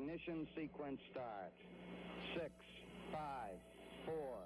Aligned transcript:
Ignition 0.00 0.48
sequence 0.56 0.98
start. 1.12 1.52
Six, 2.32 2.50
five, 3.12 3.60
four, 4.06 4.40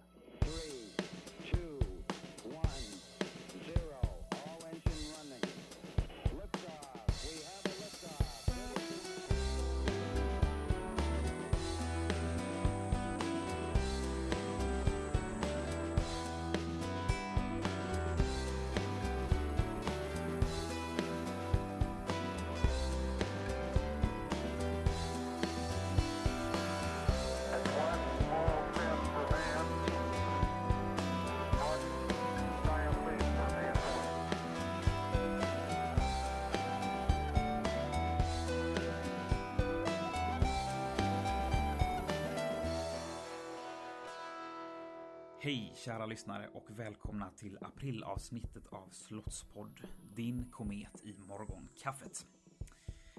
kära 45.85 46.07
lyssnare 46.07 46.49
och 46.53 46.67
välkomna 46.79 47.31
till 47.31 47.59
aprilavsnittet 47.61 48.67
av 48.67 48.89
Slottspodd, 48.91 49.81
din 50.15 50.51
komet 50.51 51.05
i 51.05 51.15
morgonkaffet. 51.19 52.27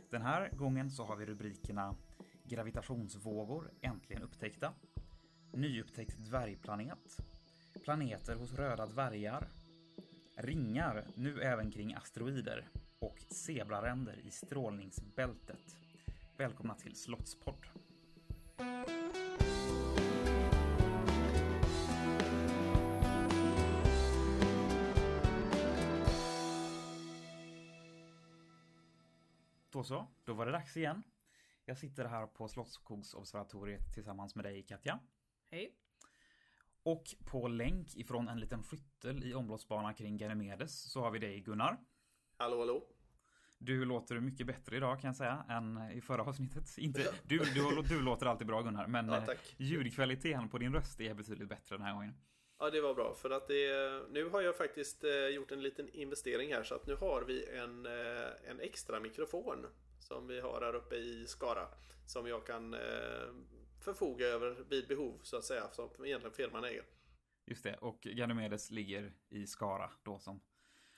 Den 0.09 0.21
här 0.21 0.49
gången 0.49 0.91
så 0.91 1.05
har 1.05 1.15
vi 1.15 1.25
rubrikerna 1.25 1.95
Gravitationsvågor 2.43 3.71
äntligen 3.81 4.23
upptäckta, 4.23 4.73
Nyupptäckt 5.53 6.17
dvärgplanet, 6.17 7.17
Planeter 7.83 8.35
hos 8.35 8.53
röda 8.53 8.85
dvärgar, 8.85 9.47
Ringar 10.35 11.05
nu 11.16 11.41
även 11.41 11.72
kring 11.72 11.94
asteroider 11.94 12.67
och 13.00 13.19
Zebraränder 13.29 14.19
i 14.23 14.31
strålningsbältet. 14.31 15.77
Välkomna 16.38 16.75
till 16.75 16.95
Slottspodd. 16.95 17.84
Så, 29.86 30.08
då 30.23 30.33
var 30.33 30.45
det 30.45 30.52
dags 30.52 30.78
igen. 30.78 31.03
Jag 31.66 31.78
sitter 31.78 32.05
här 32.05 32.28
på 32.28 32.47
Slottskogsobservatoriet 32.47 33.94
tillsammans 33.94 34.36
med 34.36 34.45
dig 34.45 34.64
Katja. 34.64 35.00
Hej. 35.52 35.75
Och 36.83 37.03
på 37.25 37.47
länk 37.47 37.95
ifrån 37.95 38.28
en 38.28 38.39
liten 38.39 38.63
skyttel 38.63 39.23
i 39.23 39.33
omloppsbanan 39.33 39.94
kring 39.94 40.17
Ganymedes 40.17 40.91
så 40.91 41.02
har 41.02 41.11
vi 41.11 41.19
dig 41.19 41.39
Gunnar. 41.39 41.78
Hallå, 42.38 42.59
hallå. 42.59 42.83
Du 43.58 43.86
låter 43.86 44.19
mycket 44.19 44.47
bättre 44.47 44.78
idag 44.78 45.00
kan 45.02 45.08
jag 45.08 45.16
säga 45.16 45.45
än 45.50 45.91
i 45.91 46.02
förra 46.02 46.23
avsnittet. 46.23 46.78
Inte, 46.78 47.13
du, 47.23 47.38
du, 47.38 47.81
du 47.81 48.02
låter 48.02 48.25
alltid 48.25 48.47
bra 48.47 48.61
Gunnar, 48.61 48.88
men 48.88 49.08
Ja, 49.08 49.17
eh, 49.17 49.38
ljudkvaliteten 49.58 50.50
på 50.50 50.58
din 50.58 50.73
röst 50.73 51.02
är 51.02 51.13
betydligt 51.13 51.50
bättre 51.50 51.78
den 51.78 51.86
här 51.86 51.94
gången. 51.94 52.16
Ja, 52.59 52.70
det 52.70 52.81
var 52.81 52.94
bra 52.94 53.14
för 53.14 53.30
att 53.30 53.48
det, 53.48 54.02
nu 54.09 54.30
har 54.30 54.42
jag 54.42 54.58
faktiskt 54.58 55.03
eh, 55.03 55.28
gjort 55.28 55.52
en 55.52 55.61
liten 55.61 55.89
investering 55.89 56.53
här 56.53 56.64
så 56.64 56.75
att 56.75 56.88
nu 56.88 56.95
har 56.95 57.22
vi 57.22 57.45
en, 57.45 57.86
eh, 57.86 58.50
en 58.50 58.59
extra 58.59 59.00
mikrofon 59.00 59.66
som 60.00 60.28
vi 60.28 60.39
har 60.39 60.62
här 60.62 60.75
uppe 60.75 60.95
i 60.95 61.28
Skara 61.28 61.67
som 62.06 62.28
jag 62.28 62.45
kan 62.45 62.73
eh, 62.73 62.80
förfoga 63.81 64.25
över 64.25 64.66
vid 64.70 64.88
behov 64.88 65.20
så 65.23 65.38
att 65.38 65.44
säga 65.44 65.70
som 65.72 65.89
egentligen 66.06 66.36
firman 66.36 66.64
äger. 66.64 66.86
Just 67.45 67.64
det, 67.64 67.78
och 67.78 68.02
Ganymedes 68.02 68.72
ligger 68.72 69.14
i 69.30 69.47
Skara 69.47 69.91
då 70.03 70.19
som, 70.19 70.41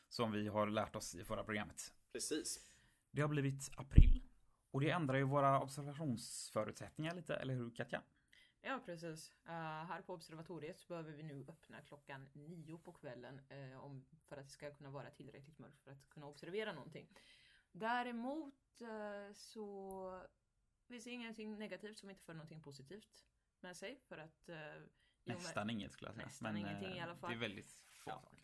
som 0.09 0.31
vi 0.31 0.47
har 0.47 0.67
lärt 0.67 0.95
oss 0.95 1.15
i 1.15 1.23
förra 1.23 1.43
programmet. 1.43 1.93
Precis. 2.11 2.59
Det 3.11 3.21
har 3.21 3.29
blivit 3.29 3.71
april 3.77 4.21
och 4.71 4.81
det 4.81 4.89
ändrar 4.89 5.17
ju 5.17 5.23
våra 5.23 5.61
observationsförutsättningar 5.61 7.15
lite, 7.15 7.35
eller 7.35 7.53
hur 7.53 7.75
Katja? 7.75 8.01
Ja 8.67 8.79
precis. 8.85 9.33
Eh, 9.45 9.51
här 9.85 10.01
på 10.01 10.13
observatoriet 10.13 10.79
så 10.79 10.87
behöver 10.87 11.11
vi 11.11 11.23
nu 11.23 11.45
öppna 11.47 11.81
klockan 11.81 12.29
nio 12.33 12.77
på 12.77 12.93
kvällen 12.93 13.41
eh, 13.49 13.77
om, 13.83 14.05
för 14.25 14.37
att 14.37 14.45
det 14.45 14.51
ska 14.51 14.73
kunna 14.73 14.89
vara 14.89 15.09
tillräckligt 15.11 15.59
mörkt 15.59 15.81
för 15.81 15.91
att 15.91 16.09
kunna 16.09 16.25
observera 16.27 16.73
någonting. 16.73 17.07
Däremot 17.71 18.81
eh, 18.81 19.33
så 19.33 20.27
vi 20.87 21.01
ser 21.01 21.11
ingenting 21.11 21.57
negativt 21.57 21.97
som 21.97 22.09
inte 22.09 22.23
för 22.23 22.33
någonting 22.33 22.61
positivt 22.61 23.25
med 23.59 23.77
sig 23.77 23.99
för 24.07 24.17
att 24.17 24.49
och 24.49 24.55
med- 25.23 25.37
Nästan 25.37 25.69
inget 25.69 25.91
skulle 25.91 26.09
jag 26.09 26.15
säga. 26.15 26.25
Nästan 26.25 26.53
men 26.53 26.61
ingenting 26.61 26.93
i 26.93 26.99
alla 26.99 27.15
fall. 27.15 27.29
Det 27.29 27.35
är 27.35 27.39
väldigt 27.39 27.69
få 27.93 28.09
Ja. 28.09 28.21
saker. 28.21 28.37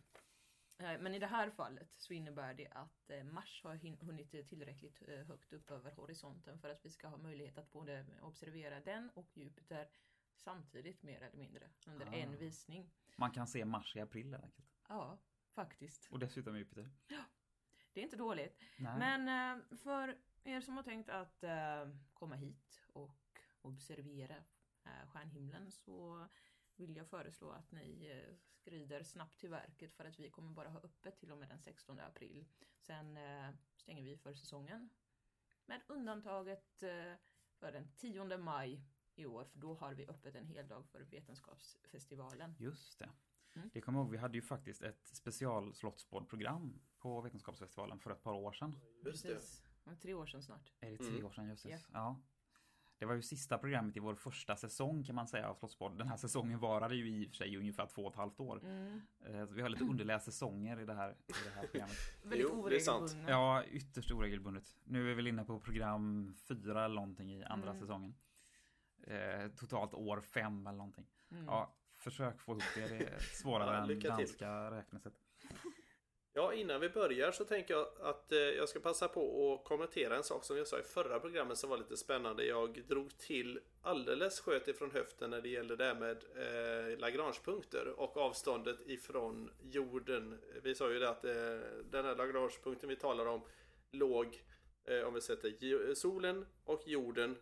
Men 0.77 1.13
i 1.15 1.19
det 1.19 1.27
här 1.27 1.49
fallet 1.49 1.89
så 1.97 2.13
innebär 2.13 2.53
det 2.53 2.67
att 2.67 3.11
Mars 3.23 3.61
har 3.63 3.75
hunnit 4.05 4.31
tillräckligt 4.31 4.99
högt 5.27 5.53
upp 5.53 5.71
över 5.71 5.91
horisonten 5.91 6.59
för 6.59 6.69
att 6.69 6.85
vi 6.85 6.89
ska 6.89 7.07
ha 7.07 7.17
möjlighet 7.17 7.57
att 7.57 7.71
både 7.71 8.05
observera 8.21 8.79
den 8.79 9.09
och 9.09 9.37
Jupiter 9.37 9.89
samtidigt 10.35 11.03
mer 11.03 11.21
eller 11.21 11.37
mindre 11.37 11.69
under 11.87 12.05
Ah. 12.07 12.13
en 12.13 12.37
visning. 12.37 12.91
Man 13.15 13.31
kan 13.31 13.47
se 13.47 13.65
Mars 13.65 13.95
i 13.95 13.99
april 13.99 14.31
helt 14.31 14.43
enkelt. 14.43 14.67
Ja, 14.87 15.17
faktiskt. 15.51 16.07
Och 16.11 16.19
dessutom 16.19 16.57
Jupiter. 16.57 16.91
Det 17.93 17.99
är 17.99 18.03
inte 18.03 18.15
dåligt. 18.17 18.59
Nej. 18.77 18.99
Men 18.99 19.59
eh, 19.61 19.77
för 19.77 20.17
er 20.43 20.61
som 20.61 20.75
har 20.77 20.83
tänkt 20.83 21.09
att 21.09 21.43
eh, 21.43 21.89
komma 22.13 22.35
hit 22.35 22.81
och 22.93 23.39
observera 23.61 24.35
eh, 24.83 25.07
stjärnhimlen 25.07 25.71
så 25.71 26.27
vill 26.75 26.95
jag 26.95 27.07
föreslå 27.07 27.49
att 27.51 27.71
ni 27.71 28.23
skrider 28.53 29.03
snabbt 29.03 29.39
till 29.39 29.49
verket 29.49 29.93
för 29.93 30.05
att 30.05 30.19
vi 30.19 30.29
kommer 30.29 30.51
bara 30.53 30.69
ha 30.69 30.79
öppet 30.79 31.17
till 31.19 31.31
och 31.31 31.37
med 31.37 31.49
den 31.49 31.59
16 31.59 31.99
april. 31.99 32.45
Sen 32.77 33.19
stänger 33.75 34.03
vi 34.03 34.17
för 34.17 34.33
säsongen. 34.33 34.89
Med 35.65 35.81
undantaget 35.87 36.79
för 37.59 37.71
den 37.71 37.91
10 37.95 38.37
maj 38.37 38.81
i 39.15 39.25
år 39.25 39.43
för 39.45 39.59
då 39.59 39.73
har 39.73 39.93
vi 39.93 40.07
öppet 40.07 40.35
en 40.35 40.45
hel 40.47 40.67
dag 40.67 40.85
för 40.85 41.01
Vetenskapsfestivalen. 41.01 42.55
Just 42.59 42.99
det. 42.99 43.09
Mm. 43.55 43.69
Det 43.73 43.81
kommer 43.81 43.99
jag 43.99 44.03
ihåg, 44.05 44.11
vi 44.11 44.17
hade 44.17 44.37
ju 44.37 44.41
faktiskt 44.41 44.81
ett 44.81 45.07
special 45.07 45.73
Slottsbord-program 45.73 46.79
på 46.97 47.21
Vetenskapsfestivalen 47.21 47.99
för 47.99 48.11
ett 48.11 48.23
par 48.23 48.33
år 48.33 48.51
sedan. 48.51 48.75
Just 49.05 49.23
det. 49.23 49.33
Precis. 49.33 49.63
Om 49.83 49.97
Tre 49.97 50.13
år 50.13 50.25
sedan 50.25 50.43
snart. 50.43 50.71
Är 50.79 50.91
det 50.91 50.97
tre 50.97 51.07
Mm. 51.09 51.25
år 51.25 51.31
sedan? 51.31 51.47
Just 51.49 51.63
det. 51.63 51.69
Ja. 51.69 51.79
Ja. 51.93 52.21
Det 52.97 53.05
var 53.05 53.13
ju 53.15 53.21
sista 53.21 53.57
programmet 53.57 53.97
i 53.97 53.99
vår 53.99 54.15
första 54.15 54.55
säsong 54.55 55.03
kan 55.03 55.15
man 55.15 55.27
säga 55.27 55.49
av 55.49 55.55
Slottsbord. 55.55 55.97
Den 55.97 56.07
här 56.07 56.17
säsongen 56.17 56.59
varade 56.59 56.95
ju 56.95 57.09
i 57.09 57.25
och 57.25 57.29
för 57.29 57.35
sig 57.35 57.57
ungefär 57.57 57.85
två 57.87 58.05
och 58.05 58.11
ett 58.11 58.17
halvt 58.17 58.39
år. 58.39 58.59
Mm. 58.63 59.01
Eh, 59.25 59.45
så 59.47 59.53
Vi 59.53 59.61
har 59.61 59.69
lite 59.69 59.83
underläst 59.83 60.25
säsonger 60.25 60.79
i 60.79 60.85
det 60.85 60.93
här, 60.93 61.11
i 61.11 61.33
det 61.45 61.49
här 61.55 61.67
programmet. 61.67 61.95
Väldigt 62.23 62.47
Jo, 62.51 62.69
det 62.69 62.75
är 62.75 62.79
sant. 62.79 63.01
oregelbundna. 63.01 63.29
Ja, 63.31 63.63
ytterst 63.65 64.11
oregelbundet. 64.11 64.75
Nu 64.83 64.99
är 65.01 65.03
vi 65.05 65.13
väl 65.13 65.27
inne 65.27 65.43
på 65.45 65.59
program 65.59 66.33
fyra 66.47 66.85
eller 66.85 66.95
någonting 66.95 67.33
i 67.33 67.43
andra 67.43 67.69
Mm. 67.69 67.81
säsongen. 67.81 68.15
Eh, 69.07 69.47
totalt 69.59 69.93
år 69.93 70.21
fem 70.21 70.67
eller 70.67 70.77
någonting. 70.77 71.07
Mm. 71.31 71.45
Ja, 71.45 71.75
försök 71.91 72.39
få 72.39 72.51
ihop 72.51 72.63
det. 72.75 72.87
Det 72.87 73.05
är 73.05 73.19
svårare 73.19 73.85
Ja, 73.87 73.93
än 73.93 73.99
danska 73.99 74.71
räknesätt. 74.71 75.13
Ja, 76.35 76.53
innan 76.53 76.81
vi 76.81 76.89
börjar 76.89 77.31
så 77.31 77.45
tänker 77.45 77.73
jag 77.73 77.87
att 78.01 78.31
eh, 78.31 78.37
jag 78.37 78.69
ska 78.69 78.79
passa 78.79 79.07
på 79.07 79.53
att 79.53 79.67
kommentera 79.67 80.17
en 80.17 80.23
sak 80.23 80.43
som 80.43 80.57
jag 80.57 80.67
sa 80.67 80.79
i 80.79 80.83
förra 80.83 81.19
programmet 81.19 81.57
som 81.57 81.69
var 81.69 81.77
lite 81.77 81.97
spännande. 81.97 82.45
Jag 82.45 82.83
drog 82.87 83.17
till 83.17 83.59
alldeles 83.81 84.39
sköt 84.39 84.67
ifrån 84.67 84.91
höften 84.91 85.29
när 85.29 85.41
det 85.41 85.49
gällde 85.49 85.75
det 85.75 85.85
här 85.85 85.95
med 85.95 86.17
eh, 86.35 86.99
Lagrangepunkter 86.99 87.99
och 87.99 88.17
avståndet 88.17 88.77
ifrån 88.85 89.51
jorden. 89.61 90.39
Vi 90.63 90.75
sa 90.75 90.91
ju 90.91 90.99
det 90.99 91.09
att 91.09 91.25
eh, 91.25 91.33
den 91.91 92.05
här 92.05 92.15
Lagrangepunkten 92.15 92.89
vi 92.89 92.95
talar 92.95 93.25
om 93.25 93.41
låg, 93.91 94.43
eh, 94.85 95.07
om 95.07 95.13
vi 95.13 95.21
sätter 95.21 95.93
solen 95.93 96.45
och 96.65 96.81
jorden 96.85 97.37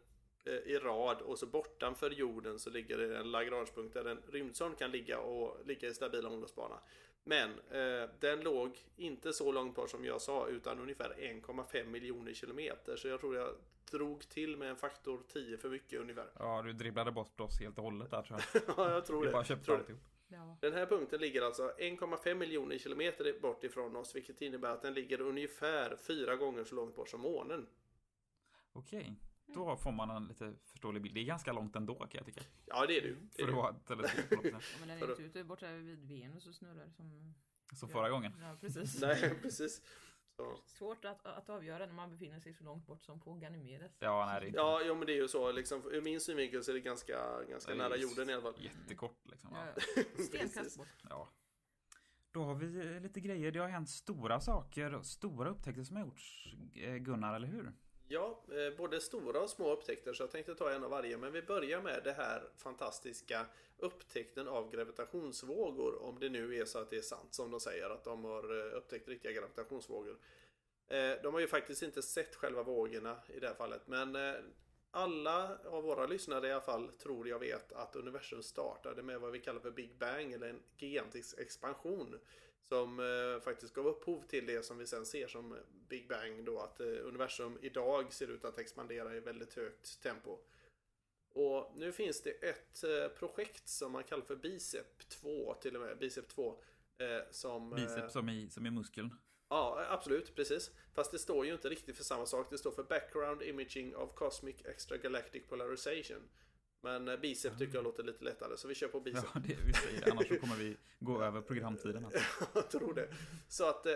i 0.46 0.78
rad 0.78 1.21
och 1.21 1.39
så 1.39 1.45
bortanför 1.45 2.10
jorden 2.10 2.60
så 2.60 2.69
ligger 2.69 2.98
det 2.98 3.18
en 3.18 3.31
Lagrangepunkt 3.31 3.94
där 3.94 4.06
en 4.06 4.21
rymdsond 4.31 4.77
kan 4.77 4.92
ligga 4.92 5.19
och 5.19 5.57
ligga 5.65 5.88
i 5.88 5.94
stabila 5.94 6.30
omloppsbana. 6.30 6.80
Men 7.24 7.50
eh, 7.69 8.10
den 8.19 8.42
låg 8.42 8.80
inte 8.95 9.33
så 9.33 9.51
långt 9.51 9.75
bort 9.75 9.89
som 9.89 10.06
jag 10.06 10.21
sa 10.21 10.48
utan 10.48 10.80
ungefär 10.80 11.10
1,5 11.19 11.86
miljoner 11.86 12.33
kilometer. 12.33 12.95
Så 12.95 13.07
jag 13.07 13.19
tror 13.19 13.36
jag 13.36 13.56
drog 13.92 14.30
till 14.30 14.57
med 14.57 14.69
en 14.69 14.75
faktor 14.75 15.21
10 15.27 15.57
för 15.57 15.69
mycket 15.69 16.00
ungefär. 16.00 16.27
Ja, 16.39 16.62
du 16.62 16.74
dribblade 16.74 17.12
bort 17.12 17.42
oss 17.42 17.60
helt 17.60 17.77
och 17.77 17.83
hållet 17.83 18.12
där 18.12 18.21
tror 18.21 18.39
jag. 18.54 18.62
Ja, 18.77 18.92
jag 18.92 19.06
tror 19.06 19.25
det. 19.25 19.31
bara 19.31 19.44
köpte 19.44 19.65
Tror 19.65 19.75
det. 19.75 19.80
alltihop. 19.80 20.01
Ja. 20.27 20.57
Den 20.62 20.74
här 20.74 20.86
punkten 20.86 21.21
ligger 21.21 21.42
alltså 21.42 21.71
1,5 21.77 22.36
miljoner 22.36 22.77
kilometer 22.77 23.39
bort 23.42 23.63
ifrån 23.63 23.95
oss 23.95 24.15
vilket 24.15 24.42
innebär 24.42 24.69
att 24.69 24.81
den 24.81 24.94
ligger 24.94 25.21
ungefär 25.21 25.95
fyra 25.95 26.36
gånger 26.36 26.63
så 26.63 26.75
långt 26.75 26.95
bort 26.95 27.10
som 27.10 27.21
månen. 27.21 27.68
Okej, 28.74 29.15
då 29.45 29.77
får 29.77 29.91
man 29.91 30.09
en 30.09 30.27
lite 30.27 30.53
förståelig 30.65 31.01
bild. 31.01 31.15
Det 31.15 31.21
är 31.21 31.25
ganska 31.25 31.53
långt 31.53 31.75
ändå 31.75 31.95
kan 31.95 32.09
jag 32.11 32.25
tycka. 32.25 32.41
Ja, 32.65 32.85
det 32.85 32.97
är 32.97 33.01
du. 33.01 33.15
Det 33.15 33.35
För 33.35 33.43
är 33.43 33.47
att 33.47 33.55
vara 33.55 33.69
ett 33.69 33.85
teleskop 33.85 34.29
på 34.29 34.35
något 34.35 34.43
sätt. 34.43 34.53
Ja, 34.53 34.79
men 34.79 34.88
den 34.88 34.99
För 34.99 35.07
är 35.07 35.11
inte 35.11 35.23
ute 35.23 35.43
borta 35.43 35.71
vid 35.71 36.07
Venus 36.07 36.47
och 36.47 36.55
snurrar 36.55 36.89
som... 36.89 37.33
Som 37.73 37.89
förra 37.89 38.09
gången. 38.09 38.33
Ja, 38.41 38.57
precis. 38.61 39.01
Nej, 39.01 39.35
precis. 39.41 39.81
Så. 40.35 40.57
Svårt 40.65 41.05
att, 41.05 41.25
att 41.25 41.49
avgöra 41.49 41.85
när 41.85 41.93
man 41.93 42.09
befinner 42.09 42.39
sig 42.39 42.53
så 42.53 42.63
långt 42.63 42.85
bort 42.88 43.03
som 43.03 43.19
på 43.19 43.33
Ganymedes. 43.33 43.97
Ja, 43.99 44.25
nej, 44.25 44.39
det 44.39 44.45
är 44.45 44.47
inte 44.47 44.59
Ja, 44.59 44.81
jo 44.85 44.95
men 44.95 45.05
det 45.07 45.13
är 45.13 45.21
ju 45.21 45.27
så. 45.27 45.51
Liksom, 45.51 45.81
ur 45.91 46.01
min 46.01 46.21
synvinkel 46.21 46.63
så 46.63 46.71
är 46.71 46.75
det 46.75 46.81
ganska, 46.81 47.43
ganska 47.49 47.71
det 47.71 47.77
är 47.77 47.89
nära 47.89 47.97
jorden 47.97 48.29
i 48.29 48.33
alla 48.33 48.41
fall. 48.41 48.53
jättekort 48.63 49.19
liksom. 49.23 49.49
Ja. 49.53 49.65
Ja, 49.75 49.81
ja. 50.17 50.23
Stenkast 50.23 50.77
bort. 50.77 50.88
ja. 51.09 51.29
Då 52.31 52.43
har 52.43 52.55
vi 52.55 52.95
eh, 52.95 53.01
lite 53.01 53.19
grejer. 53.19 53.51
Det 53.51 53.59
har 53.59 53.67
hänt 53.67 53.89
stora 53.89 54.39
saker, 54.39 55.01
stora 55.01 55.49
upptäckter 55.49 55.83
som 55.83 55.95
har 55.95 56.03
gjorts, 56.03 56.55
eh, 56.75 56.95
Gunnar, 56.95 57.35
eller 57.35 57.47
hur? 57.47 57.73
Ja, 58.12 58.42
eh, 58.52 58.78
både 58.78 59.02
stora 59.02 59.42
och 59.42 59.50
små 59.50 59.74
upptäckter 59.74 60.13
så 60.13 60.24
jag 60.24 60.31
tänkte 60.31 60.56
ta 60.56 60.72
en 60.72 60.84
av 60.84 60.90
varje. 60.90 61.18
Men 61.18 61.31
vi 61.31 61.42
börjar 61.42 61.81
med 61.81 62.02
det 62.04 62.12
här 62.12 62.44
fantastiska 62.58 63.46
upptäckten 63.78 64.48
av 64.48 64.72
gravitationsvågor. 64.72 66.02
Om 66.02 66.19
det 66.19 66.30
nu 66.30 66.56
är 66.56 66.66
så 66.66 66.80
att 66.80 66.90
det 66.90 66.98
är 66.98 67.02
sant 67.02 67.34
som 67.34 67.52
de 67.52 67.60
säger 67.60 67.90
att 67.90 68.04
de 68.04 68.24
har 68.24 68.60
eh, 68.60 68.78
upptäckt 68.78 69.08
riktiga 69.08 69.31
gravitationsvågor. 69.31 70.18
Eh, 70.88 71.12
de 71.24 71.34
har 71.34 71.40
ju 71.40 71.48
faktiskt 71.48 71.81
inte 71.81 72.02
sett 72.02 72.36
själva 72.36 72.63
vågorna 72.63 73.18
i 73.28 73.40
det 73.40 73.48
här 73.48 73.56
fallet. 73.56 73.81
Men 73.86 74.18
alla 74.92 75.58
av 75.66 75.84
våra 75.84 76.06
lyssnare 76.06 76.48
i 76.48 76.52
alla 76.52 76.62
fall 76.62 76.88
tror 76.88 77.28
jag 77.28 77.40
vet 77.40 77.74
att 77.74 77.96
universum 77.96 78.44
startade 78.44 79.04
med 79.04 79.19
vad 79.19 79.31
vi 79.31 79.40
kallar 79.40 79.60
för 79.60 79.72
Big 79.72 79.98
Bang 79.98 80.34
eller 80.34 80.50
en 80.50 80.63
gigantisk 80.78 81.40
expansion. 81.40 82.19
Som 82.62 83.00
eh, 83.00 83.42
faktiskt 83.44 83.74
gav 83.74 83.88
upphov 83.88 84.22
till 84.28 84.46
det 84.46 84.66
som 84.66 84.78
vi 84.78 84.88
sen 84.88 85.06
ser 85.06 85.28
som 85.28 85.58
Big 85.90 86.08
Bang 86.08 86.46
då 86.46 86.60
att 86.60 86.80
eh, 86.80 86.88
universum 86.88 87.58
idag 87.62 88.13
ser 88.13 88.28
ut 88.28 88.46
att 88.46 88.60
expandera 88.60 89.16
i 89.16 89.19
väldigt 89.19 89.54
högt 89.54 90.02
tempo. 90.02 90.38
Och 91.34 91.72
nu 91.75 91.92
finns 91.92 92.22
det 92.22 92.30
ett 92.30 92.84
eh, 92.84 93.08
projekt 93.08 93.69
som 93.69 93.92
man 93.92 94.04
kallar 94.04 94.24
för 94.24 94.36
Bicep 94.36 95.10
2 95.10 95.54
till 95.54 95.75
och 95.75 95.81
med, 95.81 95.98
Bicep 95.98 96.28
2. 96.28 96.63
Eh, 96.98 97.22
som, 97.31 97.74
eh, 97.74 97.75
Biceps 97.75 98.13
som 98.13 98.30
i, 98.30 98.50
som 98.50 98.66
i 98.66 98.72
muskeln. 98.72 99.13
Ja, 99.50 99.86
absolut, 99.90 100.36
precis. 100.36 100.72
Fast 100.94 101.12
det 101.12 101.19
står 101.19 101.46
ju 101.46 101.54
inte 101.54 101.69
riktigt 101.69 101.98
för 101.98 102.04
samma 102.04 102.25
sak. 102.25 102.48
Det 102.50 102.58
står 102.58 102.72
för 102.72 102.84
Background 102.84 103.42
Imaging 103.42 103.96
of 103.96 104.13
Cosmic 104.16 104.56
Extragalactic 104.66 105.44
Polarization. 105.50 106.30
Men 106.83 107.07
eh, 107.07 107.18
Bicep 107.18 107.57
tycker 107.57 107.75
jag 107.75 107.83
låter 107.83 108.04
lite 108.04 108.24
lättare, 108.24 108.57
så 108.57 108.68
vi 108.68 108.75
kör 108.75 108.88
på 108.88 109.00
Bicep. 109.00 109.25
Ja, 109.33 109.39
det 109.48 109.57
vi 109.66 109.74
säger. 109.74 110.12
Annars 110.12 110.28
så 110.28 110.36
kommer 110.36 110.56
vi 110.56 110.78
gå 111.00 111.24
över 111.24 111.42
programtiden. 111.42 112.06
Alltså. 112.06 112.19
Jag 112.54 112.69
tror 112.69 112.94
det. 112.94 113.07
Så 113.48 113.69
att 113.69 113.86
eh, 113.86 113.94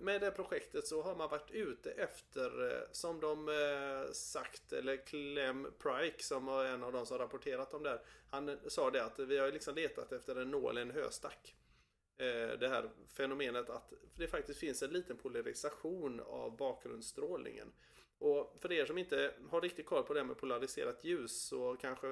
med 0.00 0.20
det 0.20 0.30
projektet 0.30 0.86
så 0.86 1.02
har 1.02 1.16
man 1.16 1.30
varit 1.30 1.50
ute 1.50 1.90
efter, 1.90 2.72
eh, 2.72 2.78
som 2.92 3.20
de 3.20 3.48
eh, 3.48 4.12
sagt, 4.12 4.72
eller 4.72 4.96
Clem 5.06 5.66
Pryke 5.78 6.22
som 6.24 6.46
var 6.46 6.64
en 6.64 6.82
av 6.82 6.92
de 6.92 7.06
som 7.06 7.18
rapporterat 7.18 7.74
om 7.74 7.82
det 7.82 7.90
här. 7.90 8.00
Han 8.30 8.58
sa 8.68 8.90
det 8.90 9.04
att 9.04 9.18
vi 9.18 9.38
har 9.38 9.52
liksom 9.52 9.74
letat 9.74 10.12
efter 10.12 10.36
en 10.36 10.50
nål 10.50 10.78
i 10.78 10.80
en 10.80 10.90
höstack. 10.90 11.54
Eh, 12.18 12.58
Det 12.58 12.68
här 12.68 12.90
fenomenet 13.16 13.70
att 13.70 13.92
det 14.14 14.26
faktiskt 14.26 14.60
finns 14.60 14.82
en 14.82 14.90
liten 14.90 15.16
polarisation 15.16 16.20
av 16.20 16.56
bakgrundsstrålningen. 16.56 17.72
Och 18.18 18.56
för 18.60 18.72
er 18.72 18.86
som 18.86 18.98
inte 18.98 19.34
har 19.50 19.60
riktigt 19.60 19.86
koll 19.86 20.02
på 20.02 20.14
det 20.14 20.20
här 20.20 20.26
med 20.26 20.36
polariserat 20.36 21.04
ljus 21.04 21.42
så 21.42 21.76
kanske 21.80 22.06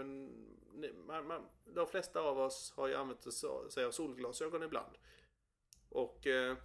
man, 1.06 1.26
man, 1.26 1.46
de 1.64 1.86
flesta 1.86 2.20
av 2.20 2.38
oss 2.38 2.72
har 2.76 2.88
ju 2.88 2.94
använt 2.94 3.32
sig 3.72 3.84
av 3.84 3.90
solglasögon 3.90 4.62
ibland. 4.62 4.92
Och 5.88 6.26
eh, 6.26 6.56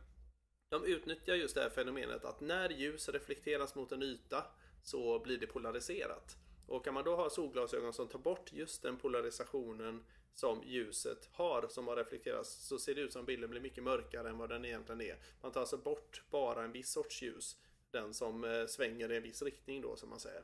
de 0.70 0.86
utnyttjar 0.86 1.36
just 1.36 1.56
det 1.56 1.62
här 1.62 1.70
fenomenet 1.70 2.26
att 2.26 2.42
när 2.42 2.70
ljus 2.70 3.10
reflekteras 3.10 3.76
mot 3.76 3.92
en 3.92 4.04
yta 4.04 4.44
så 4.84 5.20
blir 5.20 5.38
det 5.38 5.48
polariserat. 5.48 6.38
Och 6.68 6.86
kan 6.86 6.94
man 6.94 7.04
då 7.04 7.16
ha 7.16 7.30
solglasögon 7.30 7.94
som 7.94 8.08
tar 8.08 8.20
bort 8.20 8.54
just 8.54 8.82
den 8.82 8.98
polarisationen 8.98 10.06
som 10.34 10.64
ljuset 10.64 11.30
har 11.32 11.68
som 11.68 11.88
har 11.88 11.96
reflekterats 11.96 12.68
så 12.68 12.80
ser 12.80 12.96
det 12.96 13.02
ut 13.02 13.14
som 13.14 13.26
bilden 13.26 13.50
blir 13.50 13.62
mycket 13.62 13.84
mörkare 13.84 14.30
än 14.30 14.38
vad 14.38 14.50
den 14.50 14.66
egentligen 14.66 15.02
är. 15.02 15.18
Man 15.42 15.52
tar 15.52 15.60
alltså 15.60 15.78
bort 15.78 16.24
bara 16.30 16.64
en 16.64 16.72
viss 16.72 16.92
sorts 16.92 17.22
ljus. 17.22 17.58
Den 17.92 18.14
som 18.14 18.44
eh, 18.44 18.66
svänger 18.68 19.12
i 19.12 19.18
en 19.18 19.24
viss 19.24 19.42
riktning 19.42 19.82
då 19.82 19.96
som 19.96 20.10
man 20.10 20.20
säger. 20.20 20.42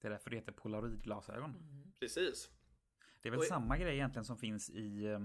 Det 0.00 0.06
är 0.08 0.10
därför 0.10 0.30
det 0.30 0.36
heter 0.36 0.52
polaroidglasögon. 0.52 1.54
Precis. 2.00 2.50
Det 3.20 3.28
är 3.28 3.30
väl 3.30 3.40
Oj. 3.40 3.46
samma 3.46 3.78
grej 3.78 3.94
egentligen 3.94 4.24
som 4.24 4.38
finns 4.38 4.70
i 4.70 5.04
eh, 5.06 5.18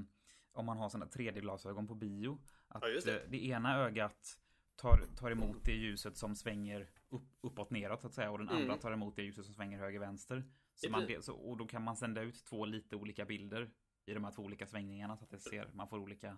om 0.51 0.65
man 0.65 0.77
har 0.77 0.89
sådana 0.89 1.05
3D-glasögon 1.11 1.87
på 1.87 1.95
bio. 1.95 2.41
Att 2.67 2.83
Ja, 2.83 2.89
just 2.89 3.05
det. 3.07 3.19
eh, 3.23 3.29
det 3.29 3.45
ena 3.45 3.77
ögat 3.77 4.39
tar, 4.75 5.01
tar 5.17 5.31
emot 5.31 5.57
det 5.65 5.71
ljuset 5.71 6.17
som 6.17 6.35
svänger 6.35 6.89
upp, 7.09 7.29
uppåt 7.41 7.69
neråt 7.71 8.01
så 8.01 8.07
att 8.07 8.13
säga 8.13 8.31
och 8.31 8.37
den 8.37 8.49
Mm. 8.49 8.61
andra 8.61 8.77
tar 8.77 8.91
emot 8.91 9.15
det 9.15 9.21
ljuset 9.23 9.45
som 9.45 9.53
svänger 9.53 9.79
höger 9.79 9.99
vänster. 9.99 10.43
Så 10.75 10.87
I 10.87 10.89
man, 10.89 11.07
så, 11.21 11.33
och 11.33 11.57
då 11.57 11.67
kan 11.67 11.83
man 11.83 11.95
sända 11.95 12.21
ut 12.21 12.45
två 12.45 12.65
lite 12.65 12.95
olika 12.95 13.25
bilder 13.25 13.71
i 14.05 14.13
de 14.13 14.23
här 14.23 14.31
två 14.31 14.43
olika 14.43 14.67
svängningarna 14.67 15.17
så 15.17 15.23
att 15.23 15.29
det 15.29 15.39
ser, 15.39 15.69
man 15.73 15.87
får 15.89 15.97
olika 15.99 16.37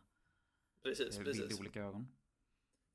Precis, 0.84 1.18
bild 1.20 1.30
i 1.36 1.40
precis. 1.40 1.60
olika 1.60 1.82
ögon. 1.84 2.08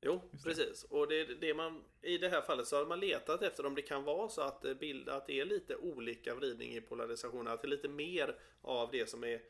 Jo, 0.01 0.21
precis. 0.43 0.83
Och 0.83 1.07
det, 1.07 1.23
det 1.23 1.53
man, 1.53 1.83
i 2.01 2.17
det 2.17 2.29
här 2.29 2.41
fallet 2.41 2.67
så 2.67 2.77
har 2.77 2.85
man 2.85 2.99
letat 2.99 3.41
efter 3.41 3.65
om 3.65 3.75
det 3.75 3.81
kan 3.81 4.03
vara 4.03 4.29
så 4.29 4.41
att, 4.41 4.65
eh, 4.65 4.73
bild, 4.73 5.09
att 5.09 5.27
det 5.27 5.39
är 5.39 5.45
lite 5.45 5.75
olika 5.75 6.35
vridning 6.35 6.75
i 6.75 6.81
polarisationen. 6.81 7.47
Att 7.47 7.61
det 7.61 7.67
är 7.67 7.69
lite 7.69 7.89
mer 7.89 8.35
av 8.61 8.91
det 8.91 9.09
som 9.09 9.23
är 9.23 9.41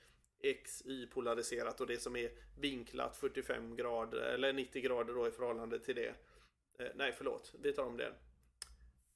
XY-polariserat 0.41 1.81
och 1.81 1.87
det 1.87 1.97
som 1.97 2.15
är 2.15 2.31
vinklat 2.59 3.17
45 3.17 3.75
grader 3.75 4.17
eller 4.17 4.53
90 4.53 4.81
grader 4.81 5.13
då 5.13 5.27
i 5.27 5.31
förhållande 5.31 5.79
till 5.79 5.95
det. 5.95 6.15
Eh, 6.79 6.87
nej, 6.95 7.13
förlåt. 7.17 7.53
Vi 7.61 7.73
tar 7.73 7.83
om 7.83 7.97
det. 7.97 8.13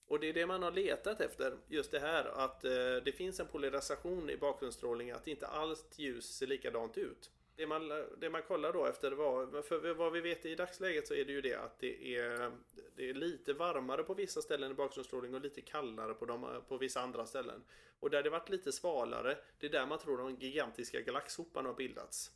Och 0.08 0.20
det 0.20 0.30
är 0.30 0.34
det 0.34 0.46
man 0.46 0.64
har 0.64 0.72
letat 0.72 1.22
efter. 1.22 1.58
Just 1.68 1.92
det 1.92 2.00
här 2.00 2.26
att 2.26 2.66
eh, 2.66 2.96
det 3.06 3.16
finns 3.16 3.40
en 3.40 3.48
polarisation 3.48 4.30
i 4.30 4.38
bakgrundsstrålning. 4.38 5.12
Att 5.12 5.28
inte 5.28 5.48
allt 5.48 6.00
ljus 6.00 6.38
ser 6.38 6.48
likadant 6.48 6.98
ut. 6.98 7.32
Det 7.60 7.68
man, 7.68 7.90
det 8.18 8.30
man 8.30 8.42
kollar 8.42 8.74
då 8.74 8.86
efter 8.86 9.12
var, 9.12 9.62
för 9.62 9.94
vad 9.94 10.12
vi 10.12 10.22
vet 10.22 10.46
i 10.46 10.56
dagsläget 10.56 11.08
så 11.08 11.14
är 11.14 11.26
det 11.26 11.32
ju 11.32 11.42
det 11.42 11.56
att 11.56 11.80
det 11.80 12.16
är, 12.16 12.52
det 12.96 13.10
är 13.10 13.14
lite 13.14 13.54
varmare 13.54 14.04
på 14.04 14.14
vissa 14.14 14.42
ställen 14.42 14.72
i 14.72 14.74
bakgrundsstrålning 14.74 15.36
och 15.36 15.42
lite 15.42 15.62
kallare 15.62 16.14
på, 16.14 16.26
de, 16.26 16.62
på 16.68 16.78
vissa 16.78 17.02
andra 17.02 17.26
ställen. 17.26 17.64
Och 18.00 18.10
där 18.10 18.24
det 18.24 18.30
varit 18.30 18.50
lite 18.50 18.72
svalare, 18.72 19.38
det 19.60 19.68
är 19.68 19.72
där 19.72 19.86
man 19.88 20.00
tror 20.00 20.18
de 20.18 20.36
gigantiska 20.36 21.02
galaxhoparna 21.02 21.70
har 21.70 21.76
bildats. 21.76 22.32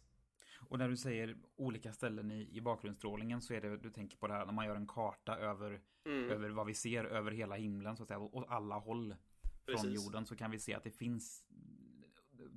Och 0.69 0.79
när 0.79 0.89
du 0.89 0.97
säger 0.97 1.37
olika 1.55 1.93
ställen 1.93 2.31
i, 2.31 2.49
i 2.57 2.61
bakgrundsstrålningen 2.61 3.41
så 3.41 3.53
är 3.53 3.61
det 3.61 3.77
du 3.77 3.89
tänker 3.91 4.17
på 4.17 4.27
det 4.27 4.33
här 4.33 4.45
när 4.45 4.53
man 4.53 4.65
gör 4.65 4.75
en 4.75 4.87
karta 4.87 5.37
över, 5.37 5.81
Mm. 6.05 6.29
över 6.31 6.49
vad 6.49 6.65
vi 6.65 6.73
ser 6.73 7.05
över 7.05 7.31
hela 7.31 7.55
himlen 7.55 7.97
så 7.97 8.03
att 8.03 8.07
säga, 8.07 8.19
åt 8.19 8.45
alla 8.49 8.75
håll 8.75 9.15
från 9.65 9.75
Precis. 9.75 10.05
jorden 10.05 10.25
så 10.25 10.35
kan 10.35 10.51
vi 10.51 10.59
se 10.59 10.73
att 10.73 10.83
det 10.83 10.91
finns 10.91 11.43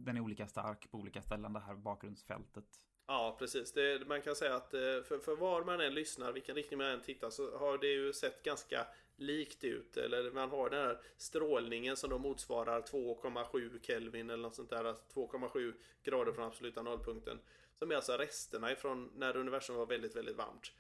den 0.07 0.17
är 0.17 0.21
olika 0.21 0.47
stark 0.47 0.91
på 0.91 0.99
olika 0.99 1.23
ställen 1.23 1.53
det 1.53 1.61
här 1.61 1.75
bakgrundsfältet. 1.75 2.65
Ja, 3.07 3.37
precis. 3.39 3.73
Det, 3.73 4.09
man 4.09 4.23
kan 4.23 4.37
säga 4.37 4.55
att 4.55 4.75
eh, 4.75 4.81
för, 4.81 5.19
för 5.19 5.37
var 5.37 5.65
man 5.65 5.81
än 5.81 5.95
lyssnar, 5.95 6.33
vilken 6.33 6.55
riktning 6.55 6.79
man 6.79 6.87
än 6.87 7.03
tittar, 7.03 7.31
så 7.31 7.59
har 7.59 7.79
det 7.79 7.87
ju 7.87 8.13
sett 8.13 8.43
ganska 8.43 8.87
likt 9.17 9.65
ut. 9.65 9.97
Eller 9.97 10.31
man 10.31 10.51
har 10.51 10.71
den 10.71 10.87
här 10.87 11.01
strålningen 11.17 11.97
som 11.97 12.11
då 12.11 12.19
motsvarar 12.19 12.81
2,7 12.81 13.81
Kelvin 13.83 14.31
eller 14.31 14.43
något 14.43 14.55
sånt 14.55 14.71
där. 14.71 14.85
alltså 14.85 15.21
2,7 15.21 15.75
grader 16.03 16.33
från 16.33 16.45
absoluta 16.45 16.83
nollpunkten. 16.83 17.39
Som 17.79 17.91
är 17.91 17.95
alltså 17.97 18.13
resterna 18.13 18.73
ifrån 18.73 19.13
när 19.17 19.37
universum 19.37 19.77
var 19.77 19.87
väldigt, 19.87 20.17
väldigt 20.17 20.37
varmt. 20.37 20.73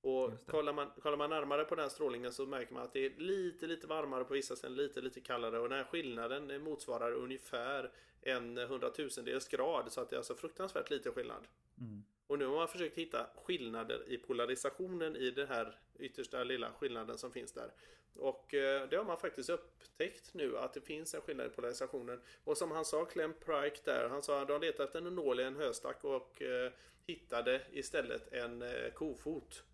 Och 0.00 0.46
kollar 0.46 0.72
man, 0.72 0.90
kollar 1.02 1.16
man 1.16 1.30
närmare 1.30 1.64
på 1.64 1.74
den 1.74 1.82
här 1.82 1.90
strålningen 1.90 2.32
så 2.32 2.46
märker 2.46 2.74
man 2.74 2.82
att 2.82 2.92
det 2.92 3.06
är 3.06 3.10
lite, 3.10 3.66
lite 3.66 3.86
varmare 3.86 4.24
på 4.24 4.34
vissa 4.34 4.56
ställen, 4.56 4.76
lite, 4.76 5.00
lite 5.00 5.20
kallare. 5.20 5.58
Och 5.58 5.68
den 5.68 5.78
här 5.78 5.84
skillnaden 5.84 6.62
motsvarar 6.62 7.12
ungefär 7.12 7.90
en 8.24 8.58
hundratusendels 8.58 9.48
grad. 9.48 9.92
Så 9.92 10.00
att 10.00 10.10
det 10.10 10.16
är 10.16 10.18
alltså 10.18 10.34
fruktansvärt 10.34 10.90
lite 10.90 11.10
skillnad. 11.10 11.46
Mm. 11.80 12.04
Och 12.26 12.38
nu 12.38 12.46
har 12.46 12.56
man 12.56 12.68
försökt 12.68 12.98
hitta 12.98 13.26
skillnader 13.44 14.08
i 14.08 14.18
polarisationen 14.18 15.16
i 15.16 15.30
den 15.30 15.48
här 15.48 15.78
yttersta 15.98 16.44
lilla 16.44 16.72
skillnaden 16.72 17.18
som 17.18 17.32
finns 17.32 17.52
där. 17.52 17.70
Och 18.14 18.54
eh, 18.54 18.88
det 18.88 18.96
har 18.96 19.04
man 19.04 19.18
faktiskt 19.18 19.50
upptäckt 19.50 20.34
nu 20.34 20.58
att 20.58 20.74
det 20.74 20.80
finns 20.80 21.14
en 21.14 21.20
skillnad 21.20 21.46
i 21.46 21.50
polarisationen. 21.50 22.20
Och 22.44 22.56
som 22.56 22.70
han 22.70 22.84
sa, 22.84 23.04
Clem 23.04 23.34
Pryke 23.44 23.80
där, 23.84 24.08
han 24.08 24.22
sa 24.22 24.42
att 24.42 24.48
de 24.48 24.60
letade 24.60 24.84
efter 24.84 24.98
en 24.98 25.14
nål 25.14 25.40
i 25.40 25.42
en 25.42 25.56
höstack 25.56 26.04
och 26.04 26.42
eh, 26.42 26.72
hittade 27.06 27.60
istället 27.72 28.32
en 28.32 28.62
eh, 28.62 28.90
kofot. 28.94 29.64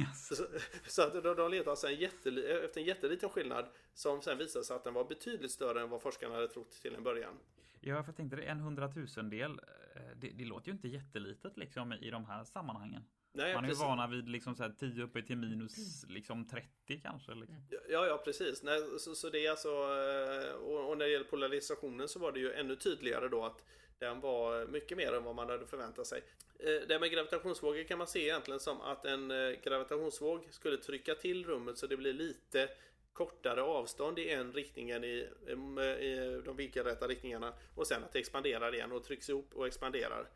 Yes. 0.00 0.28
Så, 0.28 0.46
så 0.88 1.02
att 1.02 1.12
de, 1.12 1.36
de 1.36 1.50
letade 1.50 1.70
alltså 1.70 1.86
en 1.86 1.96
jätteli, 1.96 2.46
efter 2.46 2.80
en 2.80 2.86
jätteliten 2.86 3.28
skillnad 3.28 3.66
som 3.94 4.22
sen 4.22 4.38
visade 4.38 4.64
sig 4.64 4.76
att 4.76 4.84
den 4.84 4.94
var 4.94 5.04
betydligt 5.04 5.50
större 5.50 5.80
än 5.80 5.90
vad 5.90 6.02
forskarna 6.02 6.34
hade 6.34 6.48
trott 6.48 6.70
till 6.70 6.94
en 6.94 7.02
början. 7.02 7.38
Ja, 7.80 8.02
för 8.02 8.08
jag 8.08 8.16
tänkte 8.16 8.36
det, 8.36 8.42
en 8.42 8.60
hundratusendel, 8.60 9.50
eh, 9.96 10.16
det, 10.16 10.28
det 10.28 10.44
låter 10.44 10.68
ju 10.68 10.72
inte 10.72 10.88
jättelitet 10.88 11.56
liksom 11.56 11.92
i 11.92 12.10
de 12.10 12.24
här 12.24 12.44
sammanhangen. 12.44 13.04
Nej, 13.32 13.54
Man 13.54 13.64
är 13.64 13.68
ju 13.68 13.72
precis. 13.72 13.84
vana 13.84 14.06
vid 14.06 14.28
liksom 14.28 14.54
så 14.54 14.62
här 14.62 14.74
10 14.78 15.02
uppe 15.04 15.22
till 15.22 15.36
minus 15.36 16.04
liksom 16.08 16.48
30 16.48 17.00
kanske. 17.02 17.34
Liksom. 17.34 17.56
Ja, 17.88 18.06
ja 18.06 18.22
precis. 18.24 18.62
Nej, 18.62 18.80
så, 18.98 19.14
så 19.14 19.30
det 19.30 19.46
är 19.46 19.50
alltså, 19.50 19.68
eh, 19.68 20.54
och, 20.54 20.90
och 20.90 20.98
när 20.98 21.04
det 21.04 21.12
gäller 21.12 21.24
polarisationen 21.24 22.08
så 22.08 22.18
var 22.18 22.32
det 22.32 22.40
ju 22.40 22.52
ännu 22.52 22.76
tydligare 22.76 23.28
då 23.28 23.44
att 23.44 23.64
den 23.98 24.20
var 24.20 24.66
mycket 24.66 24.96
mer 24.96 25.12
än 25.12 25.24
vad 25.24 25.34
man 25.34 25.48
hade 25.50 25.66
förväntat 25.66 26.06
sig. 26.06 26.22
Eh, 26.58 26.88
Det 26.88 26.98
med 27.00 27.10
gravitationsvågor 27.10 27.82
kan 27.82 27.98
man 27.98 28.06
se 28.06 28.22
egentligen 28.22 28.60
som 28.60 28.80
att 28.80 29.04
en 29.04 29.28
gravitationsvåg 29.64 30.48
skulle 30.50 30.76
trycka 30.76 31.14
till 31.14 31.44
rummet 31.44 31.78
så 31.78 31.86
det 31.86 31.96
blir 31.96 32.12
lite 32.12 32.68
kortare 33.16 33.62
avstånd 33.62 34.18
i 34.18 34.30
en 34.30 34.52
riktning 34.52 34.90
än 34.90 35.04
i, 35.04 35.28
i 36.00 36.42
de 36.44 36.56
vinkelrätta 36.56 37.06
riktningarna 37.08 37.52
och 37.74 37.86
sen 37.86 38.04
att 38.04 38.12
det 38.12 38.18
expanderar 38.18 38.74
igen 38.74 38.92
och 38.92 39.04
trycks 39.04 39.30
ihop 39.30 39.54
och 39.54 39.66
expanderar. 39.66 40.28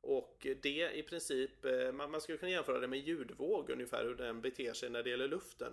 Och 0.00 0.46
det 0.62 0.90
i 0.94 1.02
princip, 1.02 1.64
eh, 1.64 1.92
man, 1.92 2.10
man 2.10 2.20
skulle 2.20 2.38
kunna 2.38 2.50
jämföra 2.50 2.78
det 2.80 2.88
med 2.88 2.98
ljudvåg 2.98 3.70
ungefär 3.70 4.04
hur 4.04 4.14
den 4.14 4.40
beter 4.40 4.72
sig 4.72 4.90
när 4.90 5.02
det 5.02 5.10
gäller 5.10 5.28
luften. 5.28 5.72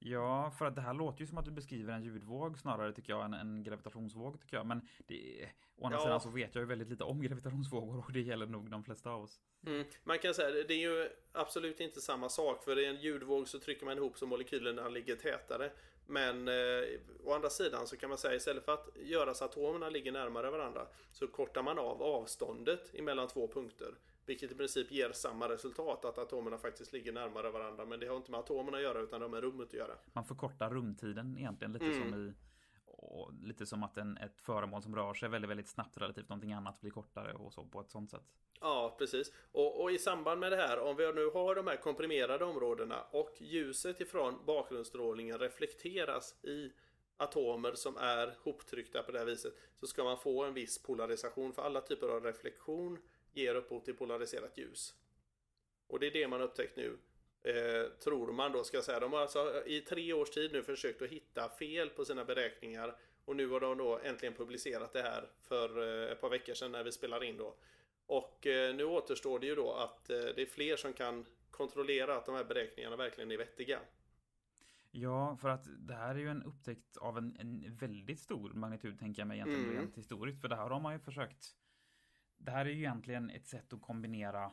Ja, 0.00 0.50
för 0.58 0.64
att 0.66 0.74
det 0.74 0.80
här 0.80 0.94
låter 0.94 1.20
ju 1.20 1.26
som 1.26 1.38
att 1.38 1.44
du 1.44 1.50
beskriver 1.50 1.92
en 1.92 2.02
ljudvåg 2.02 2.58
snarare 2.58 2.92
tycker 2.92 3.12
jag 3.12 3.24
än 3.24 3.34
en 3.34 3.62
gravitationsvåg 3.62 4.40
tycker 4.40 4.56
jag. 4.56 4.66
Men 4.66 4.88
det, 5.06 5.48
å 5.76 5.86
andra 5.86 5.98
Ja. 5.98 6.02
sidan 6.04 6.20
så 6.20 6.30
vet 6.30 6.54
jag 6.54 6.62
ju 6.62 6.68
väldigt 6.68 6.88
lite 6.88 7.04
om 7.04 7.22
gravitationsvågor 7.28 7.98
och 7.98 8.12
det 8.12 8.20
gäller 8.20 8.46
nog 8.46 8.70
de 8.70 8.84
flesta 8.84 9.10
av 9.10 9.22
oss. 9.22 9.40
Mm. 9.66 9.84
Man 10.04 10.18
kan 10.18 10.34
säga 10.34 10.50
det 10.68 10.74
är 10.74 10.78
ju 10.78 11.08
absolut 11.32 11.80
inte 11.80 12.00
samma 12.00 12.28
sak 12.28 12.64
för 12.64 12.78
i 12.78 12.86
en 12.86 12.96
ljudvåg 12.96 13.48
så 13.48 13.58
trycker 13.60 13.86
man 13.86 13.98
ihop 13.98 14.18
så 14.18 14.26
molekylerna 14.26 14.88
ligger 14.88 15.16
tätare. 15.16 15.70
Men 16.10 16.48
eh, 16.48 16.54
å 17.24 17.32
andra 17.34 17.50
sidan 17.50 17.86
så 17.86 17.96
kan 17.96 18.08
man 18.08 18.18
säga 18.18 18.34
istället 18.34 18.64
för 18.64 18.72
att 18.74 18.88
göra 18.96 19.34
så 19.34 19.44
att 19.44 19.50
atomerna 19.50 19.88
ligger 19.88 20.12
närmare 20.12 20.50
varandra 20.50 20.86
så 21.12 21.26
kortar 21.26 21.62
man 21.62 21.78
av 21.78 22.02
avståndet 22.02 22.94
emellan 22.94 23.28
två 23.28 23.48
punkter. 23.48 23.94
Vilket 24.26 24.52
i 24.52 24.54
princip 24.54 24.90
ger 24.92 25.12
samma 25.12 25.48
resultat 25.48 26.04
att 26.04 26.18
atomerna 26.18 26.58
faktiskt 26.58 26.92
ligger 26.92 27.12
närmare 27.12 27.50
varandra. 27.50 27.84
Men 27.84 28.00
det 28.00 28.06
har 28.06 28.16
inte 28.16 28.30
med 28.30 28.40
atomerna 28.40 28.76
att 28.76 28.82
göra 28.82 29.00
utan 29.00 29.20
det 29.20 29.24
har 29.26 29.30
med 29.30 29.40
rummet 29.40 29.66
att 29.68 29.74
göra. 29.74 29.94
Man 30.12 30.24
förkortar 30.24 30.70
rumtiden 30.70 31.36
egentligen 31.38 31.72
lite 31.72 31.84
Mm. 31.84 32.10
som 32.10 32.14
i 32.28 32.32
och 32.98 33.32
lite 33.42 33.66
som 33.66 33.82
att 33.82 33.96
en, 33.96 34.16
ett 34.16 34.40
föremål 34.40 34.82
som 34.82 34.96
rör 34.96 35.14
sig 35.14 35.28
väldigt, 35.28 35.50
väldigt 35.50 35.68
snabbt 35.68 35.98
relativt 35.98 36.28
någonting 36.28 36.52
annat 36.52 36.80
blir 36.80 36.90
kortare 36.90 37.32
och 37.32 37.52
så 37.52 37.64
på 37.64 37.80
ett 37.80 37.90
sånt 37.90 38.10
sätt. 38.10 38.24
Ja, 38.60 38.96
precis. 38.98 39.32
Och, 39.52 39.82
och 39.82 39.92
i 39.92 39.98
samband 39.98 40.40
med 40.40 40.52
det 40.52 40.56
här, 40.56 40.78
om 40.78 40.96
vi 40.96 41.12
nu 41.12 41.30
har 41.30 41.54
de 41.54 41.66
här 41.66 41.76
komprimerade 41.76 42.44
områdena 42.44 43.02
och 43.10 43.34
ljuset 43.40 44.00
ifrån 44.00 44.34
bakgrundsstrålningen 44.46 45.38
reflekteras 45.38 46.44
i 46.44 46.72
atomer 47.16 47.72
som 47.74 47.96
är 47.96 48.34
hoptryckta 48.44 49.02
på 49.02 49.12
det 49.12 49.18
här 49.18 49.26
viset 49.26 49.54
så 49.74 49.86
ska 49.86 50.04
man 50.04 50.18
få 50.18 50.44
en 50.44 50.54
viss 50.54 50.82
polarisation 50.82 51.52
för 51.52 51.62
alla 51.62 51.80
typer 51.80 52.08
av 52.08 52.24
reflektion 52.24 52.98
ger 53.32 53.54
upphov 53.54 53.80
till 53.80 53.96
polariserat 53.96 54.58
ljus. 54.58 54.94
Och 55.86 56.00
det 56.00 56.06
är 56.06 56.10
det 56.10 56.28
man 56.28 56.40
upptäckt 56.40 56.76
nu. 56.76 56.98
Eh, 57.42 57.90
tror 58.04 58.32
man 58.32 58.52
då 58.52 58.64
ska 58.64 58.76
jag 58.76 58.84
säga. 58.84 59.00
De 59.00 59.12
har 59.12 59.20
alltså 59.20 59.62
i 59.66 59.80
tre 59.80 60.12
års 60.12 60.30
tid 60.30 60.52
nu 60.52 60.62
försökt 60.62 61.02
att 61.02 61.08
hitta 61.08 61.48
fel 61.48 61.90
på 61.90 62.04
sina 62.04 62.24
beräkningar 62.24 62.96
och 63.24 63.36
nu 63.36 63.48
har 63.48 63.60
de 63.60 63.78
då 63.78 63.98
äntligen 63.98 64.34
publicerat 64.34 64.92
det 64.92 65.02
här 65.02 65.28
för 65.42 65.82
eh, 66.06 66.12
ett 66.12 66.20
par 66.20 66.30
veckor 66.30 66.54
sedan 66.54 66.72
när 66.72 66.84
vi 66.84 66.92
spelar 66.92 67.24
in 67.24 67.36
då. 67.36 67.54
Och 68.06 68.46
eh, 68.46 68.74
nu 68.74 68.84
återstår 68.84 69.38
det 69.38 69.46
ju 69.46 69.54
då 69.54 69.72
att 69.72 70.10
eh, 70.10 70.16
det 70.16 70.42
är 70.42 70.46
fler 70.46 70.76
som 70.76 70.92
kan 70.92 71.26
kontrollera 71.50 72.16
att 72.16 72.26
de 72.26 72.34
här 72.34 72.44
beräkningarna 72.44 72.96
verkligen 72.96 73.30
är 73.30 73.36
vettiga. 73.36 73.80
Ja, 74.90 75.36
för 75.36 75.48
att 75.48 75.64
det 75.78 75.94
här 75.94 76.14
är 76.14 76.18
ju 76.18 76.28
en 76.28 76.42
upptäckt 76.42 76.96
av 76.96 77.18
en, 77.18 77.36
en 77.40 77.74
väldigt 77.74 78.20
stor 78.20 78.50
magnitud 78.50 78.98
tänker 78.98 79.20
jag 79.20 79.28
mig 79.28 79.36
egentligen 79.36 79.64
Mm. 79.64 79.76
rent 79.80 79.96
historiskt. 79.96 80.40
För 80.40 80.48
det 80.48 80.56
här 80.56 80.68
har 80.70 80.80
man 80.80 80.92
ju 80.92 80.98
försökt 80.98 81.54
Det 82.36 82.50
här 82.50 82.66
är 82.66 82.70
ju 82.70 82.78
egentligen 82.78 83.30
ett 83.30 83.46
sätt 83.46 83.72
att 83.72 83.82
kombinera 83.82 84.52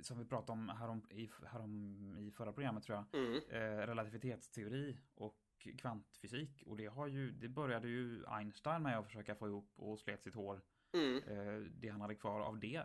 som 0.00 0.18
vi 0.18 0.24
pratade 0.24 0.52
om 0.52 0.68
härom, 0.68 1.06
i, 1.10 1.30
härom, 1.46 2.16
i 2.18 2.30
förra 2.30 2.52
programmet 2.52 2.84
tror 2.84 3.04
jag. 3.10 3.20
Mm. 3.20 3.42
Eh, 3.50 3.86
relativitetsteori 3.86 4.98
och 5.14 5.68
kvantfysik. 5.78 6.62
Och 6.66 6.76
det 6.76 6.86
har 6.86 7.06
ju, 7.06 7.30
det 7.30 7.48
började 7.48 7.88
ju 7.88 8.24
Einstein 8.26 8.82
med 8.82 8.98
att 8.98 9.06
försöka 9.06 9.34
få 9.34 9.48
ihop 9.48 9.72
och 9.76 9.98
slet 9.98 10.22
sitt 10.22 10.34
hår. 10.34 10.62
Mm. 10.92 11.16
Eh, 11.16 11.70
det 11.70 11.88
han 11.88 12.00
hade 12.00 12.14
kvar 12.14 12.40
av 12.40 12.60
det, 12.60 12.82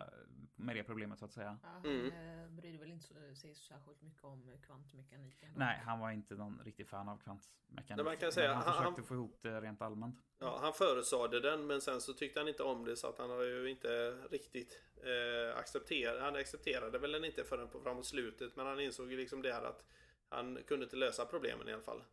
med 0.56 0.76
det 0.76 0.84
problemet 0.84 1.18
så 1.18 1.24
att 1.24 1.32
säga. 1.32 1.58
Ja, 1.62 1.68
han 1.68 1.84
Mm. 1.86 2.06
eh, 2.06 2.48
brydde 2.50 2.78
väl 2.78 2.90
inte 2.90 3.04
så- 3.06 3.14
sig 3.34 3.54
så 3.54 3.62
särskilt 3.64 4.02
mycket 4.02 4.24
om 4.24 4.58
kvantmekaniken. 4.66 5.52
då. 5.54 5.58
Nej, 5.58 5.78
han 5.84 5.98
var 6.00 6.10
inte 6.10 6.34
någon 6.34 6.60
riktig 6.64 6.88
fan 6.88 7.08
av 7.08 7.16
kvantmekanik. 7.18 7.96
Men 7.96 8.04
man 8.04 8.16
kan 8.16 8.32
säga, 8.32 8.48
han 8.54 8.56
han- 8.56 8.64
försökte 8.72 9.00
han- 9.00 9.04
få 9.04 9.14
ihop 9.14 9.38
det 9.42 9.60
rent 9.60 9.82
allmänt. 9.82 10.16
Ja, 10.38 10.58
han 10.62 10.72
förutsade 10.74 11.40
den 11.40 11.66
men 11.66 11.80
sen 11.80 12.00
så 12.00 12.12
tyckte 12.12 12.40
han 12.40 12.48
inte 12.48 12.62
om 12.62 12.84
det 12.84 12.96
så 12.96 13.08
att 13.08 13.18
han 13.18 13.30
har 13.30 13.42
ju 13.42 13.70
inte 13.70 14.10
riktigt 14.30 14.82
eh, 14.96 15.58
accepterat. 15.58 16.20
Han 16.22 16.36
accepterade 16.36 16.98
väl 16.98 17.12
den 17.12 17.24
inte 17.24 17.44
förrän 17.44 17.68
på 17.68 17.80
framåt 17.80 18.06
slutet 18.06 18.56
men 18.56 18.66
han 18.66 18.80
insåg 18.80 19.10
ju 19.10 19.16
liksom 19.16 19.42
det 19.42 19.52
här 19.52 19.62
att 19.64 19.84
han 20.28 20.58
kunde 20.66 20.84
inte 20.84 20.96
lösa 20.96 21.24
problemen 21.26 21.68
i 21.68 21.72
alla 21.72 21.82
fall. 21.82 22.04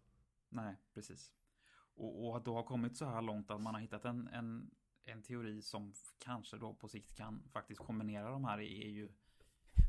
Nej, 0.50 0.76
precis. 0.94 1.32
Och, 1.96 2.28
och 2.28 2.38
att 2.38 2.46
då 2.46 2.54
ha 2.54 2.64
kommit 2.64 2.98
så 2.98 3.06
här 3.06 3.22
långt 3.22 3.52
att 3.52 3.62
man 3.62 3.74
har 3.74 3.82
hittat 3.82 4.06
en, 4.06 4.28
en, 4.28 4.72
en 5.12 5.22
teori 5.24 5.62
som 5.62 5.94
kanske 6.20 6.58
då 6.58 6.74
på 6.74 6.88
sikt 6.88 7.16
kan 7.16 7.44
faktiskt 7.54 7.82
kombinera 7.82 8.30
de 8.30 8.46
här 8.46 8.60
är 8.60 8.88
ju, 8.90 9.10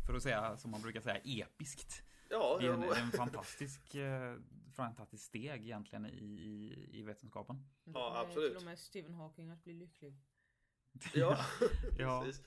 för 0.07 0.15
att 0.15 0.23
säga 0.23 0.57
som 0.57 0.71
man 0.71 0.83
brukar 0.83 1.01
säga, 1.01 1.17
episkt. 1.25 2.03
Ja, 2.29 2.59
Det 2.61 2.67
är 2.67 2.73
en, 2.73 2.83
en 2.83 3.11
fantastisk, 3.11 3.95
eh, 3.95 4.37
fantastisk 4.77 5.25
steg 5.25 5.63
egentligen 5.63 6.07
i, 6.07 6.19
i, 6.19 6.89
i 6.99 7.03
vetenskapen. 7.03 7.57
Ja, 7.85 8.19
absolut. 8.27 8.51
Till 8.51 8.57
och 8.57 8.63
med 8.63 8.79
Stephen 8.79 9.15
Hawking 9.15 9.51
att 9.51 9.65
bli 9.65 9.73
lycklig. 9.73 10.15
ja. 11.15 11.45
Ja. 11.99 12.23
precis. 12.25 12.43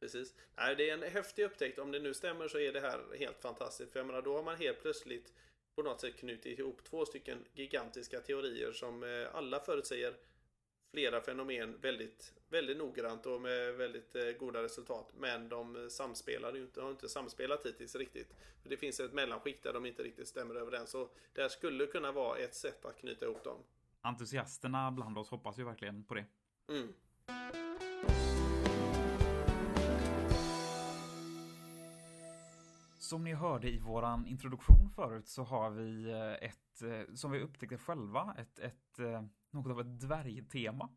Precis. 0.00 0.34
Nej, 0.56 0.76
det 0.76 0.90
är 0.90 0.94
en 0.94 1.12
häftig 1.12 1.44
upptäckt. 1.44 1.78
Om 1.78 1.92
det 1.92 1.98
nu 1.98 2.14
stämmer 2.14 2.48
så 2.48 2.58
är 2.58 2.72
det 2.72 2.80
här 2.80 3.18
helt 3.18 3.40
fantastiskt. 3.40 3.92
För 3.92 3.98
jag 4.00 4.06
menar, 4.06 4.22
då 4.22 4.36
har 4.36 4.42
man 4.42 4.56
helt 4.56 4.82
plötsligt 4.82 5.32
på 5.74 5.82
något 5.82 6.00
sätt 6.00 6.16
knutit 6.16 6.58
ihop 6.58 6.84
två 6.84 7.06
stycken 7.06 7.44
gigantiska 7.52 8.20
teorier 8.20 8.72
som 8.72 9.02
eh, 9.02 9.34
alla 9.34 9.60
förutsäger 9.60 10.16
flera 10.90 11.20
fenomen 11.20 11.80
väldigt, 11.80 12.34
väldigt 12.48 12.76
noggrant 12.76 13.26
och 13.26 13.40
med 13.40 13.74
väldigt 13.74 14.14
eh, 14.14 14.30
goda 14.38 14.62
resultat. 14.62 15.12
Men 15.18 15.48
de 15.48 15.76
eh, 15.76 15.88
samspelar 15.88 16.54
ju 16.54 16.62
inte, 16.62 16.80
har 16.80 16.90
inte 16.90 17.08
samspelat 17.08 17.66
hittills 17.66 17.96
riktigt. 17.96 18.34
För 18.62 18.68
det 18.68 18.76
finns 18.76 19.00
ett 19.00 19.12
mellanskikt 19.12 19.62
där 19.62 19.72
de 19.72 19.86
inte 19.86 20.02
riktigt 20.02 20.28
stämmer 20.28 20.54
överens. 20.54 20.90
Så 20.90 21.08
det 21.32 21.42
här 21.42 21.48
skulle 21.48 21.86
kunna 21.86 22.12
vara 22.12 22.38
ett 22.38 22.54
sätt 22.54 22.84
att 22.84 22.96
knyta 22.96 23.24
ihop 23.24 23.44
dem. 23.44 23.58
Entusiasterna 24.00 24.90
bland 24.90 25.18
oss 25.18 25.30
hoppas 25.30 25.58
ju 25.58 25.64
verkligen 25.64 26.04
på 26.04 26.14
det. 26.14 26.24
Mm. 26.68 26.92
Som 33.06 33.24
ni 33.24 33.34
hörde 33.34 33.70
i 33.70 33.78
våran 33.78 34.26
introduktion 34.26 34.90
förut 34.90 35.28
så 35.28 35.42
har 35.42 35.70
vi 35.70 36.10
eh, 36.10 36.48
ett, 36.48 36.82
eh, 36.82 37.14
som 37.14 37.30
vi 37.30 37.40
upptäckte 37.40 37.78
själva, 37.78 38.34
ett, 38.38 38.58
ett, 38.58 38.98
eh, 38.98 39.24
något 39.50 39.72
av 39.72 39.80
ett 39.80 40.00
dvärgtema 40.00 40.90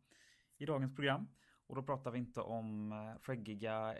i 0.57 0.65
dagens 0.65 0.95
program. 0.95 1.27
Och 1.67 1.75
då 1.75 1.83
pratar 1.83 2.11
vi 2.11 2.19
inte 2.19 2.41
om 2.41 2.93
skäggiga 3.21 3.95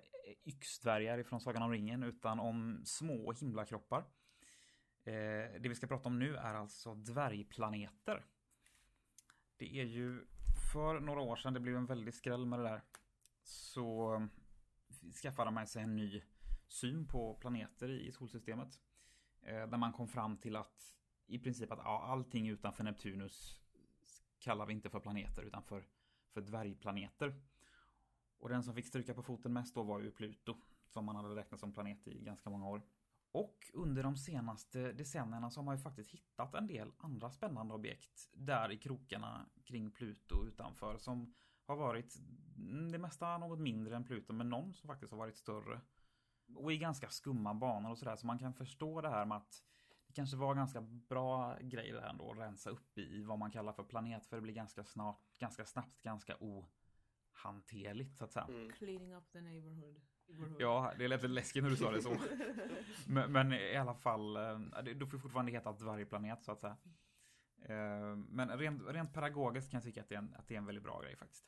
yxdvärgar 0.45 1.23
från 1.23 1.41
Sagan 1.41 1.63
om 1.63 1.71
ringen 1.71 2.03
utan 2.03 2.39
om 2.39 2.81
små 2.85 3.33
himlakroppar. 3.33 4.05
Det 5.59 5.69
vi 5.69 5.75
ska 5.75 5.87
prata 5.87 6.09
om 6.09 6.19
nu 6.19 6.35
är 6.35 6.53
alltså 6.53 6.95
dvärgplaneter. 6.95 8.25
Det 9.57 9.79
är 9.79 9.85
ju 9.85 10.25
för 10.73 10.99
några 10.99 11.21
år 11.21 11.35
sedan, 11.35 11.53
det 11.53 11.59
blev 11.59 11.75
en 11.75 11.85
väldig 11.85 12.13
skräll 12.13 12.45
med 12.45 12.59
det 12.59 12.63
där, 12.63 12.81
så 13.43 14.27
skaffade 15.23 15.51
man 15.51 15.67
sig 15.67 15.83
en 15.83 15.95
ny 15.95 16.21
syn 16.69 17.07
på 17.07 17.33
planeter 17.33 17.89
i 17.89 18.11
solsystemet. 18.11 18.79
Eh, 19.41 19.67
där 19.67 19.77
man 19.77 19.93
kom 19.93 20.07
fram 20.07 20.37
till 20.37 20.55
att 20.55 20.95
i 21.27 21.39
princip 21.39 21.71
att 21.71 21.79
ja, 21.83 22.03
allting 22.03 22.47
utanför 22.47 22.83
Neptunus 22.83 23.59
kallar 24.39 24.65
vi 24.65 24.73
inte 24.73 24.89
för 24.89 24.99
planeter 24.99 25.43
utan 25.43 25.63
för, 25.63 25.87
för 26.33 26.41
dvärgplaneter. 26.41 27.41
Och 28.37 28.49
den 28.49 28.63
som 28.63 28.75
fick 28.75 28.87
stryka 28.87 29.13
på 29.13 29.23
foten 29.23 29.53
mest 29.53 29.75
då 29.75 29.83
var 29.83 29.99
ju 29.99 30.11
Pluto 30.11 30.55
som 30.87 31.05
man 31.05 31.15
hade 31.15 31.35
räknat 31.35 31.59
som 31.59 31.73
planet 31.73 32.07
i 32.07 32.23
ganska 32.23 32.49
många 32.49 32.67
år. 32.67 32.81
Och 33.31 33.71
under 33.73 34.03
de 34.03 34.17
senaste 34.17 34.91
decennierna 34.91 35.51
så 35.51 35.59
har 35.59 35.65
man 35.65 35.75
ju 35.75 35.81
faktiskt 35.81 36.11
hittat 36.11 36.55
en 36.55 36.67
del 36.67 36.91
andra 36.97 37.31
spännande 37.31 37.73
objekt 37.73 38.29
där 38.33 38.71
i 38.71 38.77
krokarna 38.77 39.45
kring 39.63 39.91
Pluto 39.91 40.45
utanför 40.47 40.97
som 40.97 41.33
har 41.65 41.75
varit 41.75 42.15
mm, 42.57 42.91
det 42.91 42.97
mesta 42.97 43.37
något 43.37 43.59
mindre 43.59 43.95
än 43.95 44.03
Pluto 44.03 44.33
men 44.33 44.49
någon 44.49 44.73
som 44.73 44.87
faktiskt 44.87 45.11
har 45.11 45.17
varit 45.17 45.37
större. 45.37 45.81
Och 46.55 46.73
i 46.73 46.77
ganska 46.77 47.09
skumma 47.09 47.53
banor 47.53 47.91
och 47.91 47.97
sådär 47.97 48.15
så 48.15 48.27
man 48.27 48.39
kan 48.39 48.53
förstå 48.53 49.01
det 49.01 49.09
här 49.09 49.25
med 49.25 49.37
att 49.37 49.63
det 50.07 50.13
kanske 50.13 50.37
var 50.37 50.55
ganska 50.55 50.81
bra 50.81 51.57
grejer 51.61 51.93
där 51.93 52.01
ändå 52.09 52.31
att 52.31 52.37
rensa 52.37 52.69
upp 52.69 52.97
i 52.97 53.23
vad 53.23 53.39
man 53.39 53.51
kallar 53.51 53.73
för 53.73 53.83
planet 53.83 54.25
för 54.25 54.35
det 54.35 54.41
blir 54.41 54.53
ganska 54.53 54.83
snart, 54.83 55.37
ganska 55.37 55.65
snabbt, 55.65 56.01
ganska 56.01 56.35
ohanterligt 56.39 58.17
så 58.17 58.23
att 58.25 58.31
säga. 58.31 58.45
Mm. 58.45 58.71
Cleaning 58.71 59.15
up 59.15 59.31
the 59.31 59.41
neighborhood. 59.41 60.01
Ja, 60.59 60.93
det 60.97 61.07
lät 61.07 61.21
lite 61.21 61.27
läskigt 61.33 61.63
när 61.63 61.69
du 61.69 61.75
sa 61.77 61.91
det 61.91 62.01
så. 62.01 62.15
men, 63.07 63.31
men 63.31 63.53
i 63.53 63.75
alla 63.75 63.93
fall, 63.95 64.35
eh, 64.35 64.59
det- 64.83 64.93
då 64.93 65.05
får 65.05 65.17
det 65.17 65.21
fortfarande 65.21 65.51
heta 65.51 65.71
dvärgplanet 65.71 66.43
så 66.43 66.51
att 66.51 66.59
säga. 66.59 66.77
Eh, 67.61 68.15
Men 68.15 68.49
rent, 68.57 68.81
rent 68.87 69.13
pedagogiskt 69.13 69.71
kan 69.71 69.77
jag 69.77 69.83
tycka 69.83 70.01
att 70.01 70.09
det, 70.09 70.15
är 70.15 70.19
en, 70.19 70.35
att 70.39 70.47
det 70.47 70.53
är 70.53 70.57
en 70.57 70.65
väldigt 70.65 70.83
bra 70.83 71.01
grej 71.01 71.15
faktiskt. 71.15 71.45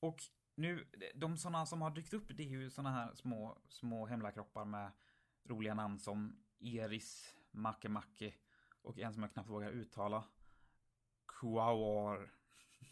Och 0.00 0.16
nu, 0.54 0.86
de 1.14 1.36
sådana 1.36 1.66
som 1.66 1.82
har 1.82 1.90
dykt 1.90 2.14
upp 2.14 2.28
det 2.28 2.42
är 2.42 2.48
ju 2.48 2.70
sådana 2.70 2.90
här 2.90 3.14
små, 3.14 3.58
små 3.68 4.06
hemlakroppar 4.06 4.64
med 4.64 4.92
roliga 5.44 5.74
namn 5.74 5.98
som 5.98 6.44
Eris, 6.60 7.34
Makemake 7.50 8.34
och 8.82 8.98
en 8.98 9.14
som 9.14 9.22
jag 9.22 9.32
knappt 9.32 9.48
vågar 9.48 9.70
uttala. 9.70 10.24
Kuawar. 11.26 12.30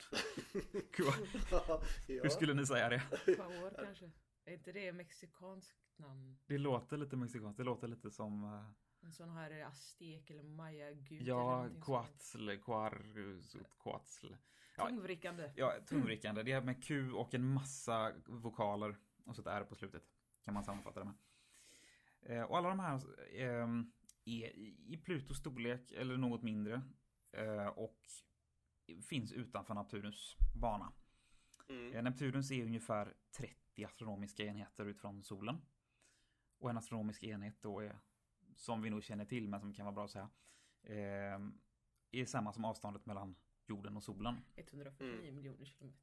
Kua- 0.92 1.26
ja. 1.50 1.82
Hur 2.22 2.28
skulle 2.28 2.54
ni 2.54 2.66
säga 2.66 2.88
det? 2.88 3.02
Power 3.36 3.84
kanske. 3.84 4.10
Är 4.44 4.52
inte 4.52 4.72
det 4.72 4.92
mexikanskt 4.92 5.98
namn? 5.98 6.38
Det 6.46 6.58
låter 6.58 6.96
lite 6.96 7.16
mexikanskt, 7.16 7.56
det 7.58 7.64
låter 7.64 7.88
lite 7.88 8.10
som 8.10 8.44
eh, 8.44 9.06
En 9.06 9.12
sån 9.12 9.30
här 9.30 9.64
aztek 9.64 10.30
eller 10.30 10.42
maya-gud 10.42 11.22
Ja. 11.22 11.68
Quatzl, 11.84 12.50
Quar, 12.64 13.02
Quatzl. 13.82 14.32
Ja, 14.76 14.88
Tungvrickande. 14.88 15.52
ja, 15.56 15.74
tungvrickande. 15.86 16.42
Det 16.42 16.52
är 16.52 16.60
med 16.60 16.84
Q 16.84 17.12
och 17.12 17.34
en 17.34 17.44
massa 17.44 18.12
vokaler. 18.26 18.96
och 19.24 19.36
så 19.36 19.42
ett 19.42 19.48
R 19.48 19.64
på 19.68 19.74
slutet. 19.74 20.02
Kan 20.44 20.54
man 20.54 20.64
sammanfatta 20.64 21.00
det 21.00 21.06
med. 21.06 21.14
Eh, 22.22 22.42
och 22.44 22.58
alla 22.58 22.68
de 22.68 22.80
här 22.80 22.94
eh, 23.34 23.68
är 24.24 24.56
i 24.88 25.00
Plutos 25.04 25.38
storlek 25.38 25.92
eller 25.92 26.16
något 26.16 26.42
mindre. 26.42 26.82
Eh, 27.32 27.66
och 27.66 27.98
finns 29.08 29.32
utanför 29.32 29.74
Neptunus 29.74 30.36
bana. 30.54 30.92
Mm. 31.68 31.92
Eh, 31.94 32.02
Neptunus 32.02 32.50
är 32.50 32.64
ungefär 32.64 33.14
30 33.30 33.84
astronomiska 33.84 34.44
enheter 34.44 34.86
utifrån 34.86 35.22
solen. 35.22 35.60
Och 36.58 36.70
en 36.70 36.76
astronomisk 36.76 37.22
enhet 37.22 37.62
då 37.62 37.80
är, 37.80 37.98
som 38.56 38.82
vi 38.82 38.90
nog 38.90 39.02
känner 39.04 39.24
till 39.24 39.48
men 39.48 39.60
som 39.60 39.74
kan 39.74 39.84
vara 39.84 39.94
bra 39.94 40.04
att 40.04 40.10
säga, 40.10 40.30
eh, 40.82 41.40
är 42.10 42.24
samma 42.26 42.52
som 42.52 42.64
avståndet 42.64 43.06
mellan 43.06 43.34
jorden 43.66 43.96
och 43.96 44.02
solen. 44.02 44.44
149 44.56 45.20
Mm. 45.20 45.34
miljoner 45.34 45.64
kilometer. 45.64 46.00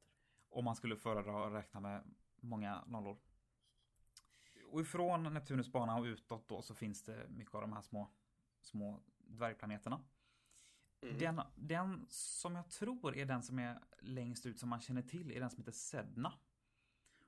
Om 0.50 0.66
man 0.66 0.76
skulle 0.76 0.96
föredra 0.96 1.48
att 1.48 1.54
räkna 1.54 1.80
med 1.80 2.04
många 2.42 2.84
nollor. 2.88 3.18
Och 4.72 4.82
ifrån 4.82 5.34
Neptunus 5.34 5.72
bana 5.72 5.96
och 5.98 6.04
utåt 6.04 6.48
då 6.50 6.62
så 6.62 6.76
finns 6.76 7.04
det 7.04 7.28
mycket 7.30 7.56
av 7.56 7.62
de 7.62 7.74
här 7.74 7.82
små, 7.82 8.10
små 8.62 9.02
dvärgplaneterna. 9.18 10.02
Mm. 11.02 11.18
Den, 11.18 11.42
den 11.56 12.06
som 12.10 12.56
jag 12.56 12.70
tror 12.70 13.16
är 13.18 13.26
den 13.26 13.44
som 13.44 13.60
är 13.60 13.80
längst 14.00 14.46
ut 14.46 14.60
som 14.60 14.70
man 14.70 14.82
känner 14.82 15.02
till 15.02 15.32
är 15.32 15.40
den 15.40 15.50
som 15.50 15.58
heter 15.58 15.72
Sedna. 15.72 16.34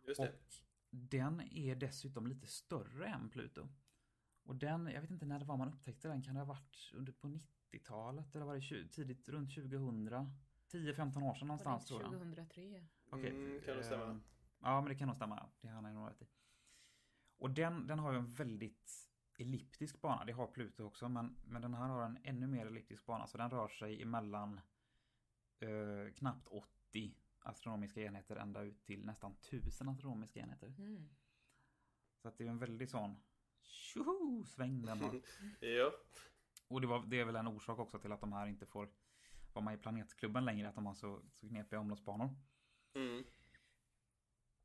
Just 0.07 0.21
det. 0.21 0.29
Och 0.29 0.53
den 0.89 1.41
är 1.41 1.75
dessutom 1.75 2.27
lite 2.27 2.47
större 2.47 3.07
än 3.07 3.29
Pluto. 3.29 3.67
Och 4.43 4.55
den, 4.55 4.88
jag 4.88 5.01
vet 5.01 5.11
inte 5.11 5.25
när 5.25 5.39
det 5.39 5.45
var 5.45 5.57
man 5.57 5.67
upptäckte 5.73 6.07
den, 6.07 6.21
kan 6.21 6.33
det 6.33 6.41
ha 6.41 6.45
varit 6.45 6.91
under 6.93 7.11
på 7.13 7.27
90-talet 7.71 8.35
eller 8.35 8.45
var 8.45 8.55
det 8.55 8.87
tidigt 8.89 9.29
runt 9.29 9.55
2000? 9.55 10.09
10-15 10.71 11.23
år 11.23 11.33
sedan 11.35 11.47
någonstans 11.47 11.85
tror 11.85 12.01
jag. 12.01 12.11
2003. 12.11 12.87
Okej, 13.09 13.29
Mm, 13.29 13.61
kan 13.65 13.77
det 13.77 13.83
stämma? 13.83 14.03
ehm, 14.05 14.23
Ja, 14.59 14.81
men 14.81 14.89
det 14.89 14.95
kan 14.95 15.07
nog 15.07 15.15
stämma. 15.15 15.49
Det 15.61 15.67
har 15.67 15.81
han 15.81 15.95
nog 15.95 16.09
rätt 16.09 16.21
i. 16.21 16.27
Och 17.37 17.51
den, 17.51 17.87
den 17.87 17.99
har 17.99 18.11
ju 18.11 18.17
en 18.17 18.27
väldigt 18.31 19.09
elliptisk 19.37 20.01
bana. 20.01 20.25
Det 20.25 20.31
har 20.31 20.47
Pluto 20.47 20.83
också, 20.83 21.09
men, 21.09 21.35
men 21.45 21.61
den 21.61 21.73
här 21.73 21.87
har 21.87 22.05
en 22.05 22.17
ännu 22.23 22.47
mer 22.47 22.65
elliptisk 22.65 23.05
bana. 23.05 23.27
Så 23.27 23.37
den 23.37 23.49
rör 23.51 23.67
sig 23.67 24.01
emellan 24.01 24.61
eh, 25.59 26.13
knappt 26.15 26.47
80 26.47 27.15
astronomiska 27.39 28.01
enheter 28.01 28.35
ända 28.35 28.61
ut 28.61 28.83
till 28.83 29.05
nästan 29.05 29.31
1000 29.31 29.89
astronomiska 29.89 30.39
enheter. 30.39 30.67
Mm. 30.67 31.09
Så 32.21 32.27
att 32.27 32.37
det 32.37 32.45
är 32.45 32.49
en 32.49 32.59
väldigt 32.59 32.89
sån 32.89 33.15
tjoho 33.61 34.43
sväng 34.45 34.85
den 34.85 35.01
har. 35.01 35.21
Ja. 35.67 35.91
Och 36.71 36.81
det, 36.81 36.87
var, 36.87 37.05
det 37.05 37.19
är 37.19 37.25
väl 37.25 37.35
en 37.35 37.47
orsak 37.47 37.79
också 37.79 37.99
till 37.99 38.11
att 38.11 38.21
de 38.21 38.33
här 38.33 38.47
inte 38.47 38.65
får 38.65 38.89
vara 39.53 39.65
med 39.65 39.73
i 39.73 39.77
planetklubben 39.77 40.45
längre, 40.45 40.69
att 40.69 40.75
de 40.75 40.85
har 40.85 40.93
så, 40.93 41.21
så 41.33 41.47
knepiga 41.47 41.79
omloppsbanor. 41.79 42.35
Mm. 42.93 43.23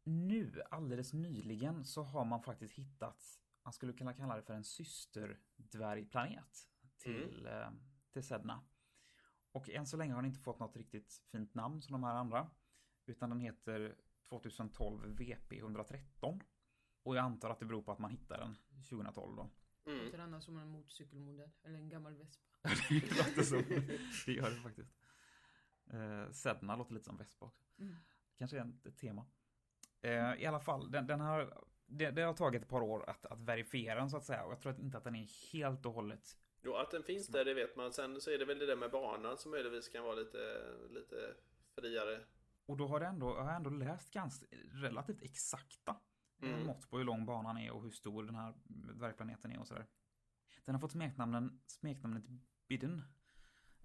Nu, 0.04 0.62
alldeles 0.70 1.12
nyligen, 1.12 1.84
så 1.84 2.02
har 2.02 2.24
man 2.24 2.42
faktiskt 2.42 2.74
hittat, 2.74 3.40
man 3.64 3.72
skulle 3.72 3.92
kunna 3.92 4.14
kalla 4.14 4.36
det 4.36 4.42
för 4.42 4.54
en 4.54 4.64
systerdvärgplanet 4.64 6.68
till, 6.98 7.46
eh, 7.46 7.70
till 8.12 8.22
Sedna. 8.22 8.64
Och 9.52 9.70
än 9.70 9.86
så 9.86 9.96
länge 9.96 10.12
har 10.12 10.22
den 10.22 10.30
inte 10.30 10.40
fått 10.40 10.58
något 10.58 10.76
riktigt 10.76 11.22
fint 11.30 11.54
namn 11.54 11.82
som 11.82 11.92
de 11.92 12.04
här 12.04 12.14
andra. 12.14 12.50
Utan 13.06 13.30
den 13.30 13.40
heter 13.40 13.96
2012 14.28 15.18
VP113. 15.18 16.40
Och 17.02 17.16
jag 17.16 17.24
antar 17.24 17.50
att 17.50 17.58
det 17.58 17.66
beror 17.66 17.82
på 17.82 17.92
att 17.92 17.98
man 17.98 18.10
hittade 18.10 18.42
den 18.42 18.56
2012 18.90 19.36
då. 19.36 19.50
Mm. 19.86 20.04
Låter 20.04 20.18
annars 20.18 20.44
som 20.44 20.58
en 20.58 20.68
motorcykelmodell. 20.68 21.50
Eller 21.62 21.78
en 21.78 21.88
gammal 21.88 22.14
Vespa. 22.14 22.44
det 22.88 23.16
låter 23.16 23.42
så. 23.42 23.54
Det 24.26 24.32
gör 24.32 24.50
det 24.50 24.56
faktiskt. 24.56 24.94
Eh, 25.92 26.30
Sedna 26.32 26.76
låter 26.76 26.94
lite 26.94 27.04
som 27.04 27.16
Vespa 27.16 27.46
också. 27.46 27.64
Mm. 27.78 27.96
Kanske 28.38 28.58
är 28.58 28.72
ett 28.84 28.98
tema. 28.98 29.26
Eh, 30.00 30.34
I 30.34 30.46
alla 30.46 30.60
fall, 30.60 30.90
den, 30.90 31.06
den 31.06 31.20
har, 31.20 31.64
det, 31.86 32.10
det 32.10 32.22
har 32.22 32.34
tagit 32.34 32.62
ett 32.62 32.68
par 32.68 32.82
år 32.82 33.10
att, 33.10 33.26
att 33.26 33.40
verifiera 33.40 34.00
den 34.00 34.10
så 34.10 34.16
att 34.16 34.24
säga. 34.24 34.44
Och 34.44 34.52
jag 34.52 34.60
tror 34.60 34.72
att 34.72 34.78
inte 34.78 34.98
att 34.98 35.04
den 35.04 35.14
är 35.14 35.52
helt 35.52 35.86
och 35.86 35.92
hållet 35.92 36.36
Jo, 36.66 36.74
att 36.74 36.90
den 36.90 37.02
finns 37.02 37.26
där 37.26 37.44
det 37.44 37.54
vet 37.54 37.76
man. 37.76 37.92
Sen 37.92 38.20
så 38.20 38.30
är 38.30 38.38
det 38.38 38.44
väl 38.44 38.58
det 38.58 38.66
där 38.66 38.76
med 38.76 38.90
banan 38.90 39.36
som 39.36 39.50
möjligtvis 39.50 39.88
kan 39.88 40.04
vara 40.04 40.14
lite, 40.14 40.38
lite 40.90 41.34
friare. 41.74 42.20
Och 42.66 42.76
då 42.76 42.86
har, 42.86 43.00
det 43.00 43.06
ändå, 43.06 43.26
har 43.26 43.46
jag 43.46 43.56
ändå 43.56 43.70
läst 43.70 44.12
ganska 44.12 44.46
relativt 44.72 45.22
exakta 45.22 45.96
Mm. 46.42 46.66
mått 46.66 46.90
på 46.90 46.98
hur 46.98 47.04
lång 47.04 47.26
banan 47.26 47.58
är 47.58 47.70
och 47.70 47.82
hur 47.82 47.90
stor 47.90 48.24
den 48.24 48.34
här 48.34 48.54
dvärgplaneten 48.68 49.52
är 49.52 49.60
och 49.60 49.66
sådär. 49.66 49.86
Den 50.64 50.74
har 50.74 50.80
fått 50.80 50.92
smeknamnen, 50.92 51.60
smeknamnet 51.66 52.24
Bidden 52.68 53.02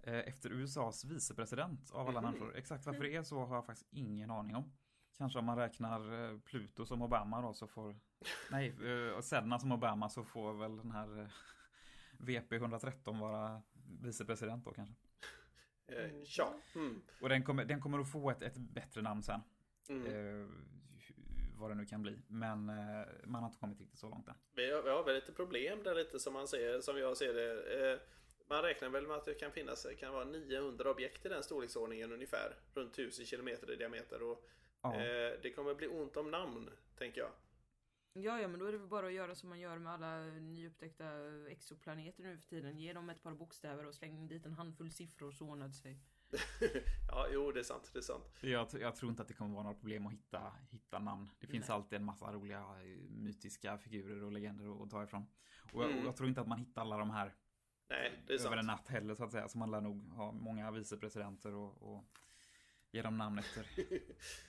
eh, 0.02 0.14
efter 0.18 0.50
USAs 0.50 1.04
vicepresident 1.04 1.90
av 1.90 2.08
alla 2.08 2.20
människor. 2.20 2.56
Exakt 2.56 2.86
varför 2.86 3.02
det 3.02 3.16
är 3.16 3.22
så 3.22 3.44
har 3.44 3.54
jag 3.54 3.66
faktiskt 3.66 3.88
ingen 3.92 4.30
aning 4.30 4.56
om. 4.56 4.72
Kanske 5.16 5.38
om 5.38 5.44
man 5.44 5.58
räknar 5.58 6.30
eh, 6.32 6.38
Pluto 6.38 6.86
som 6.86 7.02
Obama 7.02 7.42
då 7.42 7.54
så 7.54 7.66
får... 7.66 8.00
Nej, 8.50 8.68
eh, 8.68 9.20
Sedna 9.20 9.58
som 9.58 9.72
Obama 9.72 10.08
så 10.08 10.24
får 10.24 10.54
väl 10.54 10.76
den 10.76 10.90
här 10.90 11.20
eh, 11.20 11.28
VP 12.18 12.56
113 12.56 13.18
vara 13.18 13.62
vicepresident 14.00 14.64
då 14.64 14.72
kanske. 14.72 14.94
Eh, 15.86 16.10
ja. 16.24 16.54
Mm. 16.74 17.02
Och 17.22 17.28
den 17.28 17.42
kommer, 17.42 17.64
den 17.64 17.80
kommer 17.80 17.98
att 17.98 18.12
få 18.12 18.30
ett, 18.30 18.42
ett 18.42 18.56
bättre 18.56 19.02
namn 19.02 19.22
sen. 19.22 19.40
Mm. 19.88 20.66
Vad 21.62 21.70
det 21.70 21.74
nu 21.74 21.86
kan 21.86 22.02
bli. 22.02 22.18
Men 22.28 22.68
eh, 22.68 23.06
man 23.24 23.42
har 23.42 23.48
inte 23.48 23.58
kommit 23.60 23.80
riktigt 23.80 23.98
så 23.98 24.08
långt 24.08 24.28
än. 24.28 24.34
Vi 24.54 24.70
har, 24.72 24.82
vi 24.82 24.90
har 24.90 25.04
väl 25.04 25.14
lite 25.14 25.32
problem 25.32 25.82
där 25.82 25.94
lite 25.94 26.18
som 26.18 26.32
man 26.32 26.48
ser, 26.48 26.80
som 26.80 26.98
jag 26.98 27.16
ser 27.16 27.34
det. 27.34 27.90
Eh, 27.92 27.98
man 28.48 28.62
räknar 28.62 28.88
väl 28.88 29.06
med 29.06 29.16
att 29.16 29.24
det 29.24 29.34
kan 29.34 29.52
finnas, 29.52 29.86
kan 29.98 30.12
vara 30.14 30.24
900 30.24 30.90
objekt 30.90 31.26
i 31.26 31.28
den 31.28 31.42
storleksordningen 31.42 32.12
ungefär. 32.12 32.56
Runt 32.74 32.92
1000 32.92 33.26
kilometer 33.26 33.70
i 33.72 33.76
diameter. 33.76 34.22
Och, 34.22 34.48
Ja. 34.82 34.94
eh, 34.94 35.32
det 35.42 35.52
kommer 35.54 35.74
bli 35.74 35.88
ont 35.88 36.16
om 36.16 36.30
namn, 36.30 36.70
tänker 36.98 37.20
jag. 37.20 37.30
Ja, 38.14 38.40
ja, 38.40 38.48
men 38.48 38.60
då 38.60 38.66
är 38.66 38.72
det 38.72 38.78
väl 38.78 38.88
bara 38.88 39.06
att 39.06 39.12
göra 39.12 39.34
som 39.34 39.48
man 39.48 39.60
gör 39.60 39.78
med 39.78 39.92
alla 39.92 40.24
nyupptäckta 40.24 41.04
exoplaneter 41.48 42.22
nu 42.22 42.38
för 42.38 42.48
tiden. 42.48 42.78
Ge 42.78 42.92
dem 42.92 43.10
ett 43.10 43.22
par 43.22 43.34
bokstäver 43.34 43.86
och 43.86 43.94
släng 43.94 44.28
dit 44.28 44.46
en 44.46 44.52
handfull 44.54 44.90
siffror 44.90 45.32
så 45.32 45.46
ordnar 45.46 45.68
det 45.68 45.74
sig. 45.74 45.98
ja, 47.08 47.26
jo, 47.32 47.52
det 47.52 47.60
är 47.60 47.64
sant, 47.64 47.90
det 47.92 47.98
är 47.98 48.02
sant. 48.02 48.24
Jag, 48.40 48.68
jag 48.80 48.96
tror 48.96 49.10
inte 49.10 49.22
att 49.22 49.28
det 49.28 49.34
kommer 49.34 49.54
vara 49.54 49.62
några 49.62 49.74
problem 49.76 50.06
att 50.06 50.12
hitta, 50.12 50.52
hitta 50.70 50.98
namn. 50.98 51.30
Det 51.40 51.46
finns 51.46 51.68
Nej. 51.68 51.74
alltid 51.74 51.96
en 51.96 52.04
massa 52.04 52.32
roliga 52.32 52.58
eh, 52.58 52.98
mytiska 53.10 53.78
figurer 53.78 54.22
och 54.24 54.32
legender 54.32 54.82
att 54.82 54.90
ta 54.90 55.04
ifrån. 55.04 55.26
Och 55.72 55.82
jag, 55.82 55.90
Mm. 55.90 56.00
och 56.02 56.06
jag 56.08 56.16
tror 56.16 56.28
inte 56.28 56.40
att 56.40 56.48
man 56.48 56.58
hittar 56.58 56.82
alla 56.82 56.96
de 56.98 57.10
här 57.10 57.34
Nej, 57.88 58.22
det 58.26 58.32
är 58.34 58.46
över 58.46 58.56
en 58.56 58.64
sant. 58.64 58.80
natt 58.80 58.88
heller 58.88 59.14
så 59.14 59.24
att 59.24 59.32
säga. 59.32 59.48
Så 59.48 59.58
man 59.58 59.70
lär 59.70 59.80
nog 59.80 60.08
ha 60.08 60.32
många 60.32 60.70
vicepresidenter 60.70 61.54
och, 61.54 61.94
och 61.96 62.04
ge 62.90 63.02
dem 63.02 63.18
namn 63.18 63.38
efter. 63.38 63.66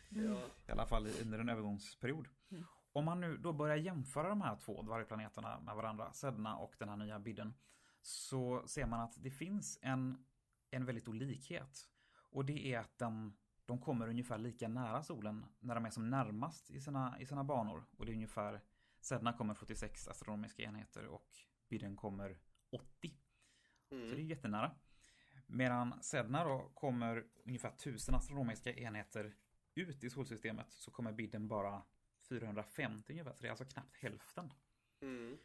Ja. 0.10 0.42
I 0.68 0.72
alla 0.72 0.86
fall 0.86 1.08
under 1.22 1.40
en 1.40 1.50
övergångsperiod. 1.50 2.28
Mm. 2.52 2.64
Om 2.94 3.06
man 3.06 3.22
nu 3.22 3.38
då 3.38 3.54
börjar 3.54 3.76
jämföra 3.76 4.30
de 4.30 4.42
här 4.42 4.56
två 4.56 4.82
dvärgplaneterna 4.82 5.60
med 5.60 5.76
varandra, 5.76 6.12
Sedna 6.14 6.58
och 6.58 6.76
den 6.80 6.90
här 6.90 6.98
nya 6.98 7.20
Bidden, 7.20 7.54
så 8.02 8.68
ser 8.68 8.86
man 8.86 9.00
att 9.00 9.24
det 9.24 9.32
finns 9.32 9.80
en, 9.82 10.26
en 10.72 10.86
väldigt 10.86 11.08
olikhet. 11.08 11.90
Och 12.32 12.46
det 12.46 12.74
är 12.74 12.80
att 12.80 12.98
de, 12.98 13.38
de 13.66 13.80
kommer 13.80 14.08
ungefär 14.08 14.38
lika 14.38 14.68
nära 14.68 15.04
solen 15.04 15.46
när 15.60 15.76
de 15.76 15.86
är 15.86 15.90
som 15.90 16.10
närmast 16.10 16.72
i 16.72 16.82
sina, 16.82 17.20
i 17.20 17.26
sina 17.26 17.44
banor. 17.44 17.86
Och 17.98 18.06
det 18.06 18.12
är 18.12 18.16
ungefär, 18.16 18.62
Sedna 19.00 19.34
kommer 19.34 19.56
76 19.56 20.08
astronomiska 20.08 20.64
enheter 20.64 21.06
och 21.06 21.28
Bidden 21.70 21.96
kommer 21.96 22.40
80. 22.72 23.18
Så 23.90 23.96
det 23.96 24.02
är 24.02 24.14
Mm. 24.14 24.28
jättenära. 24.28 24.72
Medan 25.48 25.94
Sedna 26.02 26.44
då 26.44 26.72
kommer 26.74 27.26
ungefär 27.46 27.70
1000 27.70 28.16
astronomiska 28.16 28.74
enheter 28.74 29.36
ut 29.76 30.04
i 30.04 30.10
solsystemet 30.10 30.72
så 30.72 30.92
kommer 30.92 31.12
Bidden 31.12 31.48
bara 31.48 31.84
450 32.40 33.14
ungefär. 33.14 33.34
Så 33.34 33.42
det 33.42 33.48
är 33.48 33.50
alltså 33.50 33.66
knappt 33.66 33.96
hälften. 33.96 34.54
Mm. 35.02 35.38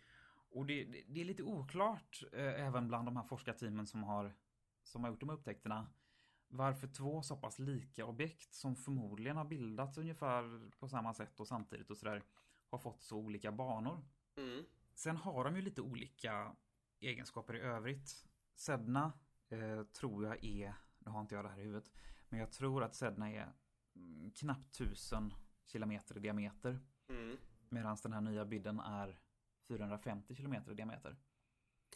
Och 0.51 0.67
det, 0.67 0.85
det, 0.85 1.05
det 1.09 1.21
är 1.21 1.25
lite 1.25 1.43
oklart 1.43 2.23
eh, 2.33 2.67
även 2.67 2.89
bland 2.89 3.07
de 3.07 3.17
här 3.17 3.25
forskarteamen 3.25 3.87
som 3.87 4.05
har, 4.05 4.35
som 4.83 5.05
har 5.05 5.11
gjort 5.11 5.21
de 5.21 5.29
här 5.29 5.37
upptäckterna. 5.37 5.87
Varför 6.49 6.89
två 6.89 7.23
så 7.23 7.37
pass 7.37 7.59
lika 7.59 8.07
objekt 8.07 8.55
som 8.55 8.77
förmodligen 8.77 9.37
har 9.37 9.45
bildats 9.45 9.99
ungefär 9.99 10.71
på 10.79 10.89
samma 10.89 11.15
sätt 11.15 11.41
och 11.41 11.49
samtidigt 11.49 11.91
och 11.91 11.97
sådär 11.97 12.23
har 12.71 12.79
fått 12.79 13.03
så 13.03 13.17
olika 13.17 13.53
banor. 13.53 14.05
Mm. 14.37 14.65
Sen 14.95 15.17
har 15.17 15.45
de 15.45 15.57
ju 15.57 15.63
lite 15.63 15.83
olika 15.83 16.57
egenskaper 17.01 17.57
i 17.57 17.61
övrigt. 17.61 18.27
Sedna 18.55 19.13
eh, 19.49 19.83
tror 19.83 20.25
jag 20.27 20.45
är, 20.45 20.75
nu 20.99 21.11
har 21.11 21.21
inte 21.21 21.35
jag 21.35 21.45
det 21.45 21.49
här 21.49 21.59
i 21.59 21.63
huvudet, 21.63 21.91
men 22.29 22.41
jag 22.41 22.53
tror 22.53 22.83
att 22.83 22.95
Sedna 22.95 23.31
är 23.31 23.53
mm, 23.97 24.31
knappt 24.31 24.81
1000 24.81 25.35
kilometer 25.69 26.17
i 26.17 26.21
diameter. 26.21 26.81
Mm. 27.09 27.37
Medan 27.69 27.97
den 28.03 28.13
här 28.13 28.21
nya 28.21 28.45
bidden 28.45 28.81
är 28.81 29.19
450 29.69 30.35
kilometer 30.35 30.73
i 30.73 30.75
diameter. 30.75 31.17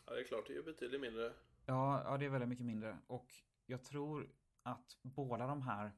Ja, 0.07 0.13
det 0.13 0.21
är 0.21 0.25
klart, 0.25 0.47
det 0.47 0.53
är 0.53 0.57
ju 0.57 0.63
betydligt 0.63 1.01
mindre. 1.01 1.33
Ja, 1.67 2.03
ja, 2.05 2.19
det 2.19 2.25
är 2.25 2.31
väldigt 2.31 2.49
mycket 2.49 2.67
mindre. 2.67 2.99
Och 3.07 3.33
jag 3.67 3.85
tror 3.85 4.33
att 4.63 4.99
båda 5.03 5.47
de 5.47 5.63
här 5.63 5.93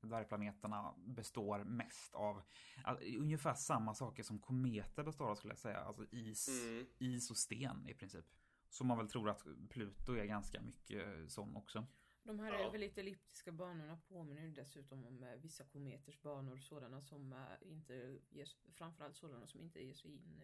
dvärgplaneterna 0.00 0.94
består 0.96 1.64
mest 1.64 2.14
av 2.14 2.42
alltså, 2.84 3.04
ungefär 3.18 3.54
samma 3.54 3.94
saker 3.94 4.22
som 4.22 4.38
kometer 4.38 5.02
består 5.04 5.30
av 5.30 5.34
skulle 5.34 5.50
jag 5.52 5.58
säga. 5.58 5.78
Alltså 5.78 6.04
is, 6.10 6.48
Mm. 6.48 6.86
is 6.98 7.30
och 7.30 7.36
sten 7.36 7.88
i 7.88 7.94
princip. 7.94 8.24
Så 8.68 8.84
man 8.84 8.98
väl 8.98 9.08
tror 9.08 9.30
att 9.30 9.46
Pluto 9.70 10.12
är 10.14 10.24
ganska 10.24 10.60
mycket 10.60 11.32
sån 11.32 11.56
också. 11.56 11.86
De 12.24 12.38
här 12.38 12.52
Ja. 12.60 12.70
väldigt 12.70 12.98
elliptiska 12.98 13.52
banorna 13.52 13.96
påminner 14.08 14.48
dessutom 14.48 15.04
om 15.06 15.22
eh, 15.22 15.36
vissa 15.36 15.64
kometers 15.64 16.20
banor, 16.22 16.56
sådana 16.58 17.02
som 17.02 17.32
eh, 17.32 17.70
inte 17.72 18.18
ger, 18.30 18.48
framförallt 18.72 19.16
sådana 19.16 19.46
som 19.46 19.60
inte 19.60 19.84
ger 19.84 19.94
sig 19.94 20.10
in 20.10 20.42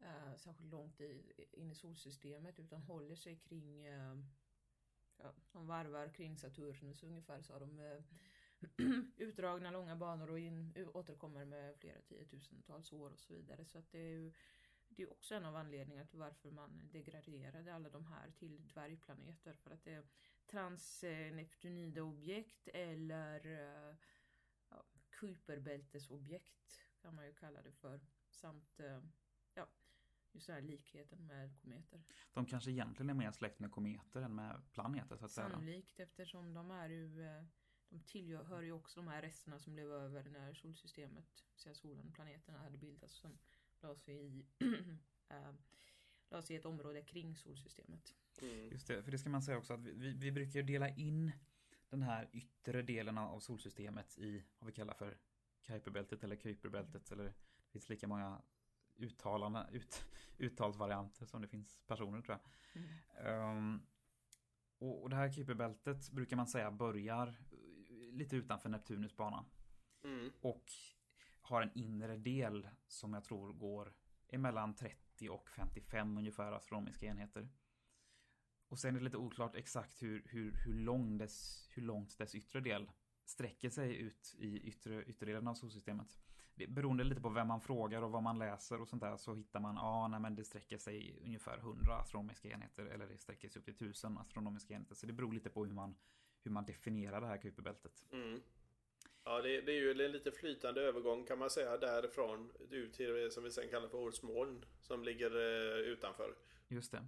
eh, 0.00 0.36
särskilt 0.36 0.70
långt 0.70 1.00
i, 1.00 1.32
in 1.52 1.70
i 1.70 1.74
solsystemet 1.74 2.58
utan 2.58 2.82
håller 2.82 3.14
sig 3.16 3.36
kring, 3.36 3.84
eh, 3.86 4.16
ja, 5.16 5.34
de 5.52 5.66
varvar 5.66 6.08
kring 6.08 6.36
Saturnus 6.36 7.02
ungefär 7.02 7.42
så 7.42 7.52
har 7.52 7.60
de 7.60 7.78
eh, 7.78 8.02
utdragna 9.16 9.70
långa 9.70 9.96
banor 9.96 10.30
och 10.30 10.38
in, 10.38 10.86
återkommer 10.94 11.44
med 11.44 11.76
flera 11.76 12.00
tiotusentals 12.02 12.92
år 12.92 13.10
och 13.10 13.20
så 13.20 13.32
vidare. 13.34 13.64
Så 13.64 13.78
att 13.78 13.90
det 13.92 13.98
är 13.98 14.10
ju 14.18 14.32
det 14.96 15.02
är 15.02 15.12
också 15.12 15.34
en 15.34 15.44
av 15.44 15.56
anledningarna 15.56 16.06
till 16.06 16.18
varför 16.18 16.50
man 16.50 16.88
degraderade 16.92 17.74
alla 17.74 17.90
de 17.90 18.06
här 18.06 18.30
till 18.30 18.66
dvärgplaneter. 18.66 19.54
För 19.54 19.70
att 19.70 19.84
det 19.84 20.02
är 20.50 20.60
transneptunida 20.60 22.02
objekt 22.02 22.68
eller 22.68 23.46
eh, 23.46 23.96
ja, 24.68 24.84
Kuiperbältesobjekt 25.10 26.80
kan 27.02 27.14
man 27.14 27.26
ju 27.26 27.34
kalla 27.34 27.62
det 27.62 27.72
för. 27.72 28.00
Samt 28.30 28.80
eh, 28.80 29.02
ja, 29.54 29.68
just 30.32 30.46
den 30.46 30.54
här 30.54 30.62
likheten 30.62 31.26
med 31.26 31.60
kometer. 31.60 32.02
De 32.32 32.46
kanske 32.46 32.70
egentligen 32.70 33.10
är 33.10 33.14
mer 33.14 33.30
släkt 33.30 33.60
med 33.60 33.72
kometer 33.72 34.22
än 34.22 34.34
med 34.34 34.62
planeter 34.72 35.16
så 35.16 35.24
att 35.24 35.30
säga. 35.30 35.50
Sannolikt 35.50 36.00
eftersom 36.00 36.54
de 36.54 36.70
är 36.70 36.88
ju 36.88 37.26
eh, 37.26 37.44
de 37.88 38.00
tillhör 38.00 38.62
ju 38.62 38.72
också 38.72 39.00
de 39.00 39.08
här 39.08 39.22
resterna 39.22 39.58
som 39.58 39.72
blev 39.72 39.92
över 39.92 40.24
när 40.24 40.54
solsystemet, 40.54 41.44
så 41.54 41.74
solen 41.74 42.08
och 42.08 42.14
planeterna 42.14 42.58
hade 42.58 42.78
bildats 42.78 43.14
som 43.14 43.38
la 43.80 43.96
sig 43.96 44.14
i, 44.14 44.46
äh, 45.28 45.52
la 46.30 46.42
sig 46.42 46.56
i 46.56 46.58
ett 46.58 46.64
område 46.64 47.02
kring 47.02 47.36
solsystemet. 47.36 48.14
Mm. 48.42 48.70
Just 48.70 48.86
det, 48.86 49.02
för 49.02 49.10
det 49.10 49.18
ska 49.18 49.30
man 49.30 49.42
säga 49.42 49.58
också 49.58 49.74
att 49.74 49.80
vi, 49.80 49.92
vi, 49.92 50.12
vi 50.12 50.32
brukar 50.32 50.62
dela 50.62 50.88
in 50.88 51.32
den 51.88 52.02
här 52.02 52.28
yttre 52.32 52.82
delen 52.82 53.18
av 53.18 53.40
solsystemet 53.40 54.18
i 54.18 54.44
vad 54.58 54.66
vi 54.66 54.72
kallar 54.72 54.94
för 54.94 55.18
Kuiperbältet 55.62 56.24
eller 56.24 56.36
Kuiperbältet 56.36 57.12
eller 57.12 57.24
det 57.24 57.70
finns 57.72 57.88
lika 57.88 58.08
många 58.08 58.42
uttalande, 58.96 59.66
ut, 59.72 60.04
uttalsvarianter 60.38 61.26
som 61.26 61.42
det 61.42 61.48
finns 61.48 61.80
personer 61.86 62.20
tror 62.20 62.38
jag. 62.38 62.42
Ehm, 63.26 63.82
och, 64.78 65.02
och 65.02 65.10
det 65.10 65.16
här 65.16 65.32
Kuiperbältet 65.32 66.10
brukar 66.10 66.36
man 66.36 66.46
säga 66.46 66.70
börjar 66.70 67.36
lite 68.12 68.36
utanför 68.36 68.68
Neptunus 68.68 69.16
bana 69.16 69.44
Mm. 70.04 70.32
och 70.40 70.64
har 71.40 71.62
en 71.62 71.70
inre 71.74 72.16
del 72.16 72.68
som 72.86 73.14
jag 73.14 73.24
tror 73.24 73.52
går 73.52 73.92
emellan 74.28 74.74
30 74.74 75.28
och 75.28 75.50
55 75.50 76.18
ungefär 76.18 76.52
astronomiska 76.52 77.06
enheter. 77.06 77.48
Och 78.70 78.78
sen 78.78 78.94
är 78.94 78.98
det 78.98 79.04
lite 79.04 79.16
oklart 79.16 79.56
exakt 79.56 80.02
hur, 80.02 80.22
hur, 80.26 80.52
hur, 80.64 80.74
lång 80.74 81.18
dess, 81.18 81.68
hur 81.70 81.82
långt 81.82 82.18
dess 82.18 82.34
yttre 82.34 82.60
del 82.60 82.90
sträcker 83.24 83.70
sig 83.70 83.96
ut 83.96 84.34
i 84.38 84.60
yttre, 84.60 85.04
ytterdelen 85.04 85.48
av 85.48 85.54
solsystemet. 85.54 86.18
Det, 86.54 86.66
beroende 86.66 87.04
lite 87.04 87.20
på 87.20 87.28
vem 87.28 87.48
man 87.48 87.60
frågar 87.60 88.02
och 88.02 88.10
vad 88.10 88.22
man 88.22 88.38
läser 88.38 88.80
och 88.80 88.88
sånt 88.88 89.02
där 89.02 89.16
så 89.16 89.34
hittar 89.34 89.60
man, 89.60 89.74
ja, 89.74 89.82
ah, 89.82 90.08
nej 90.08 90.20
men 90.20 90.34
det 90.34 90.44
sträcker 90.44 90.78
sig 90.78 91.20
ungefär 91.24 91.58
100 91.58 91.94
astronomiska 91.94 92.48
enheter 92.48 92.86
eller 92.86 93.06
det 93.06 93.18
sträcker 93.18 93.48
sig 93.48 93.58
upp 93.58 93.64
till 93.64 93.74
1000 93.74 94.18
astronomiska 94.18 94.74
enheter. 94.74 94.94
Så 94.94 95.06
det 95.06 95.12
beror 95.12 95.32
lite 95.32 95.50
på 95.50 95.64
hur 95.64 95.72
man, 95.72 95.94
hur 96.42 96.50
man 96.50 96.64
definierar 96.64 97.20
det 97.20 97.26
här 97.26 97.36
Kuiperbältet. 97.36 98.06
Mm. 98.12 98.40
Ja, 99.24 99.42
det, 99.42 99.60
det 99.60 99.72
är 99.72 99.80
ju 99.80 99.90
en 99.90 100.12
lite 100.12 100.32
flytande 100.32 100.80
övergång 100.80 101.24
kan 101.24 101.38
man 101.38 101.50
säga 101.50 101.76
därifrån 101.76 102.52
ut 102.70 102.92
till 102.92 103.12
det 103.12 103.30
som 103.30 103.44
vi 103.44 103.50
sen 103.50 103.68
kallar 103.68 103.88
för 103.88 103.98
årets 103.98 104.22
moln 104.22 104.64
som 104.80 105.04
ligger 105.04 105.30
eh, 105.30 105.92
utanför. 105.92 106.34
Just 106.68 106.92
det. 106.92 107.06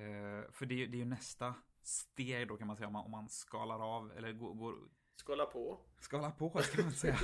Eh, 0.00 0.50
för 0.52 0.66
det, 0.66 0.82
är- 0.82 0.86
det 0.86 0.96
är 0.96 0.98
ju 0.98 1.04
nästa 1.04 1.54
steg 1.82 2.48
då 2.48 2.56
kan 2.56 2.66
man 2.66 2.76
säga 2.76 2.86
om 2.86 2.92
man, 2.92 3.04
om 3.04 3.10
man 3.10 3.28
skalar 3.28 3.96
av 3.96 4.12
eller 4.12 4.32
går, 4.32 4.54
går 4.54 4.74
Skåla 5.16 5.46
på. 5.46 5.80
skalar 6.00 6.30
på 6.30 6.58
ska 6.62 6.82
man 6.82 6.92
säga 6.92 7.18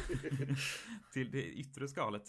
till 1.13 1.31
det 1.31 1.45
yttre 1.45 1.89
skalet. 1.89 2.25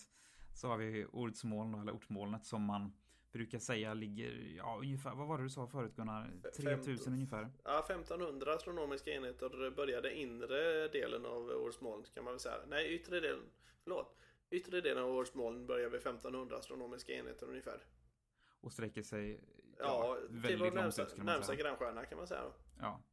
Så 0.54 0.68
har 0.68 0.78
vi 0.78 1.06
ordsmoln 1.06 1.74
eller 1.74 1.92
ortmolnet 1.92 2.46
som 2.46 2.62
man 2.64 2.94
brukar 3.32 3.60
säga 3.60 3.94
ligger, 3.94 4.54
ja 4.58 4.78
ungefär, 4.82 5.16
vad 5.16 5.28
var 5.28 5.38
det 5.38 5.44
du 5.44 5.50
sa 5.50 5.68
förut 5.68 5.96
Gunnar? 5.96 6.42
3000 6.58 7.14
ungefär. 7.14 7.52
Ja, 7.64 7.80
1500 7.90 8.54
astronomiska 8.56 9.12
enheter 9.12 9.72
började 9.76 10.16
inre 10.18 10.88
delen 10.88 11.26
av 11.26 11.42
årets 11.50 11.82
moln 11.82 12.04
kan 12.14 12.24
man 12.24 12.34
väl 12.34 12.40
säga. 12.40 12.56
Nej, 12.68 12.94
yttre 12.96 13.20
delen. 13.20 13.44
Förlåt. 13.84 14.18
Yttre 14.50 14.82
delen 14.82 15.04
av 15.04 15.10
årets 15.10 15.34
moln 15.34 15.66
börjar 15.68 15.90
vid 15.90 16.00
1500 16.00 16.58
astronomiska 16.58 17.14
enheter 17.14 17.50
ungefär. 17.50 17.84
Och 18.62 18.72
sträcker 18.74 19.04
sig 19.04 19.42
Ja, 19.80 20.18
till 20.28 20.36
väldigt 20.40 20.60
vår 20.60 20.66
långt 20.66 20.76
närmsta, 20.76 21.04
ut 21.04 21.10
kan 21.10 21.18
man 21.18 21.26
närmsta 21.26 21.54
säga. 21.54 21.64
grannstjärna 21.64 22.06
kan 22.06 22.18
man 22.18 22.28
säga. 22.28 22.52
Ja. 22.80 23.04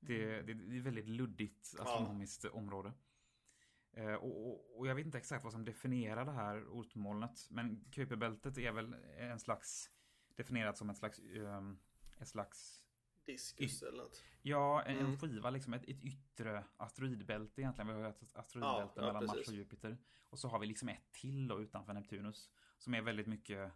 Det, 0.00 0.42
det, 0.42 0.54
det 0.54 0.76
är 0.76 0.80
väldigt 0.80 1.08
luddigt 1.08 1.74
astronomiskt 1.80 2.44
område. 2.44 2.92
Eh, 3.92 4.14
och, 4.14 4.46
och, 4.50 4.78
och 4.78 4.86
jag 4.86 4.94
vet 4.94 5.06
inte 5.06 5.18
exakt 5.18 5.44
vad 5.44 5.52
som 5.52 5.64
definierar 5.64 6.24
det 6.24 6.32
här 6.32 6.68
ortmolnet. 6.68 7.50
Men 7.50 7.84
Kuiperbältet 7.92 8.58
är 8.58 8.72
väl 8.72 8.94
en 9.18 9.40
slags 9.40 9.90
definierat 10.34 10.78
som 10.78 10.90
ett 10.90 10.96
slags 10.98 11.20
um, 11.20 11.78
ett 12.18 12.28
slags 12.28 12.82
Diskus 13.26 13.82
eller 13.82 13.98
något. 14.02 14.22
Ja, 14.42 14.82
en, 14.82 14.96
en 14.98 15.06
Mm. 15.06 15.18
skiva 15.18 15.50
liksom 15.50 15.74
ett, 15.74 15.82
ett 15.88 16.02
yttre 16.04 16.64
asteroidbälte 16.76 17.60
egentligen. 17.60 17.88
Vi 17.88 18.02
har 18.02 18.10
ett 18.10 18.36
asteroidbälte 18.36 18.92
Ja, 18.96 19.02
ja, 19.02 19.06
mellan 19.06 19.26
Mars 19.26 19.30
precis. 19.36 19.48
och 19.48 19.54
Jupiter. 19.54 19.98
Och 20.30 20.38
så 20.38 20.48
har 20.48 20.58
vi 20.58 20.66
liksom 20.66 20.88
ett 20.88 21.12
till 21.12 21.48
då 21.48 21.60
utanför 21.60 21.92
Neptunus. 21.92 22.50
Som 22.78 22.94
är 22.94 23.02
väldigt 23.02 23.26
mycket 23.26 23.72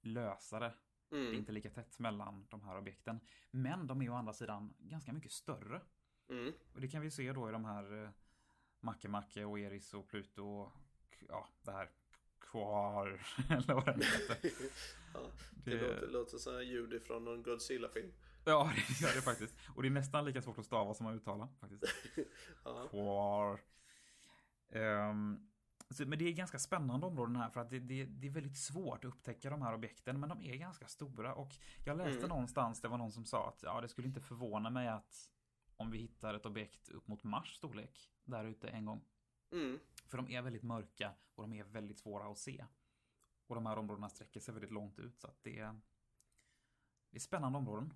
lösare. 0.00 0.74
Det 1.10 1.16
är 1.16 1.20
Mm. 1.20 1.34
inte 1.34 1.52
lika 1.52 1.70
tätt 1.70 1.98
mellan 1.98 2.46
de 2.50 2.62
här 2.62 2.78
objekten. 2.78 3.20
Men 3.50 3.86
de 3.86 4.02
är 4.02 4.10
å 4.10 4.14
andra 4.14 4.32
sidan 4.32 4.74
ganska 4.78 5.12
mycket 5.12 5.32
större. 5.32 5.80
Mm. 6.28 6.52
Och 6.74 6.80
det 6.80 6.88
kan 6.88 7.02
vi 7.02 7.10
se 7.10 7.32
då 7.32 7.48
i 7.48 7.52
de 7.52 7.64
här 7.64 8.02
eh, 8.04 8.10
Macke 8.80 9.08
Macke 9.08 9.44
och 9.44 9.58
Eris 9.60 9.94
och 9.94 10.08
Pluto 10.08 10.42
och 10.42 10.72
ja, 11.28 11.48
det 11.62 11.72
här 11.72 11.90
Kvar 12.40 13.06
eller 13.50 13.74
vad 13.74 13.84
den 13.84 14.00
heter. 14.02 14.36
ja, 15.14 15.20
det, 15.64 15.70
Det- 15.70 15.80
låter, 15.94 16.08
låter 16.10 16.38
som 16.38 16.64
ljud 16.64 17.02
från 17.02 17.24
någon 17.24 17.42
Godzilla-film. 17.42 18.12
Ja, 18.44 18.72
det 18.88 19.00
gör 19.06 19.14
det 19.14 19.22
faktiskt. 19.22 19.54
Och 19.76 19.82
det 19.82 19.88
är 19.88 19.90
nästan 19.90 20.24
lika 20.24 20.42
svårt 20.42 20.58
att 20.58 20.64
stava 20.66 20.94
som 20.94 21.06
att 21.06 21.16
uttala 21.16 21.48
faktiskt. 21.60 21.84
Ja. 22.64 22.86
Kvar. 22.90 23.60
Ehm, 24.70 25.48
så, 25.90 26.06
men 26.06 26.18
det 26.18 26.24
är 26.28 26.32
ganska 26.32 26.58
spännande 26.58 27.06
områden 27.06 27.36
här 27.36 27.50
för 27.50 27.60
att 27.60 27.70
det, 27.70 27.78
det, 27.78 28.04
det 28.04 28.26
är 28.26 28.30
väldigt 28.30 28.56
svårt 28.58 29.04
att 29.04 29.08
upptäcka 29.14 29.50
de 29.50 29.62
här 29.62 29.74
objekten 29.74 30.20
men 30.20 30.28
de 30.28 30.42
är 30.42 30.54
ganska 30.56 30.86
stora 30.88 31.34
och 31.34 31.54
jag 31.84 31.96
läste 31.96 32.18
Mm. 32.18 32.28
någonstans, 32.28 32.80
det 32.80 32.88
var 32.88 32.98
någon 32.98 33.12
som 33.12 33.24
sa 33.24 33.48
att 33.48 33.62
ja, 33.62 33.80
det 33.80 33.88
skulle 33.88 34.08
inte 34.08 34.20
förvåna 34.20 34.70
mig 34.70 34.88
att 34.88 35.30
om 35.76 35.90
vi 35.90 35.98
hittar 35.98 36.34
ett 36.34 36.46
objekt 36.46 36.88
upp 36.88 37.06
mot 37.08 37.24
Mars 37.24 37.54
storlek 37.56 38.10
där 38.24 38.44
ute 38.44 38.68
en 38.68 38.84
gång. 38.84 39.04
Mm. 39.52 39.78
För 40.08 40.16
de 40.16 40.30
är 40.30 40.42
väldigt 40.42 40.62
mörka 40.62 41.12
och 41.34 41.42
de 41.42 41.52
är 41.52 41.64
väldigt 41.64 41.98
svåra 41.98 42.26
att 42.30 42.38
se. 42.38 42.64
Och 43.46 43.54
de 43.54 43.66
här 43.66 43.78
områdena 43.78 44.08
sträcker 44.08 44.40
sig 44.40 44.54
väldigt 44.54 44.70
långt 44.72 44.98
ut 44.98 45.20
så 45.20 45.26
att 45.26 45.42
det 45.42 45.58
är, 45.58 45.80
det 47.10 47.16
är 47.16 47.20
spännande 47.20 47.58
områden. 47.58 47.94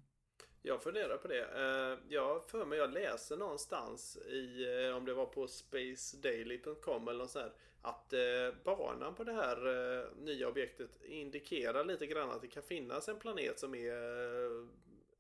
Jag 0.63 0.83
funderar 0.83 1.17
på 1.17 1.29
det. 1.29 1.43
Eh, 1.45 1.99
Jag 2.09 2.45
för 2.51 2.67
mig 2.67 2.79
jag 2.79 2.93
läste 2.93 3.37
någonstans 3.37 4.17
i, 4.17 4.65
eh, 4.89 4.97
om 4.97 5.05
det 5.05 5.15
var 5.15 5.27
på 5.27 5.49
spacedaily.com 5.49 7.09
eller 7.09 7.19
något 7.19 7.31
sånt 7.31 7.45
där, 7.45 7.53
att 7.83 8.13
eh, 8.13 8.21
banan 8.65 9.15
på 9.15 9.25
det 9.25 9.33
här 9.33 9.57
eh, 9.67 10.05
nya 10.17 10.49
objektet 10.49 11.03
indikerar 11.03 11.85
lite 11.85 12.07
grann 12.07 12.31
att 12.31 12.41
det 12.43 12.49
kan 12.49 12.63
finnas 12.63 13.09
en 13.09 13.19
planet 13.19 13.59
som 13.59 13.75
är 13.75 13.93
eh, 13.93 14.67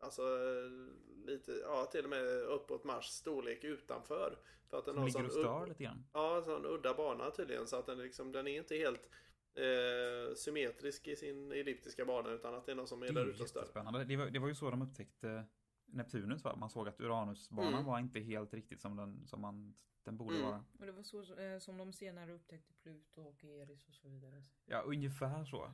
alltså 0.00 0.22
lite, 1.26 1.52
ja 1.52 1.84
till 1.84 2.04
och 2.04 2.10
med 2.10 2.26
uppåt 2.42 2.84
Mars 2.84 3.04
storlek 3.06 3.64
utanför. 3.64 4.38
För 4.70 4.78
att 4.78 4.84
den 4.84 4.94
Som 4.94 5.02
har 5.02 5.08
ligger 5.08 5.24
och 5.24 5.32
stör 5.32 5.66
lite 5.66 5.82
grann. 5.84 6.04
Ja, 6.12 6.42
sån 6.44 6.66
udda 6.66 6.94
bana 6.94 7.30
tydligen 7.30 7.66
så 7.66 7.76
att 7.76 7.86
den, 7.86 7.98
liksom, 7.98 8.32
den 8.32 8.46
är 8.46 8.56
inte 8.56 8.76
helt 8.76 9.08
symmetrisk 10.34 11.08
i 11.08 11.16
sin 11.16 11.52
elliptiska 11.52 12.04
bana 12.04 12.30
utan 12.30 12.54
att 12.54 12.66
det 12.66 12.72
är 12.72 12.76
någon 12.76 12.86
som 12.86 13.02
är 13.02 13.06
Det 13.06 13.12
där 13.12 13.20
är 13.20 13.26
ute 13.26 13.42
och 13.42 13.48
stör. 13.48 13.68
Det 14.08 14.16
var, 14.16 14.30
det 14.30 14.38
var 14.38 14.48
ju 14.48 14.54
så 14.54 14.70
de 14.70 14.82
upptäckte 14.82 15.44
Neptunus 15.86 16.44
va? 16.44 16.56
Man 16.56 16.70
såg 16.70 16.88
att 16.88 17.00
Uranusbanan 17.00 17.72
Mm. 17.72 17.84
var 17.84 17.98
inte 17.98 18.20
helt 18.20 18.54
riktigt 18.54 18.80
som 18.80 18.96
den, 18.96 19.26
som 19.26 19.40
man, 19.40 19.74
den 20.04 20.16
borde 20.16 20.36
Mm. 20.36 20.46
vara. 20.50 20.64
Och 20.80 20.86
det 20.86 20.92
var 20.92 21.02
så 21.02 21.34
eh, 21.34 21.58
som 21.58 21.76
de 21.78 21.92
senare 21.92 22.32
upptäckte 22.32 22.72
Pluto 22.74 23.22
och 23.22 23.44
Eris 23.44 23.88
och 23.88 23.94
så 23.94 24.08
vidare. 24.08 24.42
Ja, 24.66 24.80
ungefär 24.80 25.44
så. 25.44 25.72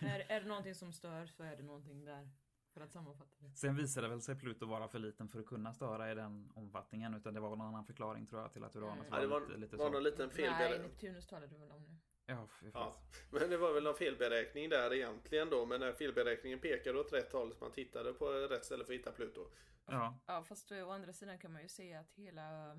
Är, 0.00 0.26
är 0.28 0.40
det 0.40 0.46
någonting 0.48 0.74
som 0.74 0.92
stör 0.92 1.26
så 1.26 1.42
är 1.42 1.56
det 1.56 1.62
någonting 1.62 2.04
där. 2.04 2.30
För 2.74 2.80
att 2.80 2.92
sammanfatta 2.92 3.30
det. 3.44 3.50
Sen 3.56 3.76
visade 3.76 4.08
väl 4.08 4.20
sig 4.22 4.36
Pluto 4.38 4.66
vara 4.66 4.88
för 4.88 4.98
liten 4.98 5.28
för 5.28 5.40
att 5.40 5.46
kunna 5.46 5.74
störa 5.74 6.12
i 6.12 6.14
den 6.14 6.52
omfattningen. 6.54 7.14
Utan 7.14 7.34
det 7.34 7.40
var 7.40 7.48
någon 7.50 7.60
annan 7.60 7.84
förklaring 7.84 8.26
tror 8.26 8.40
jag 8.42 8.52
till 8.52 8.64
att 8.64 8.76
Uranus 8.76 9.06
Mm. 9.08 9.14
Ja, 9.14 9.20
det 9.20 9.26
var, 9.26 9.40
lite, 9.40 9.56
lite 9.56 9.76
var 9.76 9.86
så. 9.86 9.92
någon 9.92 10.02
liten 10.02 10.26
Nej, 10.28 10.36
felberäkning. 10.36 10.82
Neptunus 10.82 11.26
talade 11.26 11.46
du 11.46 11.58
väl 11.58 11.70
om 11.70 11.82
nu? 11.82 11.96
Ja, 12.26 12.48
Ja, 12.74 12.96
men 13.30 13.50
det 13.50 13.56
var 13.56 13.72
väl 13.74 13.84
någon 13.84 13.94
felberäkning 13.94 14.68
där 14.68 14.94
egentligen 14.94 15.50
då. 15.50 15.66
Men 15.66 15.80
den 15.80 15.94
felberäkningen 15.94 16.58
pekade 16.58 16.98
åt 17.00 17.12
rätt 17.12 17.32
håll 17.32 17.54
så 17.54 17.64
man 17.64 17.72
tittade 17.72 18.12
på 18.12 18.26
rätt 18.30 18.64
ställe 18.64 18.84
för 18.84 18.92
att 18.92 18.98
hitta 18.98 19.12
Pluto. 19.12 19.50
ja. 19.86 20.18
Ja, 20.26 20.42
fast 20.42 20.72
å 20.72 20.90
andra 20.90 21.12
sidan 21.12 21.38
kan 21.38 21.52
man 21.52 21.62
ju 21.62 21.68
se 21.68 21.94
att 21.94 22.12
hela 22.14 22.76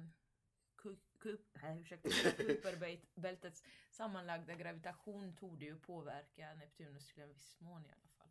Kuiperbältets 2.37 3.63
sammanlagda 3.91 4.55
gravitation 4.55 5.35
torde 5.35 5.65
ju 5.65 5.79
påverka 5.79 6.53
Neptunus 6.53 7.07
till 7.07 7.23
en 7.23 7.29
viss 7.29 7.57
mån 7.59 7.81
i 7.85 7.89
alla 7.89 8.07
fall. 8.17 8.27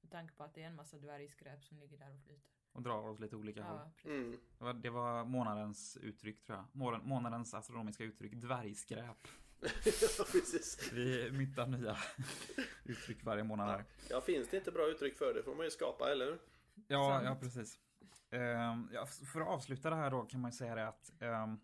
Med 0.00 0.10
tanke 0.10 0.34
på 0.34 0.44
att 0.44 0.54
det 0.54 0.62
är 0.62 0.66
en 0.66 0.74
massa 0.76 0.98
dvärgskräp 0.98 1.64
som 1.64 1.78
ligger 1.78 1.98
där 1.98 2.14
och 2.14 2.20
flyter. 2.22 2.50
och 2.72 2.82
drar 2.82 3.08
åt 3.08 3.20
lite 3.20 3.36
olika 3.36 3.62
håll. 3.62 3.78
Ja, 3.78 3.90
precis. 3.96 4.10
Mm. 4.10 4.40
Det 4.58 4.64
var, 4.64 4.72
det 4.74 4.90
var 4.90 5.24
månadens 5.24 5.96
uttryck 5.96 6.44
tror 6.44 6.58
jag. 6.58 6.66
Månaden- 6.72 7.04
Månadens 7.08 7.54
astronomiska 7.54 8.04
uttryck, 8.04 8.32
dvärgskräp. 8.32 9.28
Vi 10.92 11.30
myntar 11.32 11.66
nya 11.66 11.96
uttryck 12.84 13.24
varje 13.24 13.44
månad 13.44 13.68
här. 13.68 13.84
Ja, 14.10 14.20
finns 14.20 14.48
det 14.48 14.56
inte 14.56 14.70
bra 14.72 14.86
uttryck 14.86 15.16
för 15.18 15.34
det 15.34 15.42
får 15.42 15.54
man 15.54 15.64
ju 15.64 15.70
skapa, 15.70 16.10
eller 16.12 16.24
hur? 16.26 16.38
Ja, 16.88 17.08
Sant. 17.10 17.24
ja 17.24 17.34
precis. 17.40 17.78
Ehm, 18.30 18.88
ja, 18.92 19.06
för 19.06 19.40
att 19.40 19.48
avsluta 19.48 19.90
det 19.90 19.96
här 19.96 20.10
då 20.10 20.22
kan 20.22 20.40
man 20.40 20.50
ju 20.50 20.56
säga 20.56 20.74
det 20.74 20.88
att 20.88 21.12
ehm, 21.22 21.60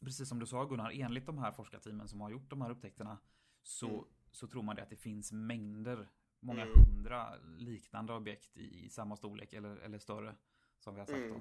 precis 0.00 0.28
som 0.28 0.38
du 0.38 0.46
sa 0.46 0.64
Gunnar, 0.64 0.90
enligt 0.94 1.26
de 1.26 1.38
här 1.38 1.52
forskarteamen 1.52 2.08
som 2.08 2.20
har 2.20 2.30
gjort 2.30 2.50
de 2.50 2.60
här 2.60 2.70
upptäckterna 2.70 3.18
så, 3.62 3.88
Mm. 3.88 4.04
så 4.30 4.46
tror 4.46 4.62
man 4.62 4.76
det 4.76 4.82
att 4.82 4.90
det 4.90 4.96
finns 4.96 5.32
mängder, 5.32 6.08
många 6.40 6.62
Mm. 6.66 6.74
hundra 6.84 7.36
liknande 7.38 8.12
objekt 8.12 8.56
i, 8.56 8.84
i 8.84 8.90
samma 8.90 9.16
storlek 9.16 9.52
eller, 9.52 9.76
eller 9.76 9.98
större 9.98 10.36
som 10.78 10.94
vi 10.94 11.00
har 11.00 11.06
sagt 11.06 11.18
Mm. 11.18 11.32
då. 11.32 11.40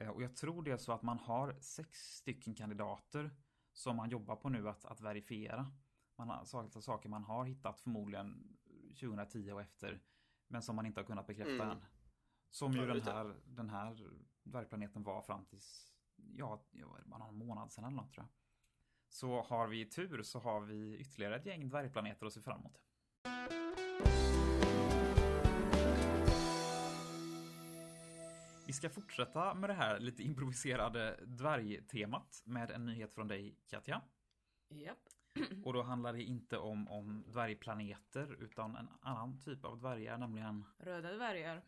Eh, 0.00 0.08
Och 0.08 0.22
jag 0.22 0.36
tror 0.36 0.62
det 0.62 0.70
är 0.70 0.76
så 0.76 0.92
att 0.92 1.02
man 1.02 1.18
har 1.18 1.56
sex 1.60 1.98
stycken 2.16 2.54
kandidater 2.54 3.30
som 3.72 3.96
man 3.96 4.10
jobbar 4.10 4.36
på 4.36 4.48
nu 4.48 4.68
att, 4.68 4.84
att 4.84 5.00
verifiera. 5.00 5.72
Man 6.16 6.28
har 6.28 6.36
alltså 6.36 6.80
saker 6.82 7.08
man 7.08 7.24
har 7.24 7.44
hittat 7.44 7.80
förmodligen 7.80 8.56
2010 9.00 9.52
och 9.52 9.60
efter 9.60 10.02
men 10.48 10.62
som 10.62 10.76
man 10.76 10.86
inte 10.86 11.00
har 11.00 11.06
kunnat 11.06 11.26
bekräfta 11.26 11.52
Mm. 11.64 11.68
än. 11.70 11.84
Som 12.50 12.72
ju 12.72 12.78
Ja, 12.86 12.94
den 12.94 13.02
här, 13.02 13.36
den 13.46 13.70
här 13.70 14.10
dvärgplaneten 14.42 15.02
var 15.02 15.22
fram 15.22 15.44
tills, 15.44 15.91
ja, 16.36 16.62
det 16.70 16.84
var 16.84 17.02
bara 17.04 17.18
någon 17.18 17.38
månad 17.38 17.72
sedan 17.72 17.84
eller 17.84 17.96
något 17.96 18.12
tror 18.12 18.24
jag. 18.24 18.28
Så 19.08 19.42
har 19.42 19.68
vi 19.68 19.84
tur 19.84 20.22
så 20.22 20.38
har 20.38 20.60
vi 20.60 20.96
ytterligare 20.96 21.36
ett 21.36 21.46
gäng 21.46 21.68
dvärgplaneter 21.68 22.26
att 22.26 22.32
se 22.32 22.40
fram 22.40 22.60
emot. 22.60 22.78
Vi 28.66 28.72
ska 28.72 28.90
fortsätta 28.90 29.54
med 29.54 29.70
det 29.70 29.74
här 29.74 30.00
lite 30.00 30.22
improviserade 30.22 31.20
dvärgtemat 31.26 32.42
med 32.44 32.70
en 32.70 32.86
nyhet 32.86 33.12
från 33.12 33.28
dig 33.28 33.56
Katja. 33.66 34.02
Japp. 34.68 34.98
Och 35.64 35.72
då 35.72 35.82
handlar 35.82 36.12
det 36.12 36.22
inte 36.22 36.58
om, 36.58 36.88
om 36.88 37.24
dvärgplaneter 37.26 38.36
utan 38.42 38.76
en 38.76 38.88
annan 39.00 39.40
typ 39.40 39.64
av 39.64 39.78
dvärgar, 39.78 40.18
nämligen 40.18 40.64
Röda 40.78 41.12
dvärgar. 41.12 41.62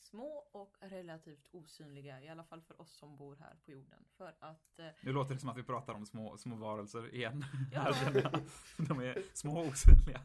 Små 0.00 0.48
och 0.52 0.76
relativt 0.80 1.48
osynliga, 1.52 2.22
i 2.22 2.28
alla 2.28 2.44
fall 2.44 2.62
för 2.62 2.80
oss 2.80 2.92
som 2.96 3.16
bor 3.16 3.36
här 3.36 3.56
på 3.64 3.70
jorden. 3.70 4.04
För 4.16 4.36
att 4.40 4.78
eh, 4.78 4.86
Nu 5.02 5.12
låter 5.12 5.34
det 5.34 5.40
som 5.40 5.48
att 5.48 5.56
vi 5.56 5.62
pratar 5.62 5.94
om 5.94 6.06
små, 6.06 6.36
små 6.38 6.56
varelser 6.56 7.14
igen. 7.14 7.44
Ja. 7.72 7.94
Jag. 8.14 8.32
De 8.88 9.00
är 9.00 9.22
små 9.34 9.60
och 9.60 9.66
osynliga. 9.66 10.20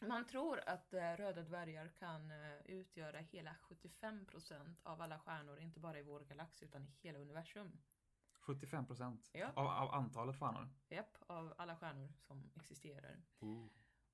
man 0.00 0.24
tror 0.26 0.60
att 0.68 0.94
eh, 0.94 1.00
röda 1.16 1.42
dvärgar 1.42 1.88
kan 1.98 2.30
eh, 2.30 2.56
utgöra 2.64 3.18
hela 3.18 3.56
75% 4.00 4.74
av 4.82 5.00
alla 5.02 5.18
stjärnor, 5.18 5.58
inte 5.58 5.80
bara 5.80 5.98
i 5.98 6.02
vår 6.02 6.20
galax 6.20 6.62
utan 6.62 6.82
i 6.82 6.90
hela 7.00 7.18
universum. 7.18 7.78
75 8.40 8.86
procent 8.86 9.30
Ja. 9.32 9.50
av, 9.54 9.66
av 9.66 9.94
antalet 9.94 10.38
stjärnor. 10.38 10.68
Japp, 10.88 11.16
av 11.26 11.54
alla 11.58 11.76
stjärnor 11.76 12.12
som 12.18 12.50
existerar. 12.54 13.16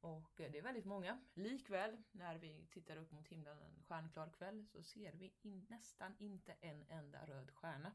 Och 0.00 0.40
eh, 0.40 0.50
det 0.52 0.58
är 0.58 0.62
väldigt 0.62 0.84
många. 0.84 1.20
Likväl, 1.34 2.02
när 2.12 2.38
vi 2.38 2.66
tittar 2.70 2.96
upp 2.96 3.12
mot 3.12 3.28
himlen 3.28 3.58
en 3.62 3.82
stjärnklar 3.82 4.30
kväll 4.30 4.66
så 4.66 4.82
ser 4.82 5.12
vi 5.12 5.34
in, 5.42 5.66
nästan 5.70 6.14
inte 6.18 6.52
en 6.60 6.84
enda 6.88 7.26
röd 7.26 7.50
stjärna. 7.50 7.94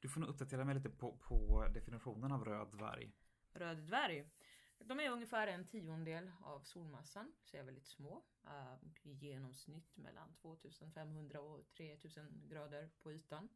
Du 0.00 0.08
får 0.08 0.20
nog 0.20 0.30
uppdatera 0.30 0.64
mig 0.64 0.74
lite 0.74 0.90
på, 0.90 1.16
på 1.16 1.66
definitionen 1.74 2.32
av 2.32 2.44
röd 2.44 2.68
dvärg. 2.72 3.12
Röd 3.52 3.78
dvärg. 3.78 4.30
De 4.78 5.00
är 5.00 5.10
ungefär 5.10 5.46
en 5.46 5.66
tiondel 5.66 6.30
av 6.40 6.60
solmassan, 6.62 7.32
så 7.44 7.56
är 7.56 7.62
väldigt 7.62 7.86
små. 7.86 8.24
eh, 8.46 8.74
I 9.02 9.12
genomsnitt 9.12 9.96
mellan 9.96 10.34
2500 10.34 11.40
och 11.40 11.68
3000 11.76 12.48
grader 12.48 12.90
på 13.02 13.12
ytan. 13.12 13.48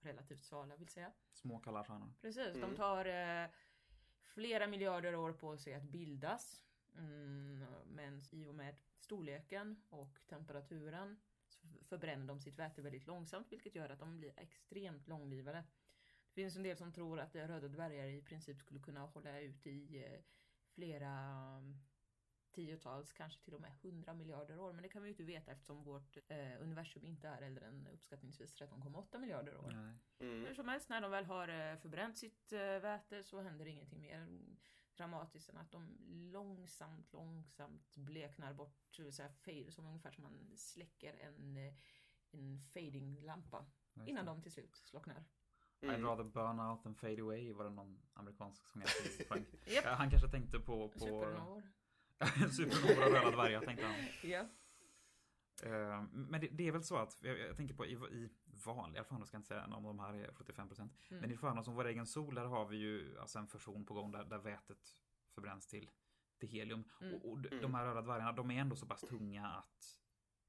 Relativt 0.00 0.44
svala 0.44 0.76
vill 0.76 0.88
säga. 0.88 1.12
Små 1.32 1.58
kalla 1.58 1.84
stjärnor. 1.84 2.14
Precis, 2.20 2.52
de 2.54 2.62
Mm. 2.62 2.76
tar 2.76 3.04
eh, 3.06 3.50
flera 4.22 4.66
miljarder 4.66 5.14
år 5.14 5.32
på 5.32 5.56
sig 5.58 5.74
att 5.74 5.82
bildas. 5.82 6.62
Mm, 6.98 7.64
men 7.86 8.22
i 8.30 8.46
och 8.46 8.54
med 8.54 8.76
storleken 8.98 9.82
och 9.88 10.18
temperaturen 10.26 11.16
så 11.48 11.66
förbränner 11.84 12.26
de 12.26 12.40
sitt 12.40 12.58
väte 12.58 12.82
väldigt 12.82 13.06
långsamt 13.06 13.52
vilket 13.52 13.74
gör 13.74 13.88
att 13.88 13.98
de 13.98 14.16
blir 14.16 14.32
extremt 14.36 15.08
långlivade. 15.08 15.64
Det 16.28 16.42
finns 16.42 16.56
en 16.56 16.62
del 16.62 16.76
som 16.76 16.92
tror 16.92 17.20
att 17.20 17.34
röda 17.34 17.68
dvärgar 17.68 18.06
i 18.06 18.22
princip 18.22 18.58
skulle 18.58 18.80
kunna 18.80 19.00
hålla 19.00 19.40
ut 19.40 19.66
i 19.66 20.04
eh, 20.04 20.20
flera 20.74 21.10
mm, 21.56 21.78
tiotals, 22.56 23.12
kanske 23.12 23.44
till 23.44 23.54
och 23.54 23.60
med 23.60 23.72
hundra 23.82 24.14
miljarder 24.14 24.58
år. 24.58 24.72
Men 24.72 24.82
det 24.82 24.88
kan 24.88 25.02
vi 25.02 25.08
ju 25.08 25.12
inte 25.12 25.22
veta 25.22 25.52
eftersom 25.52 25.84
vårt 25.84 26.16
eh, 26.28 26.62
universum 26.62 27.06
inte 27.06 27.28
är 27.28 27.42
äldre 27.42 27.66
än 27.66 27.88
uppskattningsvis 27.92 28.54
13,8 28.54 29.18
miljarder 29.18 29.56
år. 29.56 29.70
Nej. 29.70 29.94
Mm. 30.30 30.46
Hur 30.46 30.54
som 30.54 30.68
helst, 30.68 30.88
när 30.88 31.00
de 31.00 31.10
väl 31.10 31.24
har 31.24 31.48
eh, 31.48 31.76
förbränt 31.76 32.18
sitt 32.18 32.52
eh, 32.52 32.60
väte 32.60 33.24
så 33.24 33.40
händer 33.40 33.66
ingenting 33.66 34.00
mer 34.00 34.26
dramatiskt 34.96 35.48
än 35.48 35.56
att 35.58 35.70
de 35.72 35.96
långsamt, 36.32 37.12
långsamt 37.12 37.96
bleknar 37.96 38.52
bort, 38.54 38.78
så 38.90 39.08
att 39.08 39.14
säga, 39.14 39.28
fade, 39.28 39.72
som 39.72 39.86
ungefär 39.86 40.10
som 40.10 40.22
man 40.24 40.56
släcker 40.56 41.14
en, 41.20 41.56
eh, 41.56 41.74
en 42.30 42.58
fading-lampa 42.74 43.66
innan 44.06 44.24
det. 44.24 44.30
de 44.30 44.42
till 44.42 44.52
slut 44.52 44.76
slocknar. 44.76 45.24
I'd 45.80 45.88
Mm. 45.94 46.04
rather 46.04 46.24
burn 46.24 46.60
out 46.60 46.82
than 46.82 46.94
fade 46.94 47.22
away 47.22 47.52
var 47.52 47.64
det 47.64 47.70
någon 47.70 48.02
amerikansk 48.12 48.66
sångare 48.68 48.88
som 48.88 49.44
Ja, 49.66 49.82
Han 49.96 50.10
kanske 50.10 50.28
tänkte 50.28 50.60
på... 50.60 50.88
på 50.88 50.98
supernovor. 50.98 51.62
Supernova 52.52 53.18
röda 53.18 53.30
dvärgar 53.30 53.60
tänkte 53.60 53.86
han. 53.86 53.94
Ja. 54.30 54.48
Eh, 55.62 56.02
Men 56.12 56.40
det, 56.40 56.48
det 56.48 56.68
är 56.68 56.72
väl 56.72 56.82
så 56.84 56.96
att, 56.96 57.18
jag, 57.22 57.38
jag 57.38 57.56
tänker 57.56 57.74
på 57.74 57.86
i, 57.86 57.92
i 57.92 58.30
vanliga 58.66 59.04
ska 59.04 59.14
jag 59.14 59.20
inte 59.34 59.42
säga 59.48 59.64
om 59.64 59.82
de 59.82 59.98
här 59.98 60.14
är 60.14 60.28
75%. 60.30 60.80
Mm. 60.80 60.90
Men 61.20 61.30
i 61.30 61.36
stjärnor 61.36 61.62
som 61.62 61.74
vår 61.74 61.84
egen 61.86 62.06
sol, 62.06 62.34
där 62.34 62.44
har 62.44 62.66
vi 62.66 62.76
ju 62.76 63.18
alltså 63.18 63.38
en 63.38 63.46
fusion 63.46 63.86
på 63.86 63.94
gång 63.94 64.10
där, 64.12 64.24
där 64.24 64.38
vätet 64.38 65.02
förbränns 65.34 65.66
till, 65.66 65.90
till 66.38 66.48
helium. 66.48 66.84
Mm. 67.00 67.14
Och, 67.14 67.30
och 67.30 67.38
d- 67.40 67.48
Mm. 67.52 67.62
de 67.62 67.74
här 67.74 67.84
röda 67.86 68.02
dvärgarna, 68.02 68.32
de 68.32 68.50
är 68.50 68.60
ändå 68.60 68.76
så 68.76 68.86
pass 68.86 69.00
tunga 69.00 69.46
att 69.46 70.00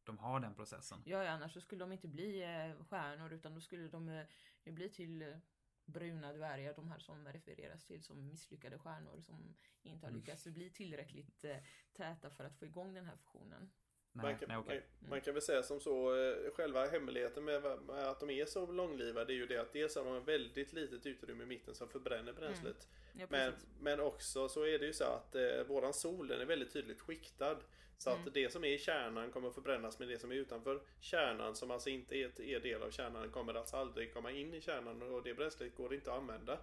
de 0.04 0.18
har 0.18 0.40
den 0.40 0.56
processen. 0.56 1.02
Ja, 1.06 1.30
annars 1.30 1.54
så 1.54 1.62
skulle 1.62 1.80
de 1.84 1.92
inte 1.92 2.08
bli 2.08 2.44
eh, 2.44 2.84
stjärnor 2.86 3.34
utan 3.34 3.54
då 3.54 3.62
skulle 3.62 3.88
de 3.88 4.10
eh, 4.10 4.26
ju 4.64 4.72
bli 4.72 4.90
till 4.90 5.22
eh, 5.22 5.38
bruna 5.86 6.34
dvärgar, 6.34 6.74
de 6.74 6.88
här 6.92 7.00
som 7.00 7.26
refereras 7.26 7.86
till 7.86 8.04
som 8.04 8.28
misslyckade 8.28 8.80
stjärnor 8.80 9.22
som 9.22 9.56
inte 9.84 10.06
har 10.06 10.10
Mm. 10.12 10.20
lyckats 10.22 10.48
bli 10.48 10.70
tillräckligt 10.70 11.44
eh, 11.44 11.58
täta 11.94 12.30
för 12.30 12.44
att 12.44 12.56
få 12.60 12.66
igång 12.66 12.94
den 12.94 13.06
här 13.06 13.16
fusionen. 13.16 13.72
Man 14.24 14.38
kan, 14.38 14.48
nej 14.50 14.58
okej. 14.58 14.82
man, 15.10 15.22
kan 15.22 15.34
väl 15.34 15.44
säga 15.44 15.64
som 15.64 15.80
så, 15.80 16.16
eh, 16.16 16.52
själva 16.56 16.86
hemligheten 16.86 17.44
med, 17.46 17.62
med 17.88 18.08
att 18.08 18.20
de 18.20 18.30
är 18.30 18.46
så 18.46 18.72
långlivade 18.72 19.34
är 19.34 19.36
ju 19.36 19.46
det 19.46 19.58
att 19.58 19.74
dels 19.74 19.96
har 19.96 20.06
de 20.06 20.24
väldigt 20.24 20.74
litet 20.74 21.06
utrymme 21.06 21.44
i 21.44 21.48
mitten 21.48 21.76
som 21.76 21.90
förbränner 21.90 22.34
bränslet. 22.34 22.88
Ja, 23.20 23.26
Men, 23.30 23.54
men 23.80 24.00
också 24.00 24.50
så 24.50 24.64
är 24.64 24.80
det 24.80 24.86
ju 24.86 24.94
så 24.94 25.04
att 25.04 25.36
eh, 25.36 25.64
våran 25.68 25.94
sol 25.94 26.28
den 26.28 26.42
är 26.42 26.46
väldigt 26.46 26.74
tydligt 26.74 27.02
skiktad. 27.02 27.58
Så 28.00 28.10
Mm. 28.10 28.28
att 28.28 28.34
det 28.34 28.52
som 28.52 28.64
är 28.64 28.68
i 28.74 28.78
kärnan 28.78 29.32
kommer 29.32 29.48
att 29.48 29.54
förbrännas 29.54 30.00
med 30.00 30.08
det 30.08 30.20
som 30.20 30.32
är 30.32 30.36
utanför 30.36 30.82
kärnan 31.00 31.56
som 31.56 31.72
alltså 31.72 31.90
inte 31.90 32.16
är, 32.16 32.42
är 32.42 32.60
del 32.60 32.84
av 32.84 32.92
kärnan 32.92 33.30
kommer 33.32 33.54
alltså 33.54 33.76
aldrig 33.76 34.14
komma 34.14 34.32
in 34.32 34.54
i 34.54 34.62
kärnan 34.62 35.02
och 35.02 35.24
det 35.24 35.34
bränslet 35.34 35.76
går 35.76 35.94
inte 35.94 36.12
att 36.12 36.18
använda. 36.18 36.60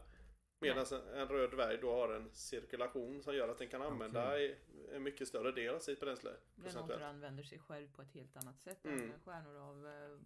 Medan 0.64 0.86
en, 0.92 1.18
en 1.20 1.28
röd 1.28 1.50
dvärg 1.50 1.78
då 1.78 1.92
har 1.92 2.08
en 2.14 2.30
cirkulation 2.32 3.22
som 3.22 3.34
gör 3.36 3.48
att 3.48 3.58
den 3.58 3.68
kan 3.68 3.82
använda 3.82 4.38
i- 4.40 4.56
en 4.92 5.02
mycket 5.02 5.28
större 5.28 5.52
del 5.52 5.74
av 5.74 5.78
sitt 5.78 6.00
bränsle. 6.00 6.30
Den 6.56 6.76
återanvänder 6.76 7.42
sig 7.42 7.58
själv 7.58 7.92
på 7.92 8.02
ett 8.02 8.12
helt 8.12 8.36
annat 8.36 8.60
sätt 8.60 8.84
Mm. 8.84 9.12
än 9.12 9.20
stjärnor 9.20 9.56
av 9.56 9.86
eh, 9.86 10.18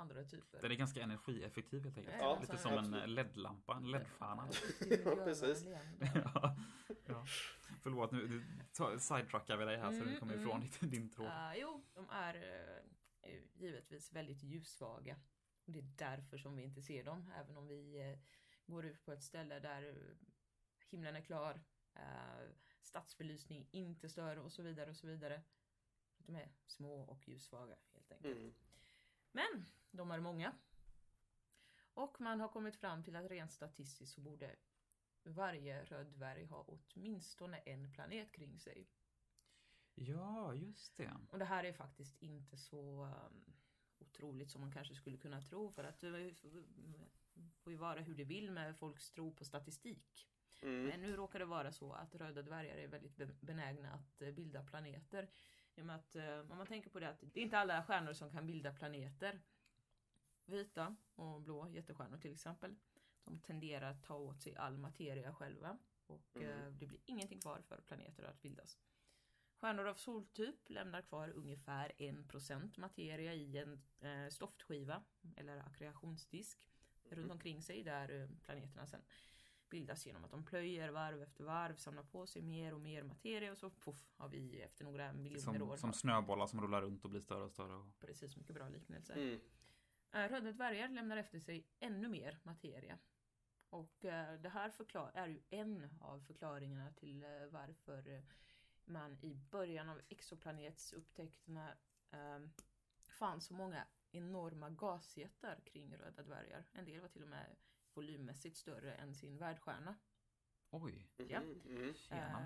andra 0.00 0.24
typer. 0.24 0.62
Den 0.62 0.70
är 0.70 0.74
ganska 0.74 1.02
energieffektiv 1.02 1.84
helt 1.84 1.98
enkelt. 1.98 2.16
Ja, 2.18 2.38
Lite 2.40 2.56
som 2.58 2.72
en 2.72 2.78
absolut. 2.78 3.02
eh, 3.02 3.08
LED-lampa, 3.08 3.74
en 3.76 3.90
LED-stjärna. 3.90 4.48
Ja, 5.04 5.16
precis. 5.24 5.64
ja, 6.24 6.56
ja. 7.06 7.24
Förlåt, 7.82 8.12
nu 8.12 8.42
sidetrackar 8.98 9.56
vi 9.56 9.64
dig 9.64 9.76
här 9.76 9.92
så 9.92 9.96
du 9.98 10.08
Mm, 10.08 10.20
kommer 10.20 10.34
mm. 10.34 10.44
ifrån 10.46 10.60
din, 10.80 10.90
din 10.90 11.10
tråd. 11.10 11.26
Uh, 11.26 11.52
jo, 11.58 11.84
de 11.94 12.06
är 12.10 12.34
ju 12.34 13.42
givetvis 13.54 14.12
väldigt 14.12 14.42
ljussvaga. 14.42 15.16
Och 15.66 15.72
det 15.72 15.78
är 15.78 15.82
därför 15.98 16.38
som 16.38 16.56
vi 16.56 16.62
inte 16.62 16.82
ser 16.82 17.04
dem, 17.04 17.32
även 17.40 17.56
om 17.56 17.66
vi 17.66 18.10
eh, 18.12 18.18
går 18.66 18.84
ut 18.84 19.04
på 19.04 19.12
ett 19.12 19.22
ställe 19.22 19.60
där 19.60 19.88
eh, 19.88 20.16
himlen 20.90 21.16
är 21.16 21.20
klar, 21.20 21.62
uh, 21.96 22.52
stadsbelysning 22.80 23.68
inte 23.70 24.08
stör 24.08 24.36
och 24.36 24.52
så 24.52 24.62
vidare 24.62 24.90
och 24.90 24.96
så 24.96 25.06
vidare. 25.06 25.42
De 26.16 26.36
är 26.36 26.52
små 26.66 27.02
och 27.02 27.28
ljussvaga 27.28 27.76
helt 27.92 28.12
enkelt. 28.12 28.36
Mm. 28.36 28.54
Men 29.32 29.66
de 29.90 30.10
är 30.10 30.20
många. 30.20 30.54
Och 31.94 32.20
man 32.20 32.40
har 32.40 32.48
kommit 32.48 32.76
fram 32.76 33.04
till 33.04 33.16
att 33.16 33.30
rent 33.30 33.52
statistiskt 33.52 34.14
så 34.14 34.20
borde 34.20 34.56
varje 35.22 35.84
röd 35.84 36.06
dvärg 36.06 36.44
ha 36.44 36.62
åtminstone 36.68 37.58
en 37.58 37.92
planet 37.92 38.32
kring 38.32 38.58
sig. 38.58 38.88
Ja, 39.94 40.54
just 40.54 40.96
det. 40.96 41.16
Och 41.30 41.38
det 41.38 41.44
här 41.44 41.64
är 41.64 41.72
faktiskt 41.72 42.22
inte 42.22 42.56
så 42.56 43.04
um, 43.04 43.54
otroligt 43.98 44.50
som 44.50 44.60
man 44.60 44.72
kanske 44.72 44.94
skulle 44.94 45.16
kunna 45.16 45.40
tro 45.40 45.70
för 45.70 45.84
att 45.84 46.00
det 46.00 46.10
får 47.58 47.72
ju 47.72 47.78
vara 47.78 48.00
hur 48.00 48.14
det 48.14 48.24
vill 48.24 48.50
med 48.50 48.76
folks 48.78 49.10
tro 49.10 49.34
på 49.34 49.44
statistik. 49.44 50.28
Mm. 50.62 50.86
Men 50.86 51.00
nu 51.00 51.16
råkar 51.16 51.38
det 51.38 51.44
vara 51.44 51.72
så 51.72 51.92
att 51.92 52.14
röda 52.14 52.42
dvärgar 52.42 52.76
är 52.76 52.88
väldigt 52.88 53.16
be- 53.16 53.36
benägna 53.40 53.92
att 53.92 54.22
eh, 54.22 54.30
bilda 54.30 54.62
planeter 54.62 55.28
I 55.74 55.80
och 55.82 55.86
med 55.86 55.96
att 55.96 56.16
eh, 56.16 56.38
om 56.38 56.58
man 56.58 56.66
tänker 56.66 56.90
på 56.90 57.00
det 57.00 57.08
att 57.08 57.20
det 57.20 57.40
är 57.40 57.44
inte 57.44 57.58
alla 57.58 57.84
stjärnor 57.84 58.12
som 58.12 58.30
kan 58.30 58.46
bilda 58.46 58.72
planeter. 58.72 59.40
Vita 60.46 60.96
och 61.14 61.40
blå 61.42 61.68
jättestjärnor 61.68 62.18
till 62.18 62.32
exempel. 62.32 62.76
De 63.24 63.40
tenderar 63.40 63.90
att 63.90 64.02
ta 64.02 64.14
åt 64.16 64.42
sig 64.42 64.56
all 64.56 64.78
materia 64.78 65.34
själva. 65.34 65.78
Och 66.06 66.36
Mm. 66.36 66.48
eh, 66.50 66.66
det 66.72 66.86
blir 66.86 67.00
ingenting 67.04 67.40
kvar 67.40 67.60
för 67.62 67.80
planeter 67.80 68.24
att 68.24 68.42
bildas. 68.42 68.78
Stjärnor 69.60 69.86
av 69.86 69.94
soltyp 69.94 70.70
lämnar 70.70 71.02
kvar 71.02 71.28
ungefär 71.28 71.92
1% 71.98 72.78
materia 72.80 73.34
i 73.34 73.58
en 73.58 73.82
stoftskiva 74.30 75.04
eller 75.36 75.56
akkreationsdisk 75.58 76.58
runt 77.14 77.32
omkring 77.32 77.62
sig 77.62 77.82
där 77.82 78.20
eh, 78.22 78.28
planeterna 78.42 78.86
sen 78.86 79.02
bildas 79.70 80.06
genom 80.06 80.24
att 80.24 80.30
de 80.30 80.44
plöjer 80.44 80.88
varv 80.88 81.22
efter 81.22 81.44
varv, 81.44 81.76
samlar 81.76 82.02
på 82.02 82.26
sig 82.26 82.42
mer 82.42 82.74
och 82.74 82.80
mer 82.80 83.02
materia 83.02 83.52
och 83.52 83.58
så 83.58 83.70
puff 83.70 84.12
har 84.16 84.28
vi 84.28 84.60
efter 84.60 84.84
några 84.84 85.12
miljoner 85.12 85.62
år 85.62 85.68
Som, 85.68 85.78
som 85.78 85.88
har- 85.88 85.94
snöbollar 85.94 86.46
som 86.46 86.60
rullar 86.60 86.82
runt 86.82 87.04
och 87.04 87.10
blir 87.10 87.20
större 87.20 87.44
och 87.44 87.50
större. 87.50 87.74
Och... 87.74 87.98
precis 87.98 88.36
mycket 88.36 88.54
bra 88.54 88.68
liknelse. 88.68 89.12
Mm. 89.12 89.40
Eh, 90.12 90.28
Röda 90.28 90.52
dvärgar 90.52 90.88
lämnar 90.88 91.16
efter 91.16 91.40
sig 91.40 91.66
ännu 91.80 92.08
mer 92.08 92.38
materia. 92.42 92.98
Och 93.70 94.04
eh, 94.04 94.40
det 94.40 94.48
här 94.48 94.70
förklar- 94.70 95.10
är 95.14 95.28
ju 95.28 95.40
en 95.50 95.88
av 96.00 96.20
förklaringarna 96.20 96.92
till 96.92 97.24
varför 97.50 98.22
man 98.84 99.18
i 99.22 99.34
början 99.34 99.88
av 99.88 100.00
exoplanetsupptäckterna 100.08 101.74
eh, 102.10 102.40
fann 103.08 103.40
så 103.40 103.54
många 103.54 103.86
enorma 104.16 104.70
gasjättar 104.70 105.60
kring 105.64 105.96
röda 105.96 106.22
dvärgar. 106.22 106.64
En 106.72 106.84
del 106.84 107.00
var 107.00 107.08
till 107.08 107.22
och 107.22 107.28
med 107.28 107.56
volymmässigt 107.94 108.56
större 108.56 108.94
än 108.94 109.14
sin 109.14 109.38
värdstjärna. 109.38 109.94
Oj, 110.70 111.08
Ja. 111.16 111.40
Mm. 111.40 111.94
Eh, 112.10 112.36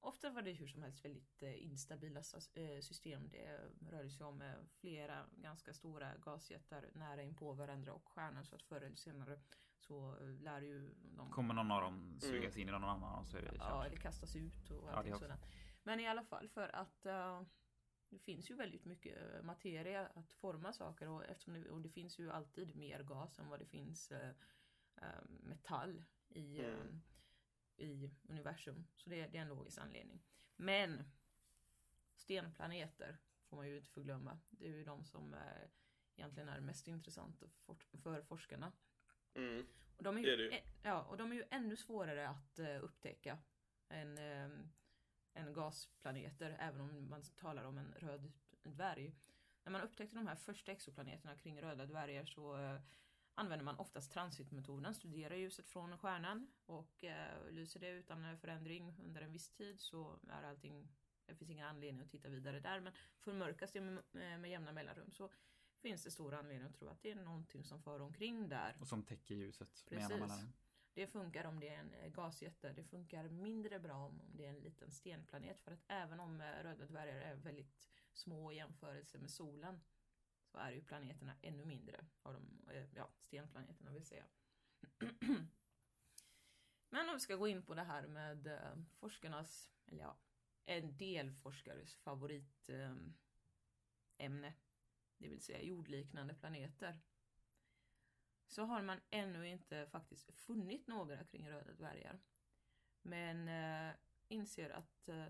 ofta 0.00 0.30
var 0.30 0.42
det 0.42 0.52
hur 0.52 0.66
som 0.66 0.82
helst 0.82 1.04
väldigt 1.04 1.42
eh, 1.42 1.62
instabila 1.64 2.20
eh, 2.54 2.80
system. 2.80 3.28
Det 3.28 3.60
rörde 3.90 4.10
sig 4.10 4.26
om 4.26 4.42
eh, 4.42 4.54
flera 4.80 5.26
ganska 5.36 5.74
stora 5.74 6.16
gasjättar 6.16 6.90
nära 6.94 7.22
in 7.22 7.34
på 7.36 7.52
varandra 7.52 7.92
och 7.92 8.08
stjärnan 8.08 8.44
så 8.44 8.54
att 8.54 8.62
förr 8.62 8.80
eller 8.80 8.96
senare 8.96 9.40
så 9.78 10.16
lär 10.20 10.60
ju 10.62 10.94
de 11.16 11.30
Kommer 11.30 11.54
någon 11.54 11.70
av 11.70 11.80
dem 11.82 12.18
sugas 12.20 12.56
in 12.56 12.68
i 12.68 12.72
någon 12.72 12.84
annan 12.84 13.18
och 13.18 13.26
så 13.26 13.36
är 13.36 13.42
det 13.42 13.52
Ja, 13.58 13.70
kört. 13.70 13.86
eller 13.86 13.96
kastas 13.96 14.36
ut 14.36 14.70
och 14.70 14.88
Ja, 14.88 14.92
allting 14.92 15.14
också. 15.14 15.24
sådant. 15.24 15.42
Men 15.82 16.00
i 16.00 16.06
alla 16.08 16.24
fall 16.24 16.48
för 16.48 16.68
att 16.76 17.06
eh, 17.06 17.42
det 18.08 18.18
finns 18.18 18.50
ju 18.50 18.54
väldigt 18.54 18.84
mycket 18.84 19.34
eh, 19.34 19.42
materia 19.42 20.06
att 20.06 20.32
forma 20.34 20.72
saker 20.72 21.08
och, 21.08 21.24
eftersom 21.24 21.54
det, 21.54 21.70
och 21.70 21.80
det 21.80 21.88
finns 21.90 22.18
ju 22.18 22.30
alltid 22.30 22.76
mer 22.76 23.02
gas 23.02 23.38
än 23.38 23.48
vad 23.48 23.58
det 23.60 23.66
finns 23.66 24.12
eh, 24.12 24.30
eh, 24.96 25.24
metall 25.28 26.04
i, 26.28 26.58
eh, 26.60 26.66
Mm. 26.74 27.02
i 27.76 28.10
universum. 28.28 28.86
Så 28.96 29.10
det, 29.10 29.26
det 29.26 29.38
är 29.38 29.42
en 29.42 29.48
logisk 29.48 29.78
anledning. 29.78 30.22
Men 30.56 31.02
stenplaneter 32.16 33.18
får 33.48 33.56
man 33.56 33.68
ju 33.68 33.76
inte 33.76 33.90
förglömma. 33.90 34.38
Det 34.50 34.66
är 34.66 34.70
ju 34.70 34.84
de 34.84 35.04
som 35.04 35.34
eh, 35.34 35.68
egentligen 36.16 36.48
är 36.48 36.60
mest 36.60 36.88
intressanta 36.88 37.46
för, 37.66 37.98
för 37.98 38.22
forskarna. 38.22 38.72
Mm. 39.34 39.66
Och 39.96 40.02
de 40.02 40.18
är 40.18 40.22
Det 40.22 40.28
ju, 40.28 40.32
är 40.32 40.36
det 40.38 40.42
ju. 40.44 40.50
ä- 40.52 40.64
ja, 40.82 41.02
och 41.02 41.16
de 41.16 41.32
är 41.32 41.36
ju 41.36 41.44
ännu 41.50 41.76
svårare 41.76 42.28
att 42.28 42.58
upptäcka 42.82 43.38
än, 43.88 44.18
än 45.36 45.52
gasplaneter, 45.52 46.56
även 46.60 46.80
om 46.80 47.08
man 47.10 47.22
talar 47.22 47.64
om 47.64 47.78
en 47.78 47.94
röd 47.98 48.32
dvärg. 48.62 49.14
När 49.64 49.72
man 49.72 49.80
upptäckte 49.80 50.16
de 50.16 50.26
här 50.26 50.36
första 50.36 50.72
exoplaneterna 50.72 51.36
kring 51.36 51.62
röda 51.62 51.86
dvärgar 51.86 52.24
så 52.24 52.56
eh, 52.56 52.80
använder 53.34 53.64
man 53.64 53.78
oftast 53.78 54.12
transitmetoden, 54.12 54.94
studerar 54.94 55.34
ljuset 55.34 55.68
från 55.68 55.98
stjärnan 55.98 56.46
och 56.66 57.04
eh, 57.04 57.50
lyser 57.50 57.80
det 57.80 57.90
utan 57.90 58.24
eh, 58.24 58.36
förändring 58.36 58.96
under 59.04 59.22
en 59.22 59.32
viss 59.32 59.50
tid 59.50 59.80
så 59.80 60.18
är 60.28 60.42
allting, 60.42 60.88
det 61.26 61.34
finns 61.34 61.50
ingen 61.50 61.66
anledning 61.66 62.02
att 62.02 62.10
titta 62.10 62.28
vidare 62.28 62.60
där, 62.60 62.80
men 62.80 62.92
förmörkas 63.18 63.72
det 63.72 63.80
med, 63.80 64.02
med, 64.12 64.40
med 64.40 64.50
jämna 64.50 64.72
mellanrum 64.72 65.10
så 65.10 65.30
finns 65.82 66.04
det 66.04 66.10
stor 66.10 66.34
anledning 66.34 66.68
att 66.68 66.74
tro 66.74 66.88
att 66.88 67.02
det 67.02 67.10
är 67.10 67.14
någonting 67.14 67.64
som 67.64 67.82
far 67.82 68.00
omkring 68.00 68.48
där. 68.48 68.76
Och 68.80 68.88
som 68.88 69.02
täcker 69.02 69.34
ljuset 69.34 69.68
med 69.68 69.98
Precis. 69.98 70.10
jämna 70.10 70.26
mellanrum. 70.26 70.52
Det 70.96 71.06
funkar 71.06 71.44
om 71.44 71.60
det 71.60 71.68
är 71.68 71.78
en 71.78 71.94
eh, 71.94 72.10
gasjätte. 72.10 72.72
Det 72.72 72.84
funkar 72.84 73.28
mindre 73.28 73.78
bra 73.78 73.94
om 73.94 74.20
det 74.34 74.44
är 74.44 74.50
en 74.50 74.60
liten 74.60 74.90
stenplanet. 74.90 75.60
För 75.60 75.72
att 75.72 75.84
även 75.88 76.20
om 76.20 76.40
eh, 76.40 76.62
röda 76.62 76.86
dvärgar 76.86 77.20
är 77.20 77.34
väldigt 77.34 77.88
små 78.12 78.52
i 78.52 78.56
jämförelse 78.56 79.18
med 79.18 79.30
solen 79.30 79.80
så 80.44 80.58
är 80.58 80.70
ju 80.70 80.84
planeterna 80.84 81.36
ännu 81.42 81.64
mindre 81.64 82.06
av 82.22 82.32
de 82.32 82.68
eh, 82.70 82.86
ja, 82.94 83.10
stenplaneterna 83.18 83.90
vill 83.90 84.06
säga. 84.06 84.24
Men 86.90 87.08
om 87.08 87.14
vi 87.14 87.20
ska 87.20 87.36
gå 87.36 87.48
in 87.48 87.62
på 87.62 87.74
det 87.74 87.84
här 87.84 88.06
med 88.06 88.60
forskarnas, 88.94 89.70
eller 89.86 90.02
ja, 90.02 90.18
en 90.64 90.96
del 90.96 91.32
forskares 91.32 91.94
favoritämne. 91.94 93.12
det 95.18 95.28
vill 95.28 95.40
säga 95.40 95.62
jordliknande 95.62 96.34
planeter 96.34 97.00
så 98.46 98.62
har 98.64 98.82
man 98.82 99.00
ännu 99.10 99.48
inte 99.48 99.86
faktiskt 99.86 100.34
funnit 100.34 100.86
några 100.86 101.24
kring 101.24 101.50
röda 101.50 101.72
dvärgar. 101.72 102.20
Men 103.02 103.48
eh, 103.48 103.94
inser 104.28 104.70
att 104.70 105.08
eh, 105.08 105.26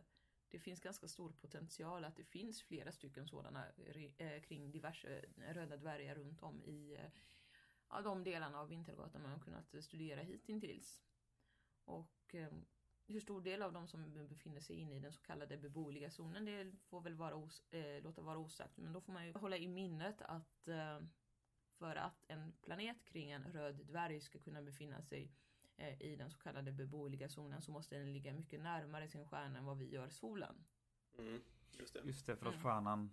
det 0.48 0.59
finns 0.59 0.81
ganska 0.81 1.09
stor 1.09 1.33
potential 1.33 2.05
att 2.05 2.16
det 2.16 2.24
finns 2.24 2.62
flera 2.62 2.92
stycken 2.92 3.26
sådana 3.29 3.66
eh, 4.18 4.42
kring 4.42 4.70
diverse 4.70 5.24
eh, 5.37 5.55
röda 5.55 5.76
dvärgar 5.76 6.14
runt 6.14 6.42
om 6.42 6.62
i 6.64 6.94
eh, 6.94 7.11
ja, 7.88 8.02
de 8.02 8.24
delarna 8.24 8.61
av 8.61 8.68
Vintergatan 8.68 9.22
man 9.22 9.31
har 9.31 9.40
kunnat 9.40 9.85
studera 9.85 10.20
hittills. 10.20 11.05
Och 11.85 12.35
eh, 12.35 12.52
hur 13.07 13.20
stor 13.20 13.40
del 13.40 13.62
av 13.62 13.72
dem 13.72 13.88
som 13.88 14.29
befinner 14.29 14.61
sig 14.61 14.76
inne 14.76 14.96
i 14.96 15.00
den 15.00 15.12
så 15.12 15.22
kallade 15.22 15.57
beboeliga 15.57 16.11
zonen 16.11 16.44
det 16.44 16.72
får 16.85 17.00
väl 17.00 17.14
vara 17.14 17.35
os- 17.35 17.72
eh, 17.72 18.02
låta 18.02 18.22
vara 18.22 18.38
osagt. 18.38 18.76
Men 18.76 18.92
då 18.92 19.00
får 19.00 19.12
man 19.12 19.26
ju 19.26 19.33
hålla 19.33 19.57
i 19.57 19.68
minnet 19.68 20.22
att 20.22 20.68
eh, 20.68 21.00
för 21.79 21.97
att 21.97 22.25
en 22.29 22.53
planet 22.62 23.05
kring 23.05 23.31
en 23.31 23.45
röd 23.53 23.75
dvärg 23.87 24.21
ska 24.21 24.39
kunna 24.39 24.62
befinna 24.62 25.03
sig 25.03 25.33
eh, 25.77 26.03
i 26.03 26.17
den 26.17 26.31
så 26.31 26.39
kallade 26.39 26.73
beboeliga 26.73 27.29
zonen 27.29 27.62
så 27.62 27.71
måste 27.73 27.97
den 27.99 28.12
ligga 28.12 28.33
mycket 28.33 28.61
närmare 28.61 29.09
sin 29.09 29.25
stjärna 29.27 29.59
än 29.59 29.65
vad 29.65 29.79
vi 29.79 29.91
gör 29.91 30.09
solen. 30.09 30.65
Mm. 31.19 31.41
Just 31.79 31.95
det. 31.95 32.01
Just 32.05 32.27
det, 32.27 32.37
för 32.37 32.47
att 32.47 32.55
Mm. 32.55 32.62
stjärnan 32.65 33.11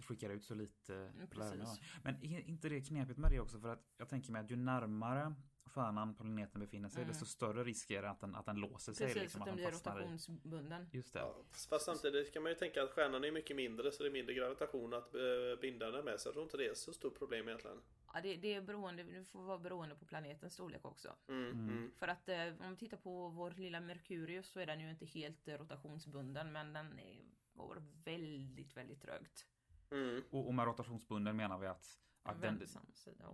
skickar 0.00 0.30
ut 0.30 0.44
så 0.44 0.54
lite 0.54 0.94
Mm, 0.94 1.12
värme. 1.16 1.26
precis. 1.28 1.80
Men 2.02 2.14
är 2.24 2.40
inte 2.40 2.68
det 2.68 2.80
knepigt 2.80 3.18
med 3.18 3.30
det 3.30 3.40
också? 3.40 3.60
För 3.60 3.68
att 3.68 3.84
jag 3.96 4.08
tänker 4.08 4.32
mig 4.32 4.40
att 4.44 4.50
ju 4.50 4.56
närmare 4.56 5.34
stjärnan 5.70 6.14
planeten 6.14 6.60
befinner 6.60 6.88
sig, 6.88 7.02
Mm. 7.02 7.12
desto 7.12 7.26
större 7.26 7.64
risk 7.64 7.90
är 7.90 8.02
det 8.02 8.10
att 8.10 8.20
den, 8.20 8.34
att 8.34 8.46
den 8.46 8.56
låser 8.56 8.92
sig. 8.92 9.06
Precis, 9.06 9.22
liksom, 9.22 9.42
att 9.42 9.46
den 9.46 9.56
den 9.56 9.64
blir 9.66 9.78
rotationsbunden. 9.78 10.88
Just 10.92 11.12
det. 11.12 11.18
Ja, 11.18 11.44
fast 11.70 11.84
samtidigt 11.84 12.32
kan 12.32 12.42
man 12.42 12.52
ju 12.52 12.56
tänka 12.56 12.82
att 12.82 12.90
stjärnan 12.90 13.24
är 13.24 13.32
mycket 13.32 13.56
mindre 13.56 13.92
så 13.92 14.02
det 14.02 14.08
är 14.08 14.12
mindre 14.12 14.34
gravitation 14.34 14.94
att 14.94 15.14
eh, 15.14 15.20
binda 15.60 15.90
den 15.90 16.04
med. 16.04 16.20
Så 16.20 16.28
jag 16.28 16.34
tror 16.34 16.42
inte 16.44 16.56
det 16.56 16.66
är 16.66 16.74
så 16.74 16.92
stort 16.92 17.18
problem 17.18 17.48
egentligen. 17.48 17.80
Ja, 18.14 18.20
det, 18.20 18.36
det, 18.36 18.54
är 18.54 18.60
beroende, 18.62 19.02
det 19.02 19.24
får 19.24 19.42
vara 19.42 19.58
beroende 19.58 19.94
på 19.94 20.04
planetens 20.04 20.54
storlek 20.54 20.84
också. 20.84 21.16
Mm, 21.28 21.50
mm. 21.50 21.90
För 21.98 22.08
att 22.08 22.28
eh, 22.28 22.46
om 22.60 22.70
vi 22.70 22.76
tittar 22.76 22.96
på 22.96 23.28
vår 23.28 23.50
lilla 23.50 23.80
Merkurius 23.80 24.48
så 24.48 24.60
är 24.60 24.66
den 24.66 24.80
ju 24.80 24.90
inte 24.90 25.06
helt 25.06 25.48
eh, 25.48 25.54
rotationsbunden 25.54 26.52
men 26.52 26.72
den 26.72 26.98
är, 26.98 27.20
går 27.54 27.82
väldigt, 28.04 28.76
väldigt 28.76 29.02
trögt. 29.02 29.46
Mm. 29.90 30.22
Och, 30.30 30.46
och 30.46 30.54
med 30.54 30.66
rotationsbunden 30.66 31.36
menar 31.36 31.58
vi 31.58 31.66
att, 31.66 31.98
att 32.22 32.40
den, 32.40 32.58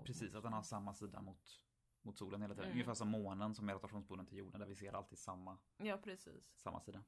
precis, 0.04 0.34
att 0.34 0.42
den 0.42 0.52
har 0.52 0.62
samma 0.62 0.94
sida 0.94 1.20
mot, 1.22 1.60
mot 2.06 2.18
solen 2.18 2.42
hela 2.42 2.54
tiden. 2.54 2.64
Mm. 2.64 2.74
Ungefär 2.76 2.94
som 2.94 3.08
månen 3.08 3.54
som 3.54 3.68
är 3.68 3.72
rotationsbunden 3.74 4.26
till 4.26 4.38
jorden 4.38 4.60
där 4.60 4.66
vi 4.68 4.74
ser 4.74 4.92
alltid 4.92 5.18
samma, 5.18 5.58
Ja, 5.76 5.96
precis. 5.98 6.52
samma 6.56 6.80
sida. 6.80 7.04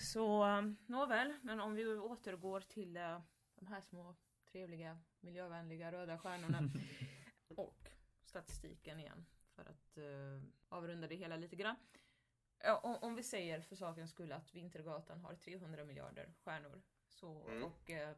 Så 0.00 0.44
nåväl, 0.86 1.34
men 1.42 1.60
om 1.60 1.74
vi 1.74 1.86
återgår 1.98 2.60
till 2.60 2.96
eh, 2.96 3.20
de 3.54 3.66
här 3.66 3.80
små 3.80 4.14
trevliga 4.52 4.98
miljövänliga 5.20 5.92
röda 5.92 6.18
stjärnorna 6.18 6.70
och 7.48 7.88
statistiken 8.24 9.00
igen 9.00 9.26
för 9.54 9.62
att 9.62 9.96
eh, 9.98 10.42
avrunda 10.68 11.06
det 11.08 11.14
hela 11.14 11.36
lite 11.36 11.56
grann. 11.56 11.76
Ja, 12.58 12.78
om, 12.78 12.96
om 12.96 13.14
vi 13.14 13.22
säger 13.22 13.60
för 13.60 13.76
sakens 13.76 14.10
skull 14.10 14.32
att 14.32 14.54
Vintergatan 14.54 15.20
har 15.20 15.34
300 15.34 15.84
miljarder 15.84 16.32
stjärnor 16.44 16.82
så, 17.08 17.48
Mm. 17.48 17.64
och 17.64 17.90
eh, 17.90 18.16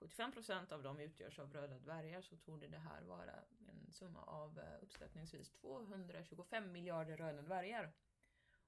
75% 0.00 0.72
av 0.72 0.82
dem 0.82 1.00
utgörs 1.00 1.38
av 1.38 1.52
röda 1.52 1.78
dvärgar 1.78 2.20
så 2.20 2.36
torde 2.36 2.68
det 2.68 2.78
här 2.78 3.02
vara 3.02 3.32
en 3.68 3.92
summa 3.92 4.22
av 4.22 4.58
eh, 4.58 4.82
uppskattningsvis 4.82 5.50
225 5.52 6.72
miljarder 6.72 7.16
röda 7.16 7.42
dvärgar. 7.42 7.92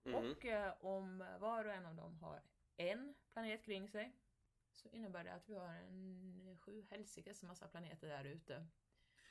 Mm. 0.05 0.31
Och 0.31 0.45
eh, 0.47 0.75
om 0.81 1.25
var 1.41 1.65
och 1.65 1.73
en 1.73 1.87
av 1.87 1.95
dem 1.95 2.19
har 2.19 2.43
en 2.77 3.15
planet 3.33 3.65
kring 3.65 3.89
sig 3.89 4.17
så 4.75 4.89
innebär 4.91 5.25
det 5.25 5.33
att 5.35 5.49
vi 5.49 5.55
har 5.55 5.69
en 5.75 6.59
sju 6.61 6.87
helsikes 6.91 7.43
massa 7.43 7.69
planeter 7.69 8.09
där 8.09 8.25
ute. 8.25 8.67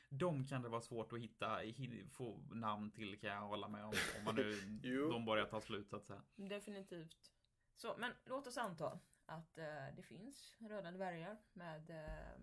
De 0.10 0.46
kan 0.48 0.62
det 0.62 0.70
vara 0.70 0.82
svårt 0.82 1.14
att 1.14 1.20
hitta, 1.20 1.48
hi- 1.64 2.08
få 2.10 2.38
namn 2.52 2.92
till 2.92 3.20
kan 3.20 3.30
jag 3.30 3.42
hålla 3.42 3.68
med 3.68 3.86
om. 3.86 3.94
Om 4.18 4.24
man 4.26 4.36
nu, 4.36 4.62
de 5.12 5.26
börjar 5.26 5.46
ta 5.46 5.62
slut 5.62 5.90
så 5.90 5.96
att 5.96 6.06
säga. 6.06 6.22
Definitivt. 6.36 7.32
Så, 7.76 7.96
men 7.98 8.14
låt 8.26 8.48
oss 8.48 8.58
anta 8.58 9.00
att 9.28 9.58
eh, 9.58 9.88
det 9.96 10.04
finns 10.04 10.56
röda 10.60 10.92
dvärgar 10.92 11.38
med 11.54 11.90
eh, 11.90 12.40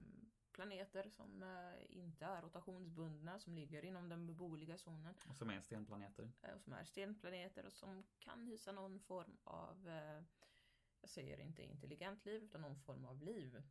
planeter 0.52 1.08
som 1.08 1.42
eh, 1.42 1.96
inte 1.96 2.24
är 2.24 2.42
rotationsbundna, 2.42 3.38
som 3.38 3.54
ligger 3.54 3.84
inom 3.84 4.08
den 4.08 4.26
beboeliga 4.26 4.78
zonen, 4.78 5.14
Och 5.28 5.36
som 5.36 5.50
är 5.50 5.60
stenplaneter. 5.60 6.30
eh, 6.42 6.58
som 6.58 6.72
är 6.72 6.84
stenplaneter 6.84 7.66
och 7.66 7.72
som 7.72 8.04
kan 8.18 8.46
hysa 8.46 8.72
någon 8.72 9.00
form 9.00 9.36
av 9.44 9.88
eh, 9.88 10.22
jag 11.00 11.10
säger 11.10 11.40
inte 11.40 11.62
intelligent 11.62 12.24
liv 12.24 12.42
utan 12.42 12.60
någon 12.60 12.76
form 12.76 13.04
av 13.04 13.22
liv. 13.22 13.62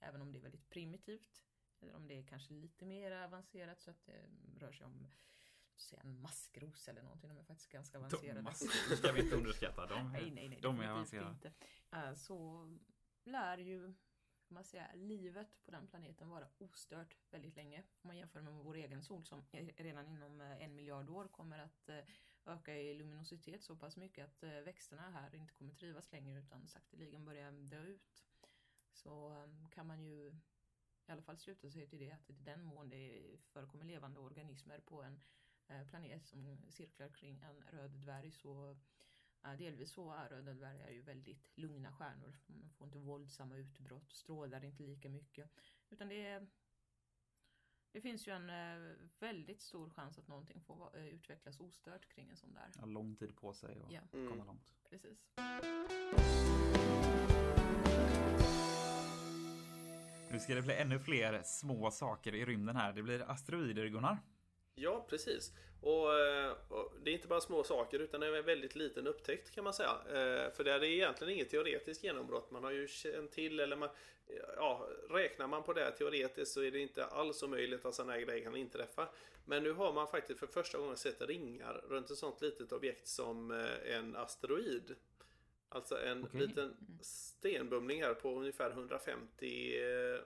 Även 0.00 0.22
om 0.22 0.32
det 0.32 0.38
är 0.38 0.42
väldigt 0.42 0.70
primitivt. 0.70 1.46
Eller 1.80 1.94
om 1.94 2.06
det 2.08 2.14
är 2.18 2.22
kanske 2.22 2.52
lite 2.54 2.86
mer 2.86 3.12
avancerat 3.12 3.80
så 3.82 3.90
att 3.90 4.04
det 4.06 4.22
rör 4.58 4.72
sig 4.72 4.86
om 4.86 5.08
säga 5.82 6.02
en 6.02 6.20
maskros 6.20 6.88
eller 6.88 7.02
någonting. 7.02 7.28
De 7.30 7.38
är 7.38 7.42
faktiskt 7.44 7.72
ganska 7.72 7.98
avancerade. 7.98 8.38
De 8.38 8.42
maskros 8.42 8.98
ska 8.98 9.12
vi 9.12 9.20
inte 9.22 9.36
underskatta. 9.36 9.86
De, 9.86 10.12
nej, 10.12 10.30
nej, 10.30 10.48
nej, 10.48 10.60
de 10.62 10.80
är 10.80 10.90
avancerade. 10.90 11.30
inte. 11.30 11.52
Eh, 11.92 12.14
Så 12.14 12.68
lär 13.24 13.58
ju 13.58 13.94
man 14.50 14.64
säga, 14.64 14.90
livet 14.94 15.64
på 15.64 15.70
den 15.70 15.86
planeten 15.86 16.28
vara 16.28 16.48
ostört 16.58 17.16
väldigt 17.30 17.56
länge. 17.56 17.78
Om 17.78 18.08
man 18.08 18.16
jämför 18.16 18.40
med 18.40 18.52
vår 18.52 18.74
egen 18.74 19.02
sol 19.02 19.24
som 19.24 19.42
redan 19.76 20.08
inom 20.08 20.40
eh, 20.40 20.62
en 20.62 20.74
miljard 20.74 21.10
år 21.10 21.28
kommer 21.28 21.58
att 21.58 21.88
eh, 21.88 22.04
öka 22.44 22.76
i 22.76 22.94
luminositet 22.94 23.62
så 23.62 23.76
pass 23.76 23.96
mycket 23.96 24.24
att 24.24 24.42
växterna 24.42 25.10
här 25.10 25.34
inte 25.34 25.54
kommer 25.54 25.74
trivas 25.74 26.12
längre 26.12 26.38
utan 26.38 26.68
sakteligen 26.68 27.24
börja 27.24 27.50
dö 27.50 27.82
ut. 27.82 28.24
Så 28.92 29.32
eh, 29.44 29.68
kan 29.70 29.86
man 29.86 30.02
ju 30.02 30.28
i 31.06 31.12
alla 31.12 31.22
fall 31.22 31.38
sluta 31.38 31.70
sig 31.70 31.86
till 31.86 31.98
det 31.98 32.10
att 32.10 32.30
i 32.30 32.32
den 32.32 32.64
mån 32.64 32.90
det 32.90 33.36
förekommer 33.46 33.84
levande 33.84 34.20
organismer 34.20 34.80
på 34.80 35.02
en 35.02 35.20
planet 35.90 36.26
som 36.26 36.58
cirklar 36.70 37.08
kring 37.08 37.40
en 37.40 37.62
röd 37.78 37.90
dvärg 37.90 38.30
så 38.30 38.76
Ja, 39.42 39.56
delvis 39.56 39.92
så 39.92 40.12
är 40.12 40.28
röda 40.28 40.54
dvärgar 40.54 40.90
ju 40.90 41.02
väldigt 41.02 41.50
lugna 41.54 41.92
stjärnor. 41.92 42.38
De 42.46 42.70
får 42.70 42.86
inte 42.86 42.98
våldsamma 42.98 43.56
utbrott, 43.56 44.12
strålar 44.12 44.64
inte 44.64 44.82
lika 44.82 45.08
mycket. 45.08 45.50
Utan 45.90 46.08
det 46.08 46.26
är 46.26 46.46
det 47.92 48.00
finns 48.00 48.28
ju 48.28 48.32
en 48.32 48.50
eh, 48.50 48.96
väldigt 49.18 49.60
stor 49.60 49.90
chans 49.90 50.18
att 50.18 50.28
någonting 50.28 50.60
får 50.60 50.96
eh, 50.98 51.06
utvecklas 51.06 51.60
ostört 51.60 52.08
kring 52.08 52.28
en 52.28 52.36
sån 52.36 52.54
där. 52.54 52.80
Har 52.80 52.86
lång 52.86 53.16
tid 53.16 53.36
på 53.36 53.52
sig 53.52 53.82
att 53.82 53.92
Ja. 53.92 54.00
Mm. 54.12 54.28
komma 54.30 54.44
långt. 54.44 54.74
Precis. 54.90 55.18
Nu 60.30 60.40
ska 60.40 60.54
det 60.54 60.62
bli 60.62 60.74
ännu 60.74 60.98
fler 60.98 61.42
små 61.44 61.90
saker 61.90 62.34
i 62.34 62.44
rymden 62.44 62.76
här. 62.76 62.92
Det 62.92 63.02
blir 63.02 63.30
asteroider, 63.30 63.86
Gunnar. 63.86 64.18
Ja, 64.74 65.06
precis. 65.08 65.52
Och, 65.80 66.18
eh, 66.18 66.52
och 66.68 66.92
det 67.02 67.10
är 67.10 67.14
inte 67.14 67.28
bara 67.28 67.40
små 67.40 67.64
saker 67.64 67.98
utan 67.98 68.20
det 68.20 68.26
är 68.26 68.32
en 68.34 68.44
väldigt 68.44 68.74
liten 68.76 69.06
upptäckt 69.06 69.50
kan 69.50 69.64
man 69.64 69.74
säga. 69.74 69.90
Eh, 70.06 70.52
För 70.52 70.64
det 70.64 70.72
är 70.72 70.84
egentligen 70.84 71.34
inget 71.34 71.50
teoretiskt 71.50 72.04
genombrott. 72.04 72.50
Man 72.50 72.64
har 72.64 72.70
ju 72.70 72.88
känt 72.88 73.32
till 73.32 73.60
eller 73.60 73.76
man, 73.76 73.88
ja, 74.56 74.88
räknar 75.10 75.46
man 75.46 75.62
på 75.62 75.72
det 75.72 75.84
här 75.84 75.90
teoretiskt 75.90 76.52
så 76.54 76.62
är 76.62 76.70
det 76.70 76.78
inte 76.78 77.04
alls 77.04 77.42
omöjligt 77.42 77.84
att 77.84 77.94
sådana 77.94 78.12
här 78.12 78.20
grejer 78.20 78.44
kan 78.44 78.56
inträffa. 78.56 79.08
Men 79.44 79.62
nu 79.62 79.72
har 79.72 79.92
man 79.92 80.08
faktiskt 80.08 80.40
för 80.40 80.46
första 80.46 80.78
gången 80.78 80.96
sett 80.96 81.22
ringar 81.22 81.84
runt 81.88 82.10
ett 82.10 82.18
sådant 82.18 82.40
litet 82.40 82.72
objekt 82.72 83.08
som 83.08 83.50
eh, 83.50 83.96
en 83.96 84.16
asteroid. 84.16 84.96
Alltså 85.68 85.98
en 86.02 86.24
Okej. 86.24 86.40
liten 86.40 86.76
stenbumling 87.00 88.02
här 88.02 88.14
på 88.14 88.36
ungefär 88.36 88.70
150 88.70 89.78
eh, 89.82 90.20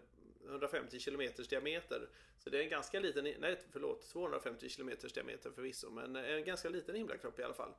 150 0.49 0.99
kilometers 0.99 1.49
diameter. 1.49 2.09
Så 2.39 2.51
det 2.51 2.59
är 2.59 2.63
en 2.63 2.71
ganska 2.71 3.01
liten, 3.01 3.25
nej 3.39 3.61
förlåt, 3.73 4.09
250 4.09 4.69
kilometers 4.69 5.13
diameter 5.13 5.51
förvisso, 5.51 5.91
men 5.91 6.17
en 6.17 6.45
ganska 6.45 6.69
liten 6.69 6.95
himlakropp 6.95 7.39
i 7.39 7.43
alla 7.43 7.55
fall. 7.55 7.75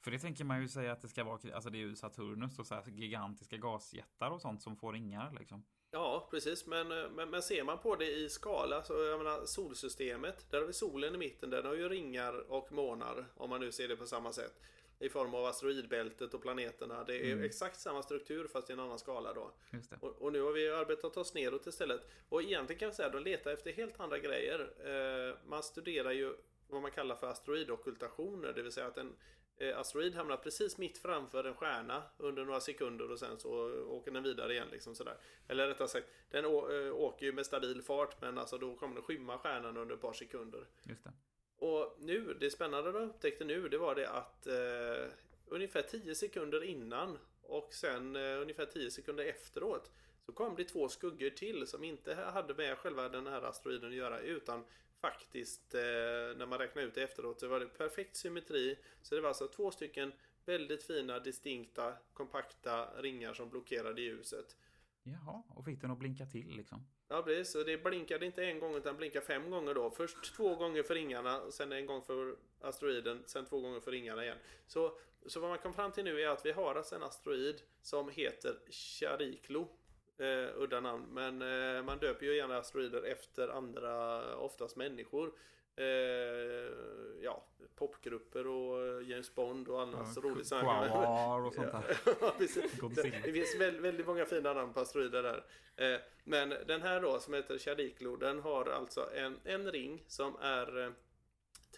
För 0.00 0.10
det 0.10 0.18
tänker 0.18 0.44
man 0.44 0.62
ju 0.62 0.68
säga 0.68 0.92
att 0.92 1.02
det 1.02 1.08
ska 1.08 1.24
vara, 1.24 1.54
alltså 1.54 1.70
det 1.70 1.78
är 1.78 1.80
ju 1.80 1.96
Saturnus 1.96 2.58
och 2.58 2.66
så 2.66 2.74
här 2.74 2.84
gigantiska 2.86 3.56
gasjättar 3.56 4.30
och 4.30 4.40
sånt 4.40 4.62
som 4.62 4.76
får 4.76 4.92
ringar 4.92 5.36
liksom. 5.38 5.64
Ja, 5.90 6.28
precis. 6.30 6.66
Men, 6.66 6.88
men, 6.88 7.30
men 7.30 7.42
ser 7.42 7.64
man 7.64 7.78
på 7.78 7.96
det 7.96 8.12
i 8.12 8.28
skala 8.28 8.82
så 8.82 8.92
jag 8.92 9.18
menar 9.18 9.44
solsystemet, 9.44 10.50
där 10.50 10.60
har 10.60 10.66
vi 10.66 10.72
solen 10.72 11.14
i 11.14 11.18
mitten, 11.18 11.50
den 11.50 11.66
har 11.66 11.74
ju 11.74 11.88
ringar 11.88 12.50
och 12.52 12.72
månar 12.72 13.26
om 13.34 13.50
man 13.50 13.60
nu 13.60 13.72
ser 13.72 13.88
det 13.88 13.96
på 13.96 14.06
samma 14.06 14.32
sätt. 14.32 14.60
I 15.02 15.08
form 15.08 15.34
av 15.34 15.44
asteroidbältet 15.44 16.34
och 16.34 16.42
planeterna. 16.42 17.04
Det 17.04 17.16
är 17.16 17.32
Mm. 17.32 17.44
exakt 17.44 17.80
samma 17.80 18.02
struktur 18.02 18.46
fast 18.48 18.70
i 18.70 18.72
en 18.72 18.80
annan 18.80 18.98
skala 18.98 19.32
då. 19.34 19.52
Och, 20.00 20.22
och 20.22 20.32
nu 20.32 20.40
har 20.42 20.52
vi 20.52 20.70
arbetat 20.70 21.16
oss 21.16 21.34
neråt 21.34 21.66
istället. 21.66 22.00
Och 22.28 22.42
egentligen 22.42 22.78
kan 22.78 22.86
jag 22.86 22.94
säga 22.94 23.06
att 23.06 23.12
de 23.12 23.22
letar 23.22 23.50
efter 23.52 23.72
helt 23.72 24.00
andra 24.00 24.18
grejer. 24.18 24.60
Eh, 24.84 25.36
man 25.46 25.62
studerar 25.62 26.10
ju 26.12 26.34
vad 26.68 26.82
man 26.82 26.90
kallar 26.90 27.16
för 27.16 27.26
asteroidockultationer. 27.26 28.52
Det 28.52 28.62
vill 28.62 28.72
säga 28.72 28.86
att 28.86 28.98
en 28.98 29.16
eh, 29.56 29.78
asteroid 29.78 30.14
hamnar 30.14 30.36
precis 30.36 30.78
mitt 30.78 30.98
framför 30.98 31.44
en 31.44 31.54
stjärna 31.54 32.02
under 32.18 32.44
några 32.44 32.60
sekunder 32.60 33.10
och 33.10 33.18
sen 33.18 33.38
så 33.38 33.50
åker 33.84 34.10
den 34.10 34.22
vidare 34.22 34.52
igen. 34.52 34.68
Liksom 34.72 34.94
sådär. 34.94 35.16
Eller 35.48 35.66
rättare 35.68 35.88
sagt, 35.88 36.06
den 36.30 36.44
eh, 36.44 36.50
åker 36.94 37.26
ju 37.26 37.32
med 37.32 37.46
stabil 37.46 37.82
fart 37.82 38.20
men 38.20 38.38
alltså 38.38 38.58
då 38.58 38.76
kommer 38.76 38.94
den 38.94 39.04
skymma 39.04 39.38
stjärnan 39.38 39.76
under 39.76 39.94
ett 39.94 40.00
par 40.00 40.12
sekunder. 40.12 40.66
Just 40.82 41.04
det. 41.04 41.12
Och 41.62 41.96
nu, 42.00 42.36
det 42.40 42.50
spännande 42.50 42.92
de 42.92 43.02
upptäckte 43.02 43.44
nu, 43.44 43.68
det 43.68 43.78
var 43.78 43.94
det 43.94 44.10
att 44.10 44.46
eh, 44.46 45.14
ungefär 45.46 45.82
10 45.82 46.14
sekunder 46.14 46.64
innan 46.64 47.18
och 47.42 47.74
sen 47.74 48.16
eh, 48.16 48.40
ungefär 48.40 48.66
10 48.66 48.90
sekunder 48.90 49.24
efteråt 49.24 49.90
så 50.26 50.32
kom 50.32 50.56
det 50.56 50.64
två 50.64 50.88
skuggor 50.88 51.30
till 51.30 51.66
som 51.66 51.84
inte 51.84 52.14
hade 52.14 52.54
med 52.54 52.78
själva 52.78 53.08
den 53.08 53.26
här 53.26 53.42
asteroiden 53.42 53.88
att 53.88 53.96
göra 53.96 54.20
utan 54.20 54.64
faktiskt 55.00 55.74
eh, 55.74 55.80
när 56.36 56.46
man 56.46 56.58
räknar 56.58 56.82
ut 56.82 56.94
det 56.94 57.02
efteråt 57.02 57.40
så 57.40 57.48
var 57.48 57.60
det 57.60 57.66
perfekt 57.66 58.16
symmetri. 58.16 58.78
Så 59.02 59.14
det 59.14 59.20
var 59.20 59.28
alltså 59.28 59.48
två 59.48 59.70
stycken 59.70 60.12
väldigt 60.44 60.82
fina, 60.82 61.18
distinkta, 61.18 61.94
kompakta 62.12 63.02
ringar 63.02 63.34
som 63.34 63.50
blockerade 63.50 64.02
ljuset. 64.02 64.56
Jaha, 65.02 65.42
och 65.48 65.64
fick 65.64 65.80
den 65.80 65.90
att 65.90 65.98
blinka 65.98 66.26
till 66.26 66.56
liksom. 66.56 66.86
Ja 67.12 67.22
precis, 67.22 67.52
så 67.52 67.62
det 67.62 67.84
blinkade 67.84 68.26
inte 68.26 68.44
en 68.44 68.58
gång 68.60 68.76
utan 68.76 68.96
blinkade 68.96 69.26
fem 69.26 69.50
gånger 69.50 69.74
då. 69.74 69.90
Först 69.90 70.34
två 70.36 70.54
gånger 70.54 70.82
för 70.82 70.94
ringarna, 70.94 71.50
sen 71.50 71.72
en 71.72 71.86
gång 71.86 72.02
för 72.02 72.36
asteroiden, 72.60 73.22
sen 73.26 73.46
två 73.46 73.60
gånger 73.60 73.80
för 73.80 73.90
ringarna 73.90 74.24
igen. 74.24 74.38
Så, 74.66 74.98
så 75.26 75.40
vad 75.40 75.50
man 75.50 75.58
kom 75.58 75.74
fram 75.74 75.92
till 75.92 76.04
nu 76.04 76.20
är 76.20 76.28
att 76.28 76.46
vi 76.46 76.52
har 76.52 76.74
alltså 76.74 76.94
en 76.94 77.02
asteroid 77.02 77.62
som 77.82 78.08
heter 78.08 78.58
Chariklo. 78.70 79.68
Eh, 80.18 80.62
udda 80.62 80.80
namn, 80.80 81.06
men 81.10 81.42
eh, 81.42 81.82
man 81.82 81.98
döper 81.98 82.26
ju 82.26 82.36
gärna 82.36 82.58
asteroider 82.58 83.02
efter 83.02 83.48
andra, 83.48 84.36
oftast 84.36 84.76
människor. 84.76 85.32
Eh, 85.76 85.86
ja, 87.22 87.44
popgrupper 87.74 88.46
och 88.46 89.02
James 89.02 89.34
Bond 89.34 89.68
och 89.68 89.82
annat 89.82 90.14
så 90.14 90.20
roligt. 90.20 90.48
Chihuahua 90.48 91.34
och 91.46 91.54
sånt 91.54 91.72
där. 91.72 91.96
Ja. 92.20 92.34
Det 93.24 93.32
finns 93.32 93.56
väldigt, 93.60 94.06
många 94.06 94.24
fina 94.24 94.52
namn 94.52 94.72
på 94.72 94.80
asteroider 94.80 95.22
där. 95.22 95.44
Eh, 95.76 96.00
Men 96.24 96.48
den 96.66 96.82
här 96.82 97.00
då 97.00 97.20
som 97.20 97.34
heter 97.34 97.58
Chariklo 97.58 98.16
den 98.16 98.40
har 98.40 98.64
alltså 98.66 99.10
en, 99.14 99.40
en 99.44 99.72
ring 99.72 100.04
som 100.06 100.36
är 100.40 100.92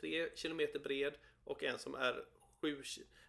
3 0.00 0.28
km 0.28 0.68
bred 0.84 1.14
och 1.44 1.62
en 1.62 1.78
som 1.78 1.94
är 1.94 2.24
7 2.60 2.82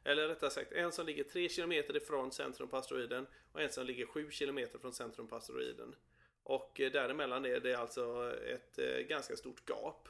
eller 0.03 0.27
rättare 0.27 0.49
sagt 0.49 0.71
en 0.71 0.91
som 0.91 1.05
ligger 1.05 1.23
3 1.23 1.49
km 1.49 1.71
ifrån 1.71 2.31
centrum 2.31 2.69
på 2.69 2.77
asteroiden 2.77 3.27
och 3.51 3.61
en 3.61 3.69
som 3.69 3.85
ligger 3.85 4.05
7 4.05 4.29
km 4.29 4.59
från 4.81 4.93
centrum 4.93 5.27
på 5.27 5.35
asteroiden. 5.35 5.95
Och 6.43 6.79
eh, 6.79 6.91
däremellan 6.91 7.45
är 7.45 7.59
det 7.59 7.75
alltså 7.75 8.33
ett 8.45 8.79
eh, 8.79 8.99
ganska 9.07 9.35
stort 9.35 9.69
gap. 9.69 10.09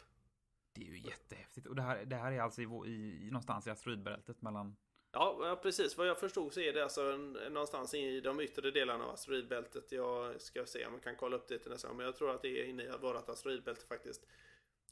Det 0.76 0.82
är 0.82 0.86
ju 0.86 1.00
jättehäftigt. 1.00 1.68
Och 1.68 1.76
det 1.76 1.82
här, 1.82 2.06
det 2.06 2.16
här 2.16 2.32
är 2.32 2.42
alltså 2.42 2.62
i, 2.62 2.64
i, 2.64 3.28
i 3.28 3.30
någonstans 3.32 3.68
i 3.68 3.70
asteroidbältet 3.70 4.42
mellan... 4.42 4.76
Ja, 5.12 5.60
precis. 5.64 5.98
Vad 5.98 6.08
jag 6.08 6.20
förstod 6.20 6.54
så 6.54 6.60
är 6.60 6.74
det 6.74 6.84
alltså 6.84 7.18
någonstans 7.52 7.94
i 7.94 8.22
de 8.22 8.40
yttre 8.40 8.72
delarna 8.72 9.04
av 9.04 9.10
asteroidbältet. 9.10 9.92
Jag 9.92 10.42
ska 10.42 10.66
se 10.66 10.86
om 10.86 10.94
jag 10.94 11.04
kan 11.04 11.16
kolla 11.16 11.36
upp 11.36 11.48
det 11.48 11.60
till 11.60 11.72
nästa 11.72 11.88
gång. 11.88 11.98
Men 11.98 12.06
jag 12.06 12.16
tror 12.16 12.32
att 12.32 12.42
det 12.42 12.62
är 12.62 12.66
inne 12.66 12.84
i 12.84 12.92
vårt 13.02 13.30
asteroidbälte 13.30 13.86
faktiskt. 13.86 14.26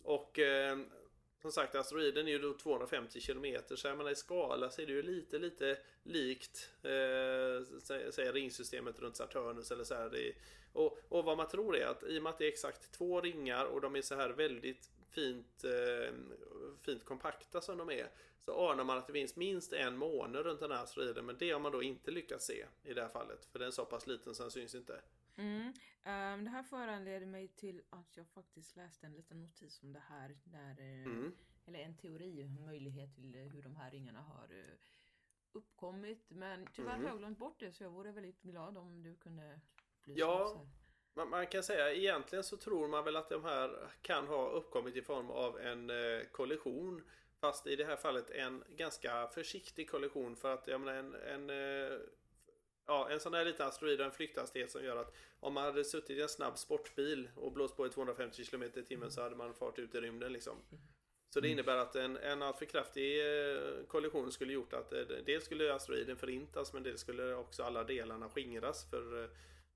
Och 0.04 0.40
eh, 0.40 0.78
som 1.42 1.52
sagt, 1.52 1.76
asteroiden 1.76 2.28
är 2.28 2.32
ju 2.32 2.40
då 2.40 2.54
250 2.54 3.22
kilometer. 3.22 3.76
Så 3.76 3.88
jag 3.88 3.98
menar 3.98 4.12
i 4.12 4.16
skala 4.16 4.70
så 4.70 4.82
är 4.82 4.86
det 4.86 4.94
ju 4.94 5.02
lite, 5.02 5.40
lite 5.40 5.78
likt 6.04 6.70
eh, 6.84 8.12
säg 8.12 8.32
ringsystemet 8.32 9.00
runt 9.00 9.16
Saturnus 9.16 9.72
eller 9.72 9.84
så 9.84 9.96
här. 9.96 10.10
Det 10.10 10.28
är, 10.28 10.34
och, 10.74 11.00
och 11.10 11.26
vad 11.26 11.38
man 11.38 11.48
tror 11.48 11.78
är 11.78 11.86
att 11.86 12.04
i 12.04 12.20
och 12.20 12.24
med 12.24 12.30
att 12.30 12.38
det 12.38 12.46
är 12.46 12.52
exakt 12.52 12.92
två 12.92 13.22
ringar 13.22 13.66
och 13.66 13.82
de 13.82 13.96
är 13.96 14.02
så 14.02 14.16
här 14.16 14.30
väldigt 14.30 14.92
fint, 15.14 15.64
eh, 15.64 16.14
fint 16.82 17.06
kompakta 17.06 17.62
som 17.62 17.78
de 17.78 17.90
är 17.90 18.10
så 18.46 18.72
anar 18.72 18.84
man 18.84 18.98
att 18.98 19.08
det 19.08 19.14
finns 19.14 19.36
minst 19.36 19.74
en 19.74 19.98
måne 19.98 20.38
runt 20.38 20.60
den 20.60 20.72
här 20.72 20.84
asteroiden 20.84 21.26
men 21.26 21.38
det 21.38 21.52
har 21.52 21.60
man 21.60 21.72
då 21.72 21.84
inte 21.84 22.12
lyckats 22.12 22.46
se 22.46 22.66
i 22.84 22.94
det 22.94 23.02
här 23.02 23.10
fallet 23.10 23.46
för 23.46 23.60
den 23.60 23.68
är 23.68 23.72
så 23.72 23.86
pass 23.86 24.08
liten 24.08 24.36
så 24.36 24.44
den 24.44 24.52
syns 24.52 24.76
inte. 24.76 25.02
Mm. 25.36 25.74
Ehm, 26.04 26.44
det 26.44 26.50
här 26.50 26.64
föranleder 26.64 27.26
mig 27.26 27.48
till 27.48 27.82
att 27.90 28.18
jag 28.18 28.28
faktiskt 28.28 28.76
läste 28.76 29.06
en 29.06 29.14
liten 29.14 29.42
notis 29.42 29.84
om 29.84 29.94
det 29.94 30.00
här. 30.10 30.38
Där, 30.44 30.80
eh, 30.80 31.06
Mm. 31.06 31.32
Eller 31.66 31.80
en 31.80 31.98
teori, 31.98 32.42
en 32.42 32.66
möjlighet 32.66 33.16
till 33.16 33.36
hur 33.36 33.62
de 33.62 33.76
här 33.76 33.92
ringarna 33.92 34.22
har 34.22 34.48
eh, 34.52 34.76
uppkommit. 35.52 36.26
Men 36.30 36.68
tyvärr 36.74 36.92
Mm. 36.94 37.02
har 37.04 37.10
jag 37.10 37.18
glömt 37.20 37.38
bort 37.38 37.60
det 37.60 37.72
så 37.72 37.84
jag 37.84 37.90
vore 37.92 38.12
väldigt 38.12 38.42
glad 38.42 38.78
om 38.78 39.04
du 39.04 39.16
kunde 39.16 39.60
Ja. 40.06 40.66
Man, 41.14 41.30
man 41.30 41.48
kan 41.48 41.64
säga 41.64 41.94
egentligen 41.94 42.44
så 42.44 42.58
tror 42.58 42.88
man 42.88 43.04
väl 43.06 43.16
att 43.16 43.30
de 43.30 43.44
här 43.44 43.88
kan 44.02 44.28
ha 44.28 44.50
uppkommit 44.50 44.96
i 44.96 45.02
form 45.02 45.30
av 45.30 45.60
en 45.60 45.90
eh, 45.90 46.22
kollision. 46.32 47.04
Fast 47.42 47.68
i 47.68 47.76
det 47.76 47.86
här 47.86 47.96
fallet 47.96 48.30
en 48.30 48.64
ganska 48.76 49.28
försiktig 49.28 49.90
kollision 49.90 50.36
för 50.36 50.54
att 50.54 50.68
jag 50.68 50.82
menar 50.82 50.94
en, 50.94 51.16
en 51.16 51.50
eh, 51.50 51.98
Ja, 52.86 53.10
en 53.10 53.20
sån 53.20 53.34
här 53.34 53.46
liten 53.46 53.68
asteroid 53.68 54.00
har 54.00 54.06
en 54.06 54.12
flykthastighet 54.12 54.72
som 54.72 54.86
gör 54.86 54.98
att 54.98 55.16
om 55.40 55.54
man 55.54 55.64
hade 55.64 55.84
suttit 55.84 56.18
i 56.18 56.22
en 56.22 56.30
snabb 56.30 56.58
sportbil 56.58 57.30
och 57.36 57.52
blåst 57.52 57.78
på 57.78 57.88
i 57.88 57.90
250 57.90 58.46
km 58.46 58.64
i 58.64 58.70
timmen 58.84 59.12
så 59.12 59.22
hade 59.22 59.36
man 59.36 59.54
fart 59.54 59.80
ut 59.80 59.96
i 59.96 60.02
rymden 60.02 60.34
liksom. 60.34 60.58
Så 61.30 61.40
det 61.40 61.48
Mm. 61.48 61.52
innebär 61.52 61.78
att 61.78 61.96
en, 61.96 62.18
en 62.18 62.42
alltför 62.42 62.66
kraftig 62.66 63.20
eh, 63.20 63.86
kollision 63.88 64.32
skulle 64.32 64.54
gjort 64.54 64.74
att 64.74 64.94
eh, 64.94 65.02
dels 65.02 65.46
skulle 65.46 65.74
asteroiden 65.74 66.18
förintas 66.18 66.74
men 66.74 66.84
dels 66.84 67.02
skulle 67.02 67.36
också 67.36 67.64
alla 67.64 67.84
delarna 67.84 68.30
skingras 68.30 68.90
för, 68.90 69.24
eh, 69.24 69.30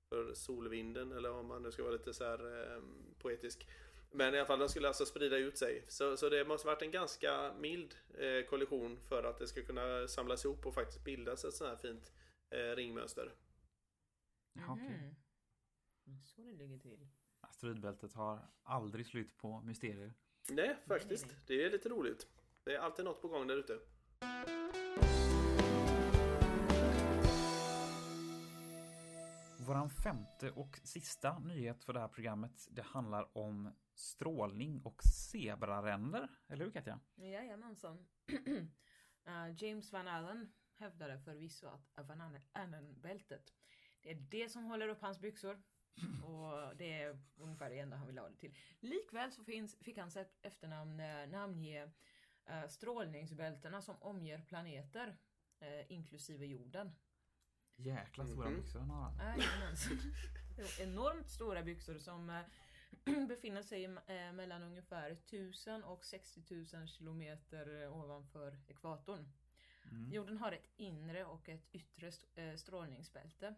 för 0.08 0.34
solvinden 0.34 1.12
eller 1.12 1.30
om 1.30 1.46
man 1.46 1.62
nu 1.62 1.72
ska 1.72 1.82
vara 1.82 1.92
lite 1.92 2.14
så 2.14 2.24
här 2.24 2.74
eh, 2.74 2.82
poetisk. 3.18 3.68
Men 4.10 4.34
i 4.34 4.38
alla 4.38 4.46
fall 4.46 4.58
den 4.58 4.68
skulle 4.68 4.88
alltså 4.88 5.06
sprida 5.06 5.36
ut 5.36 5.58
sig. 5.58 5.84
Så, 5.88 6.16
så 6.16 6.28
det 6.28 6.44
måste 6.44 6.66
varit 6.66 6.82
en 6.82 6.90
ganska 6.90 7.54
mild 7.60 7.94
eh, 8.14 8.46
kollision 8.48 8.98
för 9.08 9.24
att 9.24 9.38
det 9.38 9.46
ska 9.46 9.62
kunna 9.62 10.08
samlas 10.08 10.44
ihop 10.44 10.66
och 10.66 10.74
faktiskt 10.74 11.04
bildas 11.04 11.44
ett 11.44 11.54
sånt 11.54 11.70
här 11.70 11.76
fint 11.76 12.12
eh, 12.50 12.76
ringmönster. 12.76 13.32
Ja, 14.52 14.72
okej. 14.72 15.14
Mhm. 16.04 16.22
Så 16.24 16.40
det 16.40 16.52
ligger 16.52 16.78
till. 16.78 17.08
Asteroidbältet 17.40 18.12
har 18.12 18.48
aldrig 18.62 19.06
slut 19.06 19.36
på 19.36 19.60
mysterier. 19.60 20.14
Nej, 20.50 20.76
faktiskt. 20.86 21.26
nej. 21.26 21.36
Det 21.46 21.64
är 21.64 21.70
lite 21.70 21.88
roligt. 21.88 22.26
Det 22.64 22.74
är 22.74 22.78
alltid 22.78 23.04
något 23.04 23.22
på 23.22 23.28
gång 23.28 23.46
där 23.46 23.56
ute. 23.56 23.78
Våran 29.68 29.90
femte 29.90 30.50
och 30.50 30.80
sista 30.84 31.38
nyhet 31.38 31.84
för 31.84 31.92
det 31.92 32.00
här 32.00 32.08
programmet, 32.08 32.68
det 32.70 32.82
handlar 32.82 33.36
om 33.38 33.72
strålning 33.94 34.80
och 34.80 35.02
zebraränder. 35.02 36.28
Eller 36.48 36.64
hur 36.64 36.72
Katja? 36.72 37.00
Jajamensan. 37.16 38.06
Eh, 39.24 39.64
James 39.64 39.92
Van 39.92 40.08
Allen 40.08 40.52
hävdade 40.74 41.18
förvisso 41.18 41.66
att 41.94 42.08
Van 42.08 42.20
Allen-bältet 42.52 43.52
det 44.02 44.10
är 44.10 44.14
det 44.14 44.48
som 44.48 44.64
håller 44.64 44.88
upp 44.88 45.02
hans 45.02 45.20
byxor. 45.20 45.62
Och 46.24 46.76
det 46.76 47.02
är 47.02 47.18
ungefär 47.36 47.70
det 47.70 47.78
enda 47.78 47.96
han 47.96 48.06
vill 48.06 48.18
ha 48.18 48.28
det 48.28 48.36
till. 48.36 48.54
Likväl 48.80 49.32
så 49.32 49.44
finns, 49.44 49.76
fick 49.80 49.98
hans 49.98 50.16
efternamn 50.42 51.00
eh, 51.00 51.28
namnge 51.28 51.90
eh, 52.44 52.68
strålningsbältena 52.68 53.82
som 53.82 53.96
omger 54.02 54.40
planeter, 54.40 55.16
inklusive 55.88 56.46
jorden. 56.46 56.92
Jäkla 57.80 58.26
stora 58.26 58.48
Mhm. 58.50 58.56
byxor 58.60 58.78
han 58.80 58.90
har. 58.90 59.12
Det 60.56 60.62
är 60.62 60.82
Enormt 60.82 61.28
stora 61.30 61.62
byxor 61.62 61.98
som 61.98 62.30
eh, 62.30 62.42
befinner 63.28 63.62
sig 63.62 63.84
eh, 63.84 64.32
mellan 64.32 64.62
ungefär 64.62 65.10
1000 65.10 65.84
och 65.84 66.04
60 66.04 66.42
000 66.74 66.88
kilometer 66.88 67.82
eh, 67.82 67.96
ovanför 67.96 68.58
ekvatorn. 68.68 69.28
Mm. 69.90 70.12
Jorden 70.12 70.38
har 70.38 70.52
ett 70.52 70.68
inre 70.76 71.24
och 71.24 71.48
ett 71.48 71.66
yttre 71.72 72.06
st- 72.08 72.58
strålningsbälte. 72.58 73.54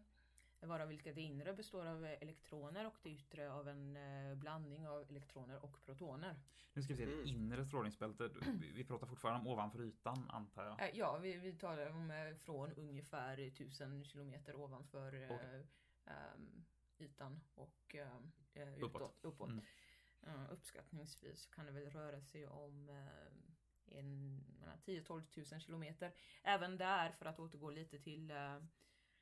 Varav 0.63 0.89
vilket 0.89 1.15
det 1.15 1.21
inre 1.21 1.53
består 1.55 1.87
av 1.87 2.05
eh, 2.05 2.19
elektroner 2.23 2.87
och 2.87 2.99
det 3.03 3.11
yttre 3.11 3.53
av 3.53 3.69
en 3.69 3.97
eh, 3.97 4.35
blandning 4.35 4.89
av 4.89 5.03
elektroner 5.11 5.65
och 5.65 5.83
protoner. 5.85 6.41
Nu 6.73 6.83
ska 6.83 6.95
vi 6.95 6.97
se 6.97 7.03
ett 7.03 7.15
Mm. 7.15 7.27
inre 7.27 7.65
strålningsbälte. 7.67 8.31
Vi- 8.75 8.85
pratar 8.85 9.07
fortfarande 9.07 9.41
om 9.41 9.47
ovanför 9.55 9.81
ytan 9.83 10.31
antar 10.31 10.65
jag. 10.65 10.81
Eh, 10.83 10.91
Ja, 10.99 11.19
vi, 11.19 11.37
vi 11.37 11.53
talar 11.53 11.87
om 11.91 12.35
från 12.41 12.73
ungefär 12.73 13.39
1000 13.39 14.05
kilometer 14.05 14.55
ovanför 14.57 15.27
Okej. 15.31 15.67
ehm, 16.07 16.65
ytan 16.99 17.41
och 17.55 17.97
Uppåt. 18.81 19.01
utåt, 19.03 19.19
uppåt. 19.23 19.49
Mm. 20.23 20.47
Uppskattningsvis 20.51 21.47
kan 21.47 21.67
det 21.67 21.73
väl 21.73 21.91
röra 21.91 22.21
sig 22.21 22.47
om 22.49 22.89
en, 23.87 24.39
mellan 24.61 24.79
10-12 24.79 25.53
000 25.53 25.61
kilometer. 25.61 26.13
Även 26.43 26.77
där, 26.77 27.11
för 27.13 27.27
att 27.27 27.41
återgå 27.41 27.71
lite 27.71 27.99
till 27.99 28.33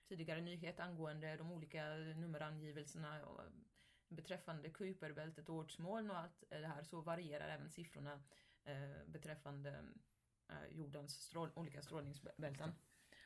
tidigare 0.08 0.40
nyhet 0.40 0.80
angående 0.80 1.36
de 1.36 1.50
olika 1.52 1.94
nummerangivelserna 1.94 3.26
och, 3.26 3.42
beträffande 4.08 4.70
Kuiperbältet 4.70 5.48
och 5.48 5.54
ortsmoln 5.56 6.10
och 6.10 6.18
allt 6.18 6.44
det 6.48 6.66
här 6.66 6.82
så 6.82 7.00
varierar 7.00 7.48
även 7.48 7.70
siffrorna 7.70 8.22
eh, 8.64 9.06
beträffande 9.06 9.84
eh, 10.48 10.66
jordens 10.70 11.22
strål, 11.22 11.50
olika 11.54 11.82
strålningsbälten. 11.82 12.72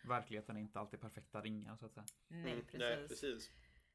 Verkligheten 0.04 0.56
är 0.56 0.60
inte 0.60 0.80
alltid 0.80 1.00
perfekta 1.00 1.40
ringar 1.40 1.76
så 1.76 1.86
att 1.86 1.92
säga. 1.92 2.06
Nej, 2.28 2.52
Mm, 2.52 2.64
precis. 2.64 2.78
Nej, 2.80 3.08
precis. 3.08 3.50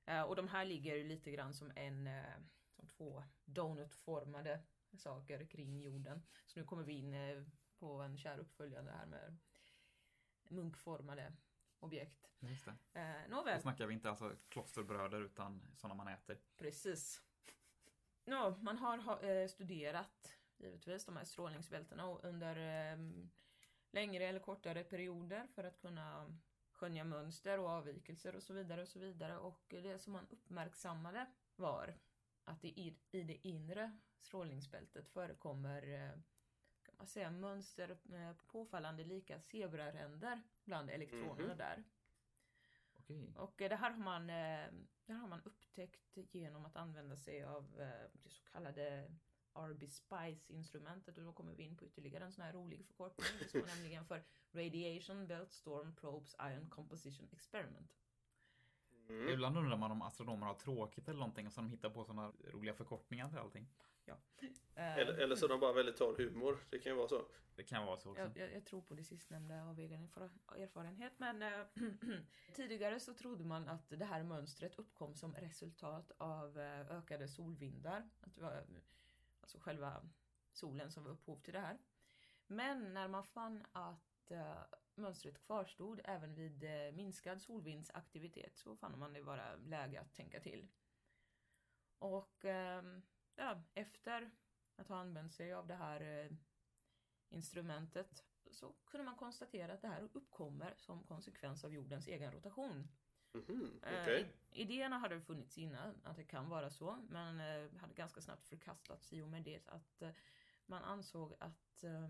Eh, 0.05 0.21
och 0.21 0.35
de 0.35 0.47
här 0.47 0.65
ligger 0.65 0.95
ju 0.95 1.03
lite 1.03 1.31
grann 1.31 1.53
som 1.53 1.71
en, 1.75 2.09
som 2.75 2.87
två 2.87 3.23
donutformade 3.45 4.63
saker 4.97 5.45
kring 5.45 5.81
jorden. 5.81 6.23
Så 6.45 6.59
nu 6.59 6.65
kommer 6.65 6.83
vi 6.83 6.93
in 6.93 7.15
på 7.79 8.01
en 8.01 8.17
kär 8.17 8.37
uppföljande 8.39 8.91
här 8.91 9.05
med 9.05 9.37
munkformade 10.49 11.33
objekt. 11.79 12.31
Just 12.39 12.65
det. 12.65 12.99
Eh, 12.99 13.29
Då 13.29 13.35
nåväl, 13.35 13.61
snackar 13.61 13.87
vi 13.87 13.93
inte 13.93 14.09
alltså 14.09 14.35
klosterbröder 14.49 15.21
utan 15.21 15.67
sådana 15.75 15.95
man 15.95 16.07
äter. 16.07 16.37
precis. 16.57 17.21
Nå, 18.25 18.57
man 18.61 18.77
har 18.77 18.97
ha, 18.97 19.21
eh, 19.21 19.47
studerat 19.47 20.33
givetvis 20.57 21.05
de 21.05 21.17
här 21.17 21.23
strålningsbältena 21.23 22.17
under 22.17 22.55
eh, 22.91 22.97
längre 23.91 24.25
eller 24.25 24.39
kortare 24.39 24.83
perioder 24.83 25.47
för 25.47 25.63
att 25.63 25.79
kunna 25.79 26.37
skönja 26.71 27.03
mönster 27.03 27.59
och 27.59 27.69
avvikelser 27.69 28.35
och 28.35 28.43
så 28.43 28.53
vidare 28.53 28.81
och 28.81 28.87
så 28.87 28.99
vidare. 28.99 29.37
Och 29.37 29.63
det 29.69 29.99
som 29.99 30.13
man 30.13 30.27
uppmärksammade 30.29 31.25
var 31.55 31.97
att 32.43 32.61
det 32.61 32.67
i, 32.67 32.97
i 33.11 33.23
det 33.23 33.47
inre 33.47 33.97
strålningsbältet 34.17 35.09
förekommer 35.09 36.13
man 36.97 37.07
säga, 37.07 37.31
mönster 37.31 37.97
eh, 38.13 38.33
påfallande 38.47 39.03
lika 39.03 39.39
zebraränder 39.39 40.41
bland 40.65 40.89
elektronerna 40.89 41.47
Mhm. 41.47 41.57
där. 41.57 41.83
Okej. 42.99 43.33
Och 43.37 43.61
eh, 43.61 43.69
det 43.69 43.75
här 43.75 43.91
har 43.91 43.99
man, 44.03 44.21
eh, 44.29 44.67
det 45.05 45.13
här 45.13 45.19
har 45.19 45.27
man 45.27 45.41
upptäckt 45.43 46.17
genom 46.31 46.65
att 46.65 46.75
använda 46.75 47.15
sig 47.17 47.43
av 47.43 47.71
det 48.23 48.29
så 48.29 48.43
kallade 48.43 49.11
RB 49.53 49.87
Spice 49.89 50.53
instrumentet 50.53 51.17
och 51.17 51.23
då 51.23 51.33
kommer 51.33 51.53
vi 51.55 51.63
in 51.63 51.77
på 51.77 51.85
ytterligare 51.85 52.23
en 52.25 52.31
sån 52.31 52.43
här 52.45 52.53
rolig 52.53 52.85
förkortning. 52.85 53.27
Det 53.39 53.47
står 53.47 53.65
nämligen 53.65 54.05
för 54.05 54.23
Radiation 54.51 55.27
Belt 55.27 55.51
Storm 55.51 55.95
Probes 55.95 56.35
Ion 56.41 56.69
Composition 56.69 57.29
Experiment. 57.31 57.91
Mm. 59.09 59.29
Ibland 59.29 59.57
undrar 59.57 59.77
man 59.77 59.91
om 59.91 60.01
astronomer 60.01 60.47
har 60.47 60.53
tråkigt 60.53 61.07
eller 61.07 61.19
någonting 61.19 61.47
och 61.47 61.53
så 61.53 61.61
de 61.61 61.69
hittar 61.69 61.89
på 61.89 62.05
sådana 62.05 62.31
roliga 62.43 62.73
förkortningar 62.73 63.29
till 63.29 63.37
allting. 63.37 63.67
Eh, 64.75 64.97
Eller, 64.97 65.13
eller 65.13 65.35
så 65.35 65.45
är 65.45 65.49
de 65.49 65.59
bara 65.59 65.73
väldigt 65.73 65.97
torr 65.97 66.17
humor. 66.17 66.57
Det 66.69 66.79
kan 66.79 66.91
ju 66.91 66.95
vara 66.97 67.07
så. 67.07 67.25
Det 67.55 67.63
kan 67.63 67.85
vara 67.85 67.97
så 67.97 68.09
också. 68.11 68.21
Jag, 68.21 68.37
jag, 68.37 68.53
jag 68.53 68.65
tror 68.65 68.81
på 68.81 68.93
det 68.93 69.03
sistnämnda 69.03 69.63
av 69.63 69.79
egen 69.79 70.07
erfar- 70.07 70.55
erfarenhet 70.57 71.13
men 71.19 71.41
eh, 71.41 71.65
tidigare 72.55 72.99
så 72.99 73.13
trodde 73.13 73.43
man 73.43 73.67
att 73.67 73.89
det 73.89 74.05
här 74.05 74.23
mönstret 74.23 74.75
uppkom 74.75 75.15
som 75.15 75.35
resultat 75.35 76.11
av 76.17 76.59
eh, 76.59 76.91
ökade 76.97 77.27
solvindar. 77.27 78.09
Att 78.21 78.35
det 78.35 78.41
var 78.41 78.51
eh, 78.55 78.63
alltså 79.41 79.59
själva 79.59 80.09
solen 80.51 80.91
som 80.91 81.03
var 81.03 81.11
upphov 81.11 81.39
till 81.39 81.53
det 81.53 81.59
här. 81.59 81.77
Men 82.47 82.93
när 82.93 83.07
man 83.07 83.23
fann 83.23 83.65
att 83.71 84.31
eh, 84.31 84.57
mönstret 84.95 85.39
kvarstod 85.45 86.01
även 86.03 86.33
vid 86.35 86.63
eh, 86.63 86.91
minskad 86.93 87.41
solvindsaktivitet 87.41 88.57
så 88.57 88.75
fann 88.75 88.99
man 88.99 89.13
det 89.13 89.21
vara 89.21 89.55
läge 89.55 90.01
att 90.01 90.13
tänka 90.13 90.39
till. 90.39 90.67
Och 91.99 92.45
ehm, 92.45 93.01
ja, 93.37 93.61
efter 93.73 94.31
att 94.75 94.87
ha 94.87 94.97
använt 94.97 95.33
sig 95.33 95.53
av 95.53 95.67
det 95.67 95.75
här 95.75 96.01
eh, 96.01 96.31
instrumentet 97.29 98.23
så 98.51 98.73
kunde 98.85 99.05
man 99.05 99.15
konstatera 99.15 99.73
att 99.73 99.81
det 99.81 99.87
här 99.87 100.09
uppkommer 100.13 100.73
som 100.77 101.03
konsekvens 101.03 101.63
av 101.63 101.73
jordens 101.73 102.07
egen 102.07 102.31
rotation. 102.31 102.87
Mhm, 103.33 103.79
Eh, 103.83 104.01
Okej. 104.01 104.33
Idéerna 104.51 104.97
hade 104.97 105.21
funnits 105.21 105.57
innan 105.57 105.95
att 106.03 106.15
det 106.15 106.23
kan 106.23 106.49
vara 106.49 106.69
så 106.69 107.05
men 107.09 107.39
eh, 107.39 107.79
hade 107.79 107.93
ganska 107.93 108.21
snabbt 108.21 108.47
förkastats 108.47 109.13
i 109.13 109.21
och 109.21 109.27
med 109.27 109.43
det 109.43 109.67
att 109.67 110.01
eh, 110.01 110.09
man 110.65 110.83
ansåg 110.83 111.33
att 111.39 111.83
eh, 111.83 112.09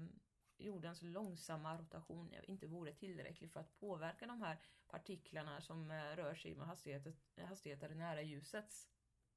jordens 0.58 1.02
långsamma 1.02 1.78
rotation 1.78 2.34
inte 2.44 2.68
vore 2.68 2.94
tillräcklig 2.94 3.52
för 3.52 3.60
att 3.60 3.80
påverka 3.80 4.26
de 4.26 4.42
här 4.42 4.58
partiklarna 4.88 5.62
som 5.62 5.92
eh, 5.92 6.16
rör 6.16 6.36
sig 6.36 6.56
med 6.56 6.68
hastigheter, 6.68 7.14
hastigheter 7.38 7.96
nära 7.96 8.22
ljusets. 8.22 8.88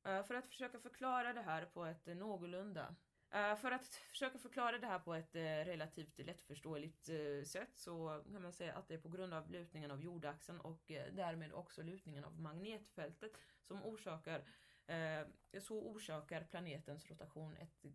Eh, 0.05 0.23
för 0.23 0.35
att 0.35 0.47
försöka 0.47 0.79
förklara 0.79 1.33
det 1.33 1.43
här 1.43 1.67
på 1.67 1.85
ett 1.85 2.09
eh, 2.09 2.15
någorlunda 2.15 2.95
eh, 3.31 3.57
För 3.57 3.71
att 3.71 3.87
försöka 3.87 4.39
förklara 4.39 4.79
det 4.79 4.87
här 4.87 4.99
på 4.99 5.15
ett 5.15 5.35
relativt 5.35 6.19
lättförståeligt 6.19 7.05
sätt 7.47 7.71
så 7.75 8.25
kan 8.33 8.43
man 8.43 8.53
säga 8.53 8.75
att 8.75 8.89
det 8.89 8.95
är 8.95 8.99
på 8.99 9.09
grund 9.09 9.35
av 9.35 9.51
lutningen 9.51 9.91
av 9.91 10.01
jordaxeln 10.01 10.61
och 10.61 10.83
därmed 11.13 11.53
också 11.53 11.83
lutningen 11.83 12.25
av 12.25 12.41
magnetfältet 12.41 13.33
som 13.63 13.83
orsakar 13.83 14.45
så 15.61 15.81
orsakar 15.83 16.45
planetens 16.45 17.11
rotation 17.11 17.57
ett 17.57 17.87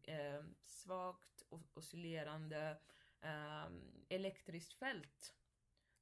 svagt 0.65 1.43
oscillerande 1.73 2.77
elektriskt 4.09 4.73
fält. 4.73 5.33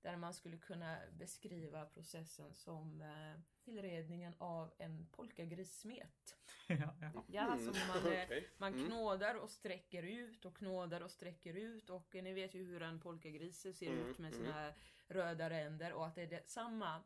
Där 0.03 0.17
man 0.17 0.33
skulle 0.33 0.57
kunna 0.57 0.97
beskriva 1.11 1.85
processen 1.85 2.53
som 2.55 3.01
eh, 3.01 3.41
tillredningen 3.63 4.35
av 4.37 4.73
en 4.77 5.07
polkagrissmet. 5.11 6.35
ja, 6.67 6.95
ja. 7.01 7.23
Ja, 7.27 7.53
Mm, 7.53 7.59
som 7.73 7.87
man, 7.87 7.97
eh, 8.13 8.23
okej. 8.25 8.49
man 8.57 8.73
Mm. 8.73 8.85
knådar 8.87 9.35
och 9.35 9.49
sträcker 9.49 10.03
ut 10.03 10.45
och 10.45 10.57
knådar 10.57 11.01
och 11.01 11.11
sträcker 11.11 11.53
ut 11.53 11.89
och 11.89 12.15
eh, 12.15 12.23
ni 12.23 12.33
vet 12.33 12.53
ju 12.55 12.63
hur 12.63 12.81
en 12.81 12.99
polkagris 12.99 13.61
ser 13.77 13.87
Mm, 13.91 14.05
ut 14.09 14.17
med 14.19 14.33
mm. 14.33 14.45
sina 14.45 14.73
röda 15.07 15.49
ränder 15.49 15.93
och 15.93 16.07
att 16.07 16.15
det 16.15 16.21
är 16.21 16.27
det, 16.27 16.49
samma, 16.49 17.03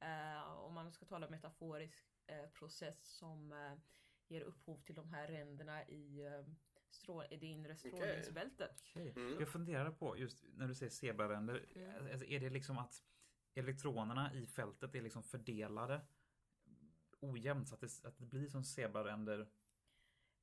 eh, 0.00 0.42
om 0.58 0.74
man 0.74 0.92
ska 0.92 1.04
tala 1.06 1.28
metaforisk 1.28 2.04
eh, 2.26 2.46
process 2.46 3.04
som 3.18 3.52
eh, 3.52 3.72
ger 4.28 4.40
upphov 4.40 4.80
till 4.82 4.94
de 4.94 5.08
här 5.08 5.28
ränderna 5.28 5.84
i 5.88 6.20
eh, 6.90 6.94
strål, 6.94 7.24
det 7.30 7.46
inre 7.46 7.76
strålningsbältet. 7.76 8.84
Okej. 8.90 9.12
Mm. 9.16 9.40
Jag 9.40 9.48
funderar 9.48 9.90
på, 9.90 10.16
just 10.18 10.44
när 10.54 10.68
du 10.68 10.74
säger 10.74 10.90
zebraränder, 10.90 11.66
Mm. 11.74 12.12
alltså, 12.12 12.26
är 12.26 12.40
det 12.40 12.50
liksom 12.50 12.78
att 12.78 13.02
elektronerna 13.54 14.34
i 14.34 14.46
fältet 14.46 14.94
är 14.94 15.02
liksom 15.02 15.22
fördelade 15.22 16.00
ojämnt 17.20 17.68
så 17.68 17.74
att 17.74 17.80
det, 17.80 18.04
att 18.04 18.18
det 18.18 18.26
blir 18.26 18.48
som 18.48 18.64
zebraränder? 18.64 19.48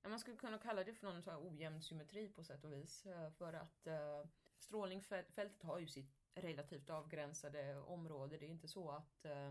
Ja, 0.01 0.09
man 0.09 0.19
skulle 0.19 0.37
kunna 0.37 0.57
kalla 0.57 0.83
det 0.83 0.93
för 0.93 1.07
någon 1.07 1.21
sån 1.23 1.33
här 1.33 1.49
ojämn 1.49 1.81
symmetri 1.81 2.29
på 2.29 2.43
sätt 2.43 2.63
och 2.63 2.73
vis. 2.73 3.05
eh, 3.05 3.29
För 3.31 3.53
att 3.53 3.87
uh, 3.87 4.29
strålningsfältet 4.59 5.63
har 5.63 5.79
ju 5.79 5.87
sitt 5.87 6.13
relativt 6.35 6.89
avgränsade 6.89 7.77
område. 7.77 8.37
Det 8.37 8.45
är 8.45 8.49
inte 8.49 8.67
så 8.67 8.91
att 8.91 9.25
eh, 9.25 9.47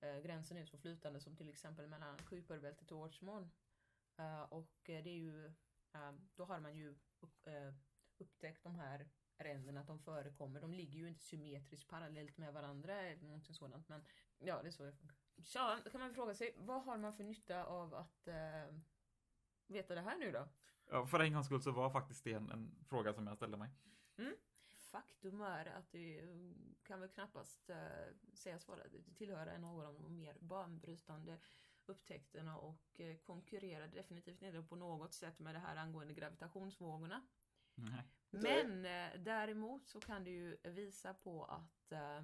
eh, 0.00 0.18
gränsen 0.22 0.56
är 0.56 0.64
så 0.66 0.78
flytande 0.78 1.20
som 1.20 1.36
till 1.36 1.48
exempel 1.48 1.86
mellan 1.88 2.18
Kuiperbältet 2.18 2.92
och 2.92 2.98
Årsmån. 2.98 3.50
Eh, 4.18 4.42
och 4.42 4.90
eh, 4.90 5.04
det 5.04 5.10
är 5.10 5.18
ju, 5.18 5.46
eh, 5.46 5.52
då 6.34 6.44
har 6.44 6.60
man 6.60 6.76
ju 6.76 6.94
upp, 7.20 7.46
eh, 7.46 7.74
upptäckt 8.18 8.62
de 8.62 8.74
här 8.74 9.08
ränderna, 9.36 9.80
att 9.80 9.86
de 9.86 9.98
förekommer. 9.98 10.60
De 10.60 10.72
ligger 10.72 10.98
ju 10.98 11.08
inte 11.08 11.22
symmetriskt 11.22 11.88
parallellt 11.88 12.38
med 12.38 12.52
varandra 12.52 13.02
eller 13.02 13.22
någonting 13.22 13.54
sådant. 13.54 13.88
Men 13.88 14.04
ja, 14.38 14.62
det 14.62 14.68
är 14.68 14.72
så 14.72 14.84
det 14.84 14.92
funkar. 14.92 15.16
Så 15.42 15.78
då 15.84 15.90
kan 15.90 16.00
man 16.00 16.14
fråga 16.14 16.34
sig, 16.34 16.54
vad 16.56 16.82
har 16.82 16.98
man 16.98 17.14
för 17.14 17.24
nytta 17.24 17.64
av 17.64 17.94
att 17.94 18.28
eh, 18.28 18.74
veta 19.66 19.94
det 19.94 20.00
här 20.00 20.18
nu 20.18 20.32
då? 20.32 20.48
Ja, 20.90 21.06
för 21.06 21.20
en 21.20 21.32
gångs 21.32 21.46
skull 21.46 21.62
så 21.62 21.72
var 21.72 21.90
faktiskt 21.90 22.24
det 22.24 22.32
en, 22.32 22.50
en 22.50 22.84
fråga 22.88 23.14
som 23.14 23.26
jag 23.26 23.36
ställde 23.36 23.56
mig. 23.56 23.70
Faktum 24.92 25.40
är 25.40 25.66
att 25.66 25.92
det 25.92 26.20
eh, 26.20 26.26
kan 26.82 27.00
väl 27.00 27.08
knappast 27.08 27.70
eh, 27.70 27.76
sägas 28.34 28.68
vara 28.68 28.80
tillhöra 29.16 29.52
en 29.52 29.64
av 29.64 29.82
de 29.82 30.16
mer 30.16 30.38
banbrytande 30.40 31.38
upptäckterna 31.86 32.56
och 32.58 33.00
eh, 33.00 33.16
konkurrerar 33.16 33.88
definitivt 33.88 34.42
inte 34.42 34.62
på 34.62 34.76
något 34.76 35.14
sätt 35.14 35.38
med 35.38 35.54
det 35.54 35.58
här 35.58 35.76
angående 35.76 36.14
gravitationsvågorna. 36.14 37.26
Nej. 37.74 38.04
Men 38.30 38.84
eh, 38.84 39.20
däremot 39.20 39.86
så 39.88 40.00
kan 40.00 40.24
det 40.24 40.30
ju 40.30 40.56
visa 40.62 41.14
på 41.14 41.44
att 41.44 41.92
eh, 41.92 42.22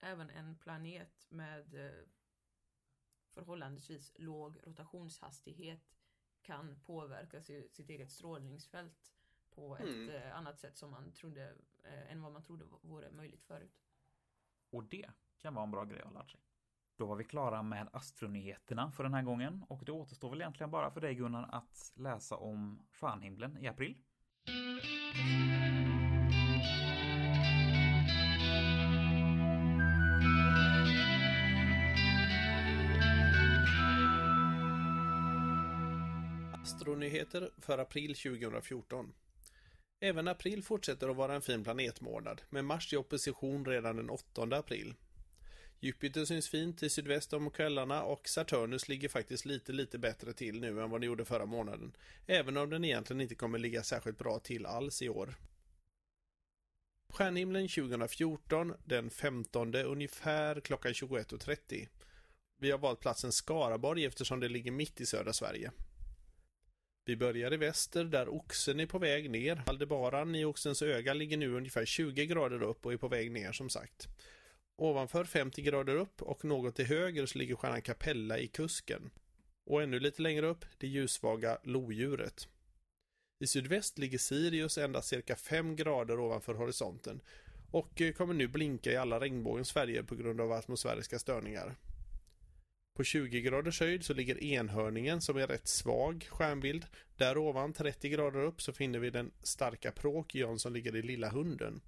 även 0.00 0.30
en 0.30 0.58
planet 0.58 1.26
med 1.30 1.74
eh, 1.74 2.04
förhållandevis 3.30 4.12
låg 4.18 4.58
rotationshastighet 4.66 5.96
kan 6.42 6.80
påverka 6.80 7.42
si- 7.42 7.68
sitt 7.68 7.90
eget 7.90 8.10
strålningsfält 8.10 9.14
på 9.50 9.76
ett 9.76 9.84
Mm. 9.84 10.08
eh, 10.10 10.36
annat 10.36 10.58
sätt 10.58 10.76
som 10.76 10.90
man 10.90 11.12
trodde, 11.12 11.56
eh, 11.82 12.12
än 12.12 12.22
vad 12.22 12.32
man 12.32 12.42
trodde 12.42 12.64
vore 12.64 13.10
möjligt 13.10 13.42
förut. 13.44 13.80
Och 14.70 14.84
det 14.84 15.10
kan 15.38 15.54
vara 15.54 15.64
en 15.64 15.70
bra 15.70 15.84
grej 15.84 16.00
att 16.02 16.12
ha 16.12 16.18
lärt 16.22 16.30
sig. 16.30 16.40
Då 16.96 17.06
var 17.06 17.16
vi 17.16 17.24
klara 17.24 17.62
med 17.62 17.88
astronyheterna 17.92 18.90
för 18.90 19.02
den 19.02 19.14
här 19.14 19.22
gången 19.22 19.64
och 19.68 19.84
det 19.84 19.92
återstår 19.92 20.30
väl 20.30 20.40
egentligen 20.40 20.70
bara 20.70 20.90
för 20.90 21.00
dig 21.00 21.14
Gunnar 21.14 21.48
att 21.52 21.92
läsa 21.96 22.36
om 22.36 22.82
stjärnhimlen 22.92 23.58
i 23.58 23.68
april. 23.68 23.96
Astronyheter 36.62 37.50
för 37.58 37.78
april 37.78 38.14
2014. 38.14 39.12
Även 40.00 40.28
april 40.28 40.62
fortsätter 40.62 41.08
att 41.08 41.16
vara 41.16 41.34
en 41.34 41.42
fin 41.42 41.64
planetmånad, 41.64 42.42
med 42.50 42.64
Mars 42.64 42.92
i 42.92 42.96
opposition 42.96 43.64
redan 43.64 43.96
den 43.96 44.10
8 44.10 44.42
april. 44.42 44.94
Jupiter 45.84 46.24
syns 46.24 46.48
fint 46.48 46.82
i 46.82 46.90
sydväst 46.90 47.32
om 47.32 47.50
kvällarna 47.50 48.02
och 48.02 48.28
Saturnus 48.28 48.88
ligger 48.88 49.08
faktiskt 49.08 49.44
lite, 49.44 49.72
lite 49.72 49.98
bättre 49.98 50.32
till 50.32 50.60
nu 50.60 50.80
än 50.82 50.90
vad 50.90 51.00
den 51.00 51.06
gjorde 51.06 51.24
förra 51.24 51.46
månaden. 51.46 51.96
Även 52.26 52.56
om 52.56 52.70
den 52.70 52.84
egentligen 52.84 53.20
inte 53.20 53.34
kommer 53.34 53.58
ligga 53.58 53.82
särskilt 53.82 54.18
bra 54.18 54.38
till 54.38 54.66
alls 54.66 55.02
i 55.02 55.08
år. 55.08 55.34
Stjärnhimlen 57.12 57.68
2014, 57.68 58.74
den 58.84 59.10
15 59.10 59.74
ungefär 59.74 60.60
klockan 60.60 60.92
21.30. 60.92 61.88
Vi 62.60 62.70
har 62.70 62.78
valt 62.78 63.00
platsen 63.00 63.32
Skaraborg 63.32 64.04
eftersom 64.04 64.40
det 64.40 64.48
ligger 64.48 64.70
mitt 64.70 65.00
i 65.00 65.06
södra 65.06 65.32
Sverige. 65.32 65.70
Vi 67.04 67.16
börjar 67.16 67.52
i 67.52 67.56
väster 67.56 68.04
där 68.04 68.34
oxen 68.34 68.80
är 68.80 68.86
på 68.86 68.98
väg 68.98 69.30
ner. 69.30 69.62
Aldebaran 69.66 70.34
i 70.34 70.44
oxens 70.44 70.82
öga 70.82 71.14
ligger 71.14 71.36
nu 71.36 71.54
ungefär 71.54 71.84
20 71.84 72.26
grader 72.26 72.62
upp 72.62 72.86
och 72.86 72.92
är 72.92 72.96
på 72.96 73.08
väg 73.08 73.30
ner 73.30 73.52
som 73.52 73.70
sagt. 73.70 74.08
Ovanför 74.76 75.24
50 75.24 75.62
grader 75.62 75.96
upp 75.96 76.22
och 76.22 76.44
något 76.44 76.76
till 76.76 76.86
höger 76.86 77.26
så 77.26 77.38
ligger 77.38 77.56
stjärnan 77.56 77.82
Capella 77.82 78.38
i 78.38 78.48
kusken. 78.48 79.10
Och 79.66 79.82
ännu 79.82 80.00
lite 80.00 80.22
längre 80.22 80.46
upp 80.46 80.64
det 80.78 80.86
ljussvaga 80.86 81.58
lodjuret. 81.62 82.48
I 83.38 83.46
sydväst 83.46 83.98
ligger 83.98 84.18
Sirius 84.18 84.78
endast 84.78 85.08
cirka 85.08 85.36
5 85.36 85.76
grader 85.76 86.20
ovanför 86.20 86.54
horisonten 86.54 87.20
och 87.70 88.00
eh, 88.00 88.12
kommer 88.12 88.34
nu 88.34 88.48
blinka 88.48 88.92
i 88.92 88.96
alla 88.96 89.20
regnbågens 89.20 89.72
färger 89.72 90.02
på 90.02 90.14
grund 90.14 90.40
av 90.40 90.52
atmosfäriska 90.52 91.18
störningar. 91.18 91.76
På 92.96 93.04
20 93.04 93.40
graders 93.40 93.80
höjd 93.80 94.04
så 94.04 94.14
ligger 94.14 94.44
enhörningen 94.44 95.20
som 95.20 95.36
är 95.36 95.46
rätt 95.46 95.68
svag 95.68 96.26
stjärnbild. 96.30 96.86
Där 97.16 97.38
ovan 97.38 97.72
30 97.72 98.08
grader 98.08 98.40
upp 98.40 98.62
så 98.62 98.72
finner 98.72 98.98
vi 98.98 99.10
den 99.10 99.30
starka 99.42 99.92
Prokion 99.92 100.58
som 100.58 100.72
ligger 100.72 100.96
i 100.96 101.02
Lilla 101.02 101.28
Hunden. 101.28 101.80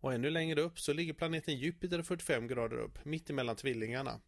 Och 0.00 0.14
ännu 0.14 0.30
längre 0.30 0.60
upp 0.60 0.80
så 0.80 0.92
ligger 0.92 1.12
planeten 1.12 1.56
Jupiter 1.56 2.02
45 2.02 2.48
grader 2.48 2.76
upp, 2.76 3.04
mitt 3.04 3.30
emellan 3.30 3.56
tvillingarna. 3.56 4.20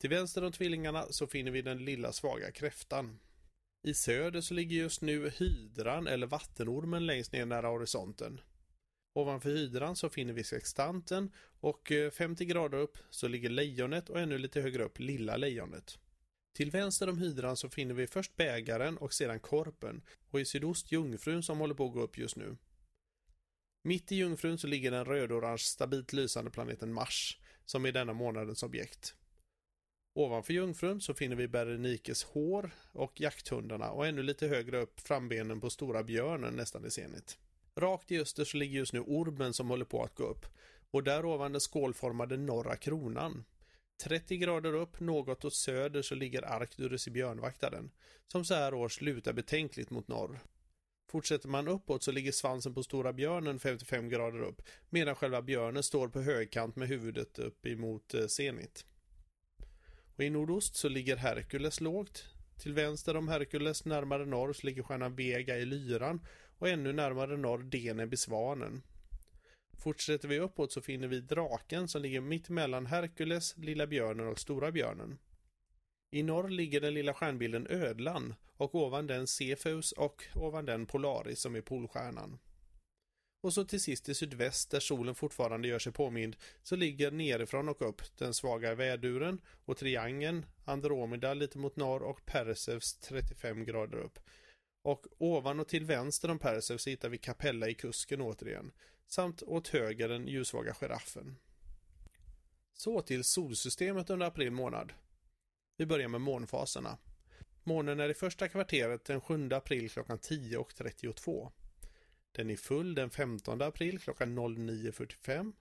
Till 0.00 0.10
vänster 0.10 0.44
om 0.44 0.52
tvillingarna 0.52 1.06
så 1.10 1.26
finner 1.26 1.50
vi 1.50 1.62
den 1.62 1.84
lilla 1.84 2.12
svaga 2.12 2.50
kräftan. 2.50 3.18
I 3.82 3.94
söder 3.94 4.40
så 4.40 4.54
ligger 4.54 4.76
just 4.76 5.02
nu 5.02 5.30
hydran 5.30 6.06
eller 6.06 6.26
vattenormen 6.26 7.06
längst 7.06 7.32
ner 7.32 7.46
nära 7.46 7.68
horisonten. 7.68 8.40
Ovanför 9.14 9.50
hydran 9.50 9.96
så 9.96 10.08
finner 10.08 10.32
vi 10.32 10.44
sextanten 10.44 11.32
och 11.60 11.92
eh, 11.92 12.10
50 12.10 12.44
grader 12.44 12.78
upp 12.78 12.98
så 13.10 13.28
ligger 13.28 13.50
lejonet 13.50 14.08
och 14.08 14.20
ännu 14.20 14.38
lite 14.38 14.60
högre 14.60 14.84
upp 14.84 14.98
lilla 14.98 15.36
lejonet. 15.36 15.98
Till 16.52 16.70
vänster 16.70 17.08
om 17.08 17.18
hydran 17.18 17.56
så 17.56 17.68
finner 17.68 17.94
vi 17.94 18.06
först 18.06 18.36
bägaren 18.36 18.98
och 18.98 19.12
sedan 19.12 19.40
korpen 19.40 20.02
och 20.30 20.40
i 20.40 20.44
sydost 20.44 20.92
jungfrun 20.92 21.42
som 21.42 21.58
håller 21.58 21.74
på 21.74 21.86
att 21.86 21.92
gå 21.92 22.02
upp 22.02 22.18
just 22.18 22.36
nu. 22.36 22.56
Mitt 23.86 24.12
i 24.12 24.16
jungfrun 24.16 24.58
så 24.58 24.66
ligger 24.66 24.90
den 24.90 25.04
rödorange 25.04 25.58
stabilt 25.58 26.12
lysande 26.12 26.50
planeten 26.50 26.92
Mars 26.92 27.38
som 27.64 27.86
är 27.86 27.92
denna 27.92 28.12
månadens 28.12 28.62
objekt. 28.62 29.14
Ovanför 30.14 30.52
jungfrun 30.52 31.00
så 31.00 31.14
finner 31.14 31.36
vi 31.36 31.48
Berenikes 31.48 32.24
hår 32.24 32.70
och 32.92 33.20
jakthundarna 33.20 33.90
och 33.90 34.06
ännu 34.06 34.22
lite 34.22 34.46
högre 34.46 34.78
upp 34.78 35.00
frambenen 35.00 35.60
på 35.60 35.70
stora 35.70 36.02
björnen 36.02 36.54
nästan 36.54 36.86
i 36.86 36.90
zenit. 36.90 37.38
Rakt 37.76 38.12
i 38.12 38.20
öster 38.20 38.44
så 38.44 38.56
ligger 38.56 38.78
just 38.78 38.92
nu 38.92 39.00
ormen 39.00 39.52
som 39.52 39.70
håller 39.70 39.84
på 39.84 40.02
att 40.02 40.14
gå 40.14 40.24
upp 40.24 40.46
och 40.90 41.02
där 41.02 41.24
ovan 41.24 41.52
den 41.52 41.60
skålformade 41.60 42.36
norra 42.36 42.76
kronan. 42.76 43.44
30 44.02 44.36
grader 44.36 44.74
upp, 44.74 45.00
något 45.00 45.44
åt 45.44 45.54
söder, 45.54 46.02
så 46.02 46.14
ligger 46.14 46.42
Arcturus 46.42 47.08
i 47.08 47.10
björnvaktaren, 47.10 47.90
som 48.26 48.44
så 48.44 48.54
här 48.54 48.74
års 48.74 49.00
lutar 49.00 49.32
betänkligt 49.32 49.90
mot 49.90 50.08
norr. 50.08 50.40
Fortsätter 51.08 51.48
man 51.48 51.68
uppåt 51.68 52.02
så 52.02 52.12
ligger 52.12 52.32
svansen 52.32 52.74
på 52.74 52.82
stora 52.82 53.12
björnen 53.12 53.58
55 53.58 54.08
grader 54.08 54.40
upp, 54.40 54.62
medan 54.90 55.14
själva 55.14 55.42
björnen 55.42 55.82
står 55.82 56.08
på 56.08 56.20
högkant 56.20 56.76
med 56.76 56.88
huvudet 56.88 57.38
upp 57.38 57.66
emot 57.66 58.14
eh, 58.14 58.26
zenit. 58.26 58.86
Och 60.16 60.24
i 60.24 60.30
nordost 60.30 60.76
så 60.76 60.88
ligger 60.88 61.16
Herkules 61.16 61.80
lågt. 61.80 62.24
Till 62.58 62.72
vänster 62.72 63.16
om 63.16 63.28
Herkules, 63.28 63.84
närmare 63.84 64.26
norr, 64.26 64.52
så 64.52 64.66
ligger 64.66 64.82
stjärnan 64.82 65.16
Vega 65.16 65.58
i 65.58 65.64
lyran 65.64 66.20
och 66.58 66.68
ännu 66.68 66.92
närmare 66.92 67.36
norr 67.36 67.62
Deneb 67.62 68.14
i 68.14 68.16
svanen. 68.16 68.82
Fortsätter 69.78 70.28
vi 70.28 70.38
uppåt 70.38 70.72
så 70.72 70.80
finner 70.80 71.08
vi 71.08 71.20
draken 71.20 71.88
som 71.88 72.02
ligger 72.02 72.20
mitt 72.20 72.48
mellan 72.48 72.86
Herkules, 72.86 73.56
lilla 73.56 73.86
björnen 73.86 74.28
och 74.28 74.38
stora 74.38 74.72
björnen. 74.72 75.18
I 76.10 76.22
norr 76.22 76.48
ligger 76.48 76.80
den 76.80 76.94
lilla 76.94 77.14
stjärnbilden 77.14 77.66
ödlan 77.70 78.34
och 78.56 78.74
ovan 78.74 79.06
den 79.06 79.26
Cepheus 79.26 79.92
och 79.92 80.24
ovan 80.34 80.64
den 80.64 80.86
Polaris 80.86 81.40
som 81.40 81.56
är 81.56 81.60
polstjärnan. 81.60 82.38
Och 83.40 83.52
så 83.52 83.64
till 83.64 83.80
sist 83.80 84.08
i 84.08 84.14
sydväst 84.14 84.70
där 84.70 84.80
solen 84.80 85.14
fortfarande 85.14 85.68
gör 85.68 85.78
sig 85.78 85.92
påmind 85.92 86.36
så 86.62 86.76
ligger 86.76 87.10
nerifrån 87.10 87.68
och 87.68 87.88
upp 87.88 88.02
den 88.18 88.34
svaga 88.34 88.74
väduren 88.74 89.40
och 89.64 89.76
triangeln, 89.76 90.46
Andromeda 90.64 91.34
lite 91.34 91.58
mot 91.58 91.76
norr 91.76 92.02
och 92.02 92.26
Perseus 92.26 92.96
35 92.96 93.64
grader 93.64 93.98
upp. 93.98 94.18
Och 94.82 95.06
ovan 95.18 95.60
och 95.60 95.68
till 95.68 95.84
vänster 95.84 96.30
om 96.30 96.38
Perseus 96.38 96.86
hittar 96.86 97.08
vi 97.08 97.18
Capella 97.18 97.68
i 97.68 97.74
kusken 97.74 98.20
återigen 98.20 98.72
samt 99.06 99.42
åt 99.42 99.68
höger 99.68 100.08
den 100.08 100.28
ljussvaga 100.28 100.74
giraffen. 100.74 101.36
Så 102.72 103.00
till 103.00 103.24
solsystemet 103.24 104.10
under 104.10 104.26
april 104.26 104.50
månad. 104.50 104.92
Vi 105.76 105.86
börjar 105.86 106.08
med 106.08 106.20
månfaserna. 106.20 106.98
Månen 107.68 108.00
är 108.00 108.08
i 108.08 108.14
första 108.14 108.48
kvarteret 108.48 109.04
den 109.04 109.20
7 109.20 109.48
april 109.52 109.90
klockan 109.90 110.18
10.32. 110.18 111.50
Den 112.32 112.50
är 112.50 112.56
full 112.56 112.94
den 112.94 113.10
15 113.10 113.62
april 113.62 113.98
klockan 113.98 114.38
09.45. 114.38 115.52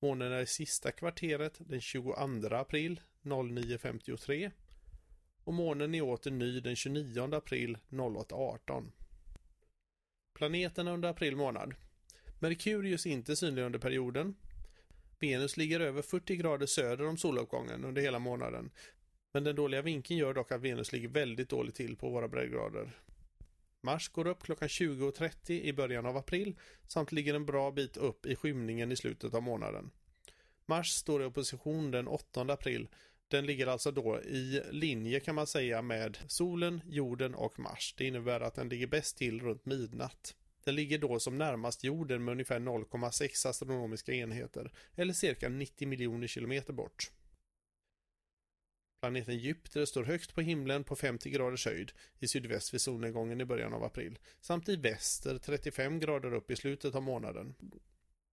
Månen 0.00 0.32
är 0.32 0.40
i 0.40 0.46
sista 0.46 0.92
kvarteret 0.92 1.56
den 1.58 1.80
22 1.80 2.12
april 2.50 3.00
09.53. 3.22 4.50
Och 5.44 5.54
månen 5.54 5.94
är 5.94 6.02
åter 6.02 6.30
ny 6.30 6.60
den 6.60 6.76
29 6.76 7.34
april 7.34 7.78
08.18. 7.88 8.90
Planeterna 10.34 10.92
under 10.92 11.08
april 11.08 11.36
månad. 11.36 11.74
Merkurius 12.38 13.06
är 13.06 13.10
inte 13.10 13.36
synlig 13.36 13.62
under 13.62 13.78
perioden. 13.78 14.34
Venus 15.18 15.56
ligger 15.56 15.80
över 15.80 16.02
40 16.02 16.36
grader 16.36 16.66
söder 16.66 17.06
om 17.06 17.16
soluppgången 17.16 17.84
under 17.84 18.02
hela 18.02 18.18
månaden. 18.18 18.70
Men 19.32 19.44
den 19.44 19.56
dåliga 19.56 19.82
vinkeln 19.82 20.18
gör 20.18 20.34
dock 20.34 20.52
att 20.52 20.60
Venus 20.60 20.92
ligger 20.92 21.08
väldigt 21.08 21.48
dåligt 21.48 21.74
till 21.74 21.96
på 21.96 22.10
våra 22.10 22.28
breddgrader. 22.28 22.90
Mars 23.80 24.08
går 24.08 24.26
upp 24.26 24.42
klockan 24.42 24.68
20.30 24.68 25.50
i 25.50 25.72
början 25.72 26.06
av 26.06 26.16
april 26.16 26.54
samt 26.88 27.12
ligger 27.12 27.34
en 27.34 27.46
bra 27.46 27.70
bit 27.70 27.96
upp 27.96 28.26
i 28.26 28.36
skymningen 28.36 28.92
i 28.92 28.96
slutet 28.96 29.34
av 29.34 29.42
månaden. 29.42 29.90
Mars 30.66 30.90
står 30.90 31.22
i 31.22 31.24
opposition 31.24 31.90
den 31.90 32.08
8 32.08 32.40
april. 32.40 32.88
Den 33.28 33.46
ligger 33.46 33.66
alltså 33.66 33.90
då 33.90 34.20
i 34.20 34.62
linje 34.70 35.20
kan 35.20 35.34
man 35.34 35.46
säga 35.46 35.82
med 35.82 36.18
solen, 36.26 36.80
jorden 36.86 37.34
och 37.34 37.58
Mars. 37.58 37.94
Det 37.98 38.04
innebär 38.04 38.40
att 38.40 38.54
den 38.54 38.68
ligger 38.68 38.86
bäst 38.86 39.16
till 39.16 39.40
runt 39.40 39.66
midnatt. 39.66 40.34
Den 40.64 40.74
ligger 40.74 40.98
då 40.98 41.18
som 41.18 41.38
närmast 41.38 41.84
jorden 41.84 42.24
med 42.24 42.32
ungefär 42.32 42.60
0,6 42.60 43.48
astronomiska 43.48 44.12
enheter 44.12 44.72
eller 44.96 45.12
cirka 45.12 45.48
90 45.48 45.88
miljoner 45.88 46.26
kilometer 46.26 46.72
bort. 46.72 47.10
Planeten 49.02 49.38
Jupiter 49.38 49.84
står 49.84 50.04
högst 50.04 50.34
på 50.34 50.40
himlen 50.40 50.84
på 50.84 50.96
50 50.96 51.30
graders 51.30 51.66
höjd 51.66 51.92
i 52.18 52.28
sydväst 52.28 52.74
vid 52.74 52.80
solnedgången 52.80 53.40
i 53.40 53.44
början 53.44 53.74
av 53.74 53.84
april 53.84 54.18
samt 54.40 54.68
i 54.68 54.76
väster 54.76 55.38
35 55.38 56.00
grader 56.00 56.34
upp 56.34 56.50
i 56.50 56.56
slutet 56.56 56.94
av 56.94 57.02
månaden. 57.02 57.54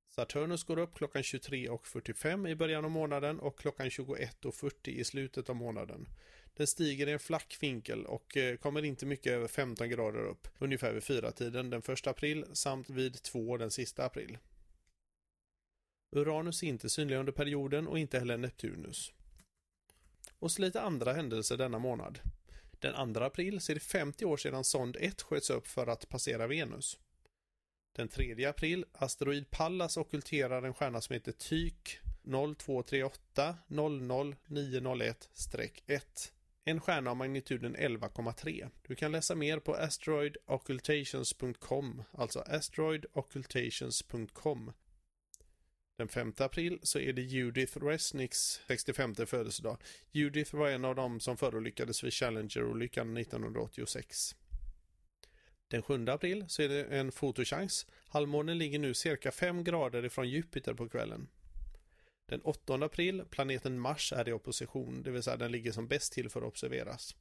Saturnus 0.10 0.64
går 0.64 0.80
upp 0.80 0.96
klockan 0.96 1.22
23.45 1.22 2.50
i 2.50 2.56
början 2.56 2.86
av 2.86 2.92
månaden 2.92 3.40
och 3.40 3.60
klockan 3.60 3.90
21.40 3.90 4.90
i 4.90 5.04
slutet 5.04 5.50
av 5.50 5.56
månaden. 5.56 6.08
Den 6.54 6.68
stiger 6.68 7.08
i 7.08 7.12
en 7.12 7.20
flack 7.20 7.58
vinkel 7.62 8.06
och 8.06 8.38
eh, 8.38 8.58
kommer 8.58 8.86
inte 8.86 9.06
mycket 9.06 9.32
över 9.32 9.48
15 9.48 9.90
grader 9.90 10.26
upp, 10.26 10.48
ungefär 10.58 10.94
vid 10.94 11.04
fyratiden 11.04 11.70
den 11.70 11.82
1 11.88 12.08
april 12.08 12.46
samt 12.54 12.90
vid 12.90 13.22
2 13.22 13.58
den 13.58 13.72
sista 13.72 14.06
april. 14.06 14.38
Uranus 16.12 16.64
är 16.64 16.68
inte 16.68 16.90
synlig 16.90 17.16
under 17.16 17.32
perioden 17.32 17.88
och 17.88 18.00
inte 18.00 18.20
heller 18.20 18.38
Neptunus. 18.38 19.14
Och 20.40 20.52
så 20.52 20.62
lite 20.62 20.82
andra 20.82 21.14
händelser 21.14 21.58
denna 21.58 21.80
månad. 21.80 22.20
Den 22.80 23.14
2 23.14 23.24
april 23.24 23.62
så 23.62 23.72
är 23.72 23.74
det 23.74 23.80
50 23.80 24.26
år 24.26 24.38
sedan 24.38 24.64
sond 24.64 24.98
1 25.00 25.22
sköts 25.22 25.50
upp 25.50 25.68
för 25.68 25.88
att 25.88 26.10
passera 26.10 26.48
Venus. 26.48 27.00
Den 27.96 28.08
3 28.08 28.46
april, 28.46 28.86
asteroid 28.94 29.50
Pallas 29.50 29.98
ockulterar 29.98 30.64
en 30.64 30.74
stjärna 30.74 31.02
som 31.02 31.14
heter 31.14 31.32
Tyk 31.32 32.00
0238 32.24 33.58
00901-1. 33.68 36.32
En 36.64 36.82
stjärna 36.82 37.10
av 37.10 37.18
magnituden 37.18 37.76
11,3. 37.76 38.70
Du 38.88 38.96
kan 38.96 39.12
läsa 39.12 39.36
mer 39.36 39.60
på 39.60 39.74
asteroidoccultations.com, 39.74 42.04
alltså 42.12 42.40
asteroidoccultations.com. 42.40 44.74
Den 46.00 46.08
5 46.08 46.34
april 46.38 46.80
så 46.84 47.00
är 47.00 47.14
det 47.14 47.22
Judith 47.22 47.80
Resnicks 47.80 48.62
65 48.68 49.16
födelsedag. 49.16 49.78
Judith 50.12 50.56
var 50.56 50.70
en 50.70 50.86
av 50.86 50.96
dem 50.96 51.20
som 51.20 51.38
förolyckades 51.38 52.04
vid 52.04 52.14
Challenger-olyckan 52.14 53.18
1986. 53.18 54.36
Den 55.68 55.82
7 55.82 56.06
april 56.08 56.46
så 56.48 56.62
är 56.62 56.70
det 56.70 56.84
en 56.84 57.12
fotochans. 57.12 57.88
Halvmånen 58.08 58.58
ligger 58.58 58.80
nu 58.80 58.94
cirka 58.94 59.32
5 59.32 59.64
grader 59.64 60.06
ifrån 60.06 60.30
Jupiter 60.30 60.74
på 60.74 60.90
kvällen. 60.90 61.28
Den 62.26 62.42
8 62.42 62.74
april, 62.74 63.24
planeten 63.30 63.80
Mars 63.80 64.14
är 64.14 64.30
i 64.30 64.34
opposition, 64.34 65.04
det 65.04 65.12
vill 65.12 65.24
säga 65.24 65.38
den 65.38 65.52
ligger 65.52 65.72
som 65.72 65.88
bäst 65.88 66.14
till 66.14 66.30
för 66.30 66.42
att 66.42 66.48
observeras. 66.48 67.16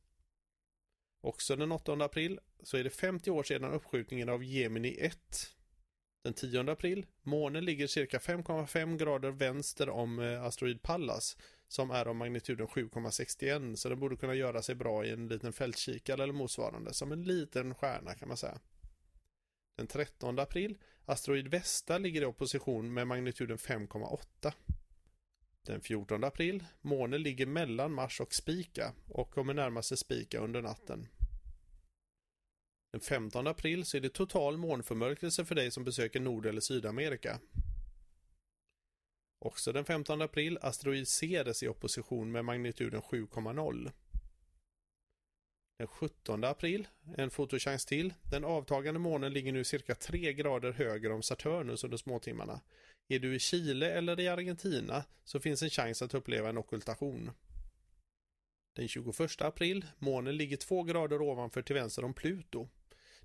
Också 1.21 1.57
den 1.57 1.73
8 1.73 1.93
april 1.93 2.41
så 2.63 2.77
är 2.77 2.85
det 2.85 2.91
50 2.91 3.31
år 3.31 3.43
sedan 3.43 3.73
uppskjutningen 3.73 4.29
av 4.29 4.45
Gemini 4.45 4.97
1. 5.01 5.58
Den 6.23 6.35
10 6.35 6.71
april, 6.71 7.07
månen 7.23 7.65
ligger 7.65 7.87
cirka 7.87 8.19
5,5 8.19 8.97
grader 8.97 9.31
vänster 9.31 9.89
om 9.89 10.19
eh, 10.19 10.45
asteroid 10.45 10.83
Pallas 10.83 11.37
som 11.69 11.91
är 11.91 12.07
av 12.07 12.17
magnituden 12.17 12.67
7,61 12.67 13.75
så 13.75 13.89
den 13.89 14.01
borde 14.01 14.17
kunna 14.17 14.35
göra 14.35 14.63
sig 14.63 14.75
bra 14.75 15.05
i 15.05 15.11
en 15.11 15.29
liten 15.29 15.53
fältkikare 15.53 16.23
eller 16.23 16.33
motsvarande 16.33 16.95
som 16.95 17.13
en 17.13 17.23
liten 17.23 17.75
stjärna 17.75 18.15
kan 18.15 18.29
man 18.29 18.37
säga. 18.37 18.59
Den 19.77 19.87
13 19.87 20.39
april, 20.39 20.79
asteroid 21.05 21.49
Vesta 21.49 21.99
ligger 21.99 22.23
i 22.23 22.25
opposition 22.25 22.95
med 22.95 23.07
magnituden 23.07 23.59
5,8. 23.59 24.53
Den 25.67 25.81
14 25.81 26.25
april, 26.25 26.65
månen 26.81 27.23
ligger 27.23 27.47
mellan 27.47 27.93
Mars 27.93 28.21
och 28.21 28.35
Spika 28.35 28.93
och 29.09 29.31
kommer 29.31 29.55
närma 29.55 29.83
sig 29.83 29.97
Spika 29.97 30.39
under 30.39 30.63
natten. 30.63 31.09
Den 32.93 33.01
15 33.01 33.47
april 33.47 33.85
så 33.85 33.97
är 33.97 34.01
det 34.01 34.09
total 34.09 34.57
månförmörkelse 34.57 35.45
för 35.45 35.55
dig 35.55 35.71
som 35.71 35.85
besöker 35.85 36.21
Nord 36.21 36.47
eller 36.47 36.61
Sydamerika. 36.61 37.41
Också 39.45 39.73
den 39.73 39.85
15 39.85 40.23
april, 40.23 40.59
asteroid 40.61 41.09
Ceres 41.09 41.63
i 41.63 41.69
opposition 41.69 42.33
med 42.33 42.45
magnituden 42.45 43.03
7,0. 43.03 43.93
Den 45.79 45.89
17 45.89 46.45
april, 46.45 46.89
en 47.17 47.31
fotochans 47.31 47.87
till. 47.87 48.15
Den 48.31 48.45
avtagande 48.45 49.01
månen 49.01 49.33
ligger 49.33 49.53
nu 49.53 49.65
cirka 49.65 49.95
3 49.95 50.33
grader 50.33 50.73
högre 50.73 51.13
om 51.13 51.23
Saturnus 51.23 51.85
under 51.85 51.97
småtimmarna. 51.97 52.61
Är 53.09 53.19
du 53.19 53.35
i 53.35 53.39
Chile 53.39 53.91
eller 53.91 54.21
i 54.21 54.29
Argentina 54.29 55.05
så 55.25 55.41
finns 55.41 55.63
en 55.63 55.71
chans 55.71 56.03
att 56.03 56.15
uppleva 56.15 56.49
en 56.49 56.59
okkultation. 56.59 57.31
Den 58.77 58.89
21 58.89 59.43
april, 59.43 59.87
månen 59.99 60.37
ligger 60.37 60.57
2 60.57 60.83
grader 60.83 61.23
ovanför 61.23 61.63
till 61.63 61.75
vänster 61.75 62.05
om 62.05 62.15
Pluto. 62.15 62.69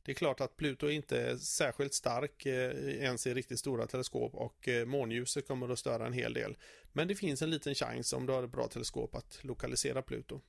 Det 0.06 0.12
är 0.12 0.16
klart 0.16 0.42
att 0.42 0.58
Pluto 0.58 0.90
inte 0.90 1.22
är 1.22 1.38
särskilt 1.38 1.94
stark 1.94 2.46
eh, 2.46 2.72
ens 3.04 3.28
i 3.28 3.34
riktigt 3.34 3.60
stora 3.60 3.88
teleskop 3.88 4.36
och 4.36 4.68
eh, 4.68 4.86
månljuset 4.86 5.48
kommer 5.48 5.70
att 5.70 5.80
störa 5.80 6.08
en 6.08 6.14
hel 6.14 6.34
del. 6.34 6.58
Men 6.94 7.08
det 7.08 7.16
finns 7.16 7.42
en 7.42 7.50
liten 7.50 7.76
chans 7.76 8.14
om 8.14 8.26
du 8.26 8.34
har 8.34 8.44
ett 8.44 8.52
bra 8.52 8.68
teleskop 8.68 9.16
att 9.16 9.40
lokalisera 9.42 10.02
Pluto. 10.02 10.42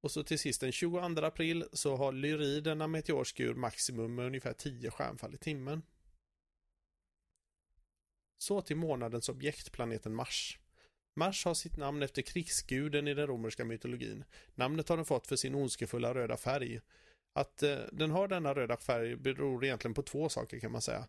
Och 0.00 0.10
så 0.10 0.22
till 0.22 0.38
sist 0.38 0.60
den 0.60 0.72
22 0.72 0.98
april 0.98 1.64
så 1.72 1.96
har 1.96 2.12
Lyrid 2.12 2.76
meteorskur 2.88 3.54
maximum 3.54 4.14
med 4.14 4.26
ungefär 4.26 4.52
10 4.52 4.90
stjärnfall 4.90 5.34
i 5.34 5.38
timmen. 5.38 5.82
Så 8.38 8.62
till 8.62 8.76
månadens 8.76 9.28
objekt, 9.28 9.72
planeten 9.72 10.14
Mars. 10.14 10.58
Mars 11.16 11.44
har 11.44 11.54
sitt 11.54 11.76
namn 11.76 12.02
efter 12.02 12.22
krigsguden 12.22 13.08
i 13.08 13.14
den 13.14 13.26
romerska 13.26 13.64
mytologin. 13.64 14.24
Namnet 14.54 14.88
har 14.88 14.96
den 14.96 15.06
fått 15.06 15.26
för 15.26 15.36
sin 15.36 15.54
ondskefulla 15.54 16.14
röda 16.14 16.36
färg. 16.36 16.80
Att 17.36 17.62
eh, 17.62 17.78
den 17.92 18.10
har 18.10 18.28
denna 18.28 18.54
röda 18.54 18.76
färg 18.76 19.16
beror 19.16 19.64
egentligen 19.64 19.94
på 19.94 20.02
två 20.02 20.28
saker 20.28 20.58
kan 20.60 20.72
man 20.72 20.82
säga. 20.82 21.06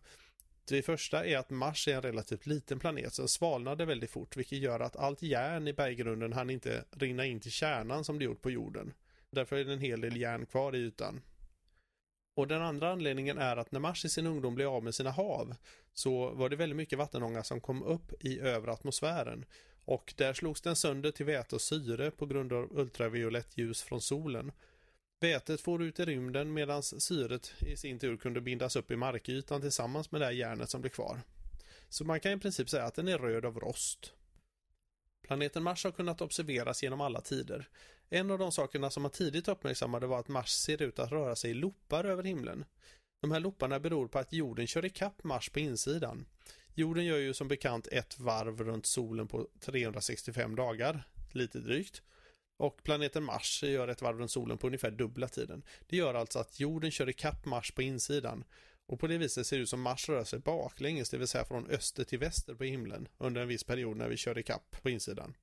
Det 0.68 0.82
första 0.82 1.24
är 1.24 1.38
att 1.38 1.50
Mars 1.50 1.88
är 1.88 1.94
en 1.94 2.02
relativt 2.02 2.46
liten 2.46 2.78
planet 2.78 3.14
som 3.14 3.28
svalnade 3.28 3.84
väldigt 3.84 4.10
fort 4.10 4.36
vilket 4.36 4.58
gör 4.58 4.80
att 4.80 4.96
allt 4.96 5.22
järn 5.22 5.68
i 5.68 5.72
berggrunden 5.72 6.32
hann 6.32 6.50
inte 6.50 6.84
rinna 6.90 7.24
in 7.24 7.40
till 7.40 7.52
kärnan 7.52 8.04
som 8.04 8.18
det 8.18 8.24
gjort 8.24 8.42
på 8.42 8.50
jorden. 8.50 8.92
Därför 9.30 9.56
är 9.56 9.64
det 9.64 9.72
en 9.72 9.78
hel 9.78 10.00
del 10.00 10.16
järn 10.16 10.46
kvar 10.46 10.76
i 10.76 10.78
ytan. 10.78 11.20
Och 12.34 12.48
den 12.48 12.62
andra 12.62 12.92
anledningen 12.92 13.38
är 13.38 13.56
att 13.56 13.72
när 13.72 13.80
Mars 13.80 14.04
i 14.04 14.08
sin 14.08 14.26
ungdom 14.26 14.54
blev 14.54 14.68
av 14.68 14.84
med 14.84 14.94
sina 14.94 15.10
hav 15.10 15.54
så 15.92 16.30
var 16.30 16.48
det 16.48 16.56
väldigt 16.56 16.76
mycket 16.76 16.98
vattenånga 16.98 17.42
som 17.42 17.60
kom 17.60 17.82
upp 17.82 18.24
i 18.24 18.40
övre 18.40 18.72
atmosfären 18.72 19.44
och 19.84 20.14
där 20.16 20.32
slogs 20.32 20.60
den 20.60 20.76
sönder 20.76 21.10
till 21.10 21.26
väte 21.26 21.54
och 21.54 21.60
syre 21.60 22.10
på 22.10 22.26
grund 22.26 22.52
av 22.52 22.78
ultraviolett 22.78 23.58
ljus 23.58 23.82
från 23.82 24.00
solen. 24.00 24.52
Vätet 25.20 25.60
for 25.60 25.82
ut 25.82 26.00
i 26.00 26.04
rymden 26.04 26.52
medan 26.52 26.82
syret 26.82 27.52
i 27.60 27.76
sin 27.76 27.98
tur 27.98 28.16
kunde 28.16 28.40
bindas 28.40 28.76
upp 28.76 28.90
i 28.90 28.96
markytan 28.96 29.60
tillsammans 29.60 30.10
med 30.10 30.20
det 30.20 30.24
här 30.24 30.32
järnet 30.32 30.70
som 30.70 30.80
blev 30.80 30.90
kvar. 30.90 31.20
Så 31.88 32.04
man 32.04 32.20
kan 32.20 32.32
i 32.32 32.38
princip 32.38 32.68
säga 32.68 32.84
att 32.84 32.94
den 32.94 33.08
är 33.08 33.18
röd 33.18 33.44
av 33.44 33.58
rost. 33.60 34.12
Planeten 35.26 35.62
Mars 35.62 35.84
har 35.84 35.90
kunnat 35.90 36.20
observeras 36.20 36.82
genom 36.82 37.00
alla 37.00 37.20
tider. 37.20 37.68
En 38.10 38.30
av 38.30 38.38
de 38.38 38.52
sakerna 38.52 38.90
som 38.90 39.02
man 39.02 39.12
tidigt 39.12 39.48
uppmärksammade 39.48 40.06
var 40.06 40.20
att 40.20 40.28
Mars 40.28 40.50
ser 40.50 40.82
ut 40.82 40.98
att 40.98 41.12
röra 41.12 41.36
sig 41.36 41.50
i 41.50 41.54
loppar 41.54 42.04
över 42.04 42.22
himlen. 42.22 42.64
De 43.20 43.30
här 43.30 43.40
lopparna 43.40 43.80
beror 43.80 44.08
på 44.08 44.18
att 44.18 44.32
jorden 44.32 44.66
kör 44.66 44.84
ikapp 44.84 45.24
Mars 45.24 45.50
på 45.50 45.58
insidan. 45.58 46.26
Jorden 46.74 47.04
gör 47.04 47.18
ju 47.18 47.34
som 47.34 47.48
bekant 47.48 47.86
ett 47.86 48.18
varv 48.18 48.64
runt 48.64 48.86
solen 48.86 49.28
på 49.28 49.48
365 49.60 50.56
dagar, 50.56 51.08
lite 51.32 51.58
drygt. 51.58 52.02
Och 52.58 52.82
planeten 52.82 53.24
Mars 53.24 53.62
gör 53.62 53.88
ett 53.88 54.02
varv 54.02 54.18
runt 54.18 54.30
solen 54.30 54.58
på 54.58 54.66
ungefär 54.66 54.90
dubbla 54.90 55.28
tiden. 55.28 55.62
Det 55.88 55.96
gör 55.96 56.14
alltså 56.14 56.38
att 56.38 56.60
jorden 56.60 56.90
kör 56.90 57.08
ikapp 57.08 57.44
Mars 57.44 57.70
på 57.70 57.82
insidan. 57.82 58.44
Och 58.86 59.00
på 59.00 59.06
det 59.06 59.18
viset 59.18 59.46
ser 59.46 59.56
det 59.56 59.62
ut 59.62 59.68
som 59.68 59.82
Mars 59.82 60.08
rör 60.08 60.24
sig 60.24 60.38
baklänges, 60.38 61.10
det 61.10 61.18
vill 61.18 61.28
säga 61.28 61.44
från 61.44 61.66
öster 61.66 62.04
till 62.04 62.18
väster 62.18 62.54
på 62.54 62.64
himlen 62.64 63.08
under 63.18 63.40
en 63.40 63.48
viss 63.48 63.64
period 63.64 63.96
när 63.96 64.08
vi 64.08 64.16
kör 64.16 64.38
ikapp 64.38 64.82
på 64.82 64.90
insidan. 64.90 65.34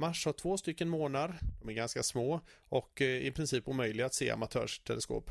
Mars 0.00 0.26
har 0.26 0.32
två 0.32 0.56
stycken 0.56 0.88
månar, 0.88 1.38
de 1.60 1.68
är 1.68 1.72
ganska 1.72 2.02
små 2.02 2.40
och 2.68 3.02
eh, 3.02 3.26
i 3.26 3.30
princip 3.30 3.68
omöjliga 3.68 4.06
att 4.06 4.14
se 4.14 4.24
i 4.24 4.30
amatörsteleskop. 4.30 5.30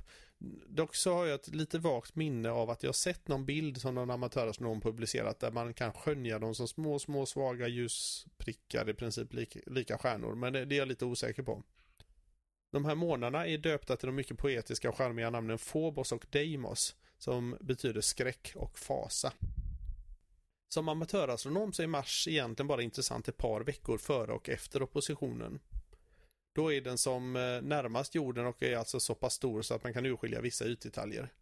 Dock 0.68 0.96
så 0.96 1.14
har 1.14 1.26
jag 1.26 1.36
ett 1.36 1.56
lite 1.56 1.80
vagt 1.80 2.16
minne 2.16 2.50
av 2.50 2.70
att 2.70 2.84
jag 2.84 2.96
sett 2.96 3.28
någon 3.28 3.46
bild 3.46 3.82
som 3.82 3.96
någon 3.96 4.12
amatörastronom 4.12 4.82
publicerat 4.82 5.40
där 5.40 5.52
man 5.52 5.74
kan 5.74 5.94
skönja 5.94 6.40
dem 6.40 6.56
som 6.56 6.68
små, 6.68 7.00
små 7.00 7.26
svaga 7.26 7.68
ljusprickar 7.68 8.90
i 8.90 8.94
princip 8.94 9.34
lika, 9.34 9.60
lika 9.66 9.98
stjärnor, 9.98 10.36
men 10.36 10.54
det, 10.54 10.66
det 10.66 10.76
är 10.76 10.80
jag 10.80 10.88
lite 10.88 11.06
osäker 11.06 11.44
på. 11.44 11.64
De 12.72 12.86
här 12.86 12.96
månarna 12.96 13.48
är 13.48 13.58
döpta 13.58 13.96
till 13.96 14.08
de 14.08 14.16
mycket 14.16 14.38
poetiska 14.38 14.90
och 14.90 14.98
charmiga 14.98 15.30
namnen 15.30 15.58
Phobos 15.58 16.12
och 16.12 16.26
Deimos, 16.30 16.96
som 17.18 17.58
betyder 17.62 18.02
skräck 18.02 18.54
och 18.56 18.80
fasa. 18.80 19.34
Som 20.70 20.90
amatörastronom 20.90 21.74
så 21.74 21.84
är 21.84 21.88
Mars 21.88 22.28
egentligen 22.28 22.68
bara 22.68 22.82
intressant 22.82 23.28
ett 23.28 23.38
par 23.38 23.62
veckor 23.62 23.98
före 23.98 24.34
och 24.34 24.50
efter 24.50 24.82
oppositionen. 24.82 25.60
Då 26.56 26.74
är 26.74 26.82
den 26.82 26.98
som 26.98 27.36
eh, 27.36 27.62
närmast 27.62 28.16
jorden 28.16 28.46
och 28.46 28.64
är 28.64 28.78
alltså 28.78 29.00
så 29.00 29.16
pass 29.16 29.34
stor 29.34 29.62
så 29.62 29.74
att 29.74 29.84
man 29.84 29.94
kan 29.94 30.06
urskilja 30.06 30.42
vissa 30.42 30.66
ytdetaljer. 30.66 31.34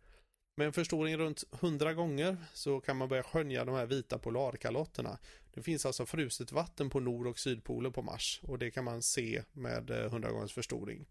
Med 0.57 0.67
en 0.67 0.73
förstoring 0.73 1.17
runt 1.17 1.43
100 1.51 1.93
gånger 1.93 2.38
så 2.53 2.82
kan 2.82 2.97
man 2.97 3.09
börja 3.09 3.23
skönja 3.23 3.65
de 3.65 3.76
här 3.76 3.86
vita 3.86 4.17
polarkalotterna. 4.19 5.17
Det 5.53 5.61
finns 5.61 5.86
alltså 5.86 6.05
fruset 6.05 6.51
vatten 6.51 6.89
på 6.89 6.99
nord 6.99 7.28
och 7.28 7.39
sydpolen 7.39 7.93
på 7.93 8.01
Mars 8.01 8.41
och 8.43 8.59
det 8.59 8.71
kan 8.71 8.84
man 8.84 9.01
se 9.01 9.43
med 9.51 9.89
eh, 9.89 10.05
100 10.05 10.32
gångers 10.32 10.53
förstoring. 10.53 11.05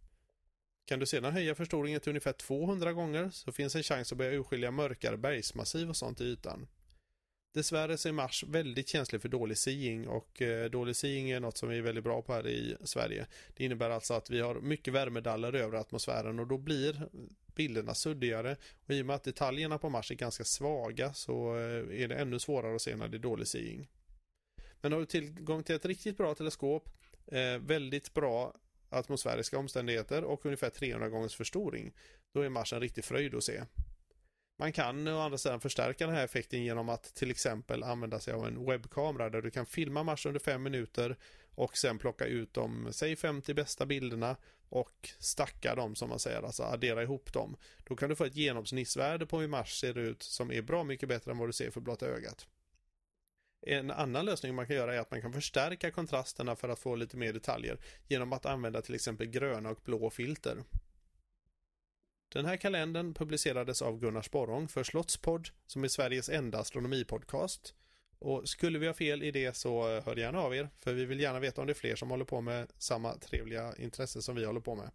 Kan 0.86 0.98
du 0.98 1.06
sedan 1.06 1.32
höja 1.32 1.54
förstoringen 1.54 2.00
till 2.00 2.10
ungefär 2.10 2.32
200 2.32 2.92
gånger 2.92 3.30
så 3.30 3.52
finns 3.52 3.76
en 3.76 3.82
chans 3.82 4.12
att 4.12 4.18
börja 4.18 4.32
urskilja 4.32 4.70
mörkare 4.70 5.16
bergsmassiv 5.16 5.88
och 5.88 5.96
sånt 5.96 6.20
i 6.20 6.24
ytan. 6.24 6.66
Dessvärre 7.54 7.98
så 7.98 8.08
är 8.08 8.12
Mars 8.12 8.44
väldigt 8.44 8.88
känslig 8.88 9.22
för 9.22 9.28
dålig 9.28 9.58
seeing 9.58 10.08
och 10.08 10.42
eh, 10.42 10.70
dålig 10.70 10.96
seeing 10.96 11.30
är 11.30 11.40
något 11.40 11.56
som 11.56 11.68
vi 11.68 11.78
är 11.78 11.82
väldigt 11.82 12.04
bra 12.04 12.22
på 12.22 12.32
här 12.32 12.48
i 12.48 12.76
Sverige. 12.84 13.26
Det 13.56 13.64
innebär 13.64 13.90
alltså 13.90 14.14
att 14.14 14.30
vi 14.30 14.40
har 14.40 14.54
mycket 14.54 14.94
värmedaller 14.94 15.52
över 15.52 15.78
atmosfären 15.78 16.38
och 16.38 16.46
då 16.46 16.58
blir 16.58 17.08
bilderna 17.54 17.94
suddigare 17.94 18.56
och 18.86 18.90
i 18.90 19.02
och 19.02 19.06
med 19.06 19.16
att 19.16 19.24
detaljerna 19.24 19.78
på 19.78 19.88
Mars 19.88 20.10
är 20.10 20.14
ganska 20.14 20.44
svaga 20.44 21.12
så 21.12 21.56
eh, 21.56 22.02
är 22.02 22.08
det 22.08 22.14
ännu 22.14 22.38
svårare 22.38 22.74
att 22.74 22.82
se 22.82 22.96
när 22.96 23.08
det 23.08 23.16
är 23.16 23.18
dålig 23.18 23.48
seeing. 23.48 23.88
Men 24.80 24.92
har 24.92 25.00
du 25.00 25.06
tillgång 25.06 25.62
till 25.62 25.74
ett 25.74 25.86
riktigt 25.86 26.16
bra 26.16 26.34
teleskop, 26.34 26.88
eh, 27.26 27.58
väldigt 27.58 28.14
bra 28.14 28.54
atmosfäriska 28.88 29.58
omständigheter 29.58 30.24
och 30.24 30.46
ungefär 30.46 30.70
300 30.70 31.08
gångers 31.08 31.36
förstoring, 31.36 31.92
då 32.32 32.40
är 32.40 32.48
Mars 32.48 32.72
en 32.72 32.80
riktig 32.80 33.04
fröjd 33.04 33.34
att 33.34 33.44
se. 33.44 33.62
Man 34.56 34.72
kan 34.72 35.08
å 35.08 35.20
andra 35.20 35.38
sidan 35.38 35.60
förstärka 35.60 36.06
den 36.06 36.16
här 36.16 36.24
effekten 36.24 36.62
genom 36.62 36.88
att 36.88 37.14
till 37.14 37.30
exempel 37.30 37.82
använda 37.82 38.20
sig 38.20 38.34
av 38.34 38.46
en 38.46 38.66
webbkamera 38.66 39.30
där 39.30 39.42
du 39.42 39.50
kan 39.50 39.66
filma 39.66 40.02
Mars 40.02 40.26
under 40.26 40.40
fem 40.40 40.62
minuter 40.62 41.16
och 41.54 41.76
sen 41.76 41.98
plocka 41.98 42.26
ut 42.26 42.54
de, 42.54 42.88
säg 42.92 43.16
50 43.16 43.54
bästa 43.54 43.86
bilderna 43.86 44.36
och 44.68 45.10
stacka 45.18 45.74
dem 45.74 45.94
som 45.94 46.08
man 46.08 46.18
säger, 46.18 46.42
alltså 46.42 46.62
addera 46.62 47.02
ihop 47.02 47.32
dem. 47.32 47.56
Då 47.84 47.96
kan 47.96 48.08
du 48.08 48.16
få 48.16 48.24
ett 48.24 48.36
genomsnittsvärde 48.36 49.26
på 49.26 49.40
hur 49.40 49.48
Mars 49.48 49.80
ser 49.80 49.98
ut 49.98 50.22
som 50.22 50.52
är 50.52 50.62
bra 50.62 50.84
mycket 50.84 51.08
bättre 51.08 51.30
än 51.30 51.38
vad 51.38 51.48
du 51.48 51.52
ser 51.52 51.70
för 51.70 51.80
blotta 51.80 52.06
ögat. 52.06 52.46
En 53.66 53.90
annan 53.90 54.24
lösning 54.24 54.54
man 54.54 54.66
kan 54.66 54.76
göra 54.76 54.94
är 54.94 54.98
att 54.98 55.10
man 55.10 55.22
kan 55.22 55.32
förstärka 55.32 55.90
kontrasterna 55.90 56.56
för 56.56 56.68
att 56.68 56.78
få 56.78 56.96
lite 56.96 57.16
mer 57.16 57.32
detaljer 57.32 57.78
genom 58.08 58.32
att 58.32 58.46
använda 58.46 58.82
till 58.82 58.94
exempel 58.94 59.26
gröna 59.26 59.70
och 59.70 59.80
blå 59.84 60.10
filter. 60.10 60.64
Den 62.34 62.46
här 62.46 62.56
kalendern 62.56 63.14
publicerades 63.14 63.82
av 63.82 63.98
Gunnar 63.98 64.22
Sporrong 64.22 64.68
för 64.68 64.82
Slottspodd 64.82 65.48
som 65.66 65.84
är 65.84 65.88
Sveriges 65.88 66.28
enda 66.28 66.58
astronomipodcast. 66.58 67.74
Och 68.18 68.48
skulle 68.48 68.78
vi 68.78 68.86
ha 68.86 68.94
fel 68.94 69.22
i 69.22 69.30
det 69.30 69.56
så 69.56 69.96
eh, 69.96 70.04
hör 70.04 70.16
gärna 70.16 70.40
av 70.40 70.54
er, 70.54 70.68
för 70.80 70.94
vi 70.94 71.04
vill 71.04 71.20
gärna 71.20 71.40
veta 71.40 71.60
om 71.60 71.66
det 71.66 71.72
är 71.72 71.74
fler 71.74 71.96
som 71.96 72.10
håller 72.10 72.24
på 72.24 72.40
med 72.40 72.68
samma 72.78 73.14
trevliga 73.14 73.74
intresse 73.78 74.22
som 74.22 74.36
vi 74.36 74.44
håller 74.44 74.60
på 74.60 74.74
med. 74.74 74.90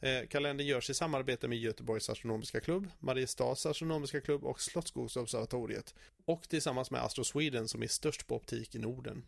Eh, 0.00 0.28
kalendern 0.28 0.66
görs 0.66 0.90
i 0.90 0.94
samarbete 0.94 1.48
med 1.48 1.58
Göteborgs 1.58 2.10
astronomiska 2.10 2.60
klubb, 2.60 2.88
Mariestads 2.98 3.66
astronomiska 3.66 4.20
klubb 4.20 4.44
och 4.44 4.60
Slottsskogsobservatoriet 4.60 5.94
och 6.24 6.48
tillsammans 6.48 6.90
med 6.90 7.02
Astro 7.02 7.24
Sweden 7.24 7.68
som 7.68 7.82
är 7.82 7.86
störst 7.86 8.26
på 8.26 8.36
optik 8.36 8.74
i 8.74 8.78
Norden. 8.78 9.22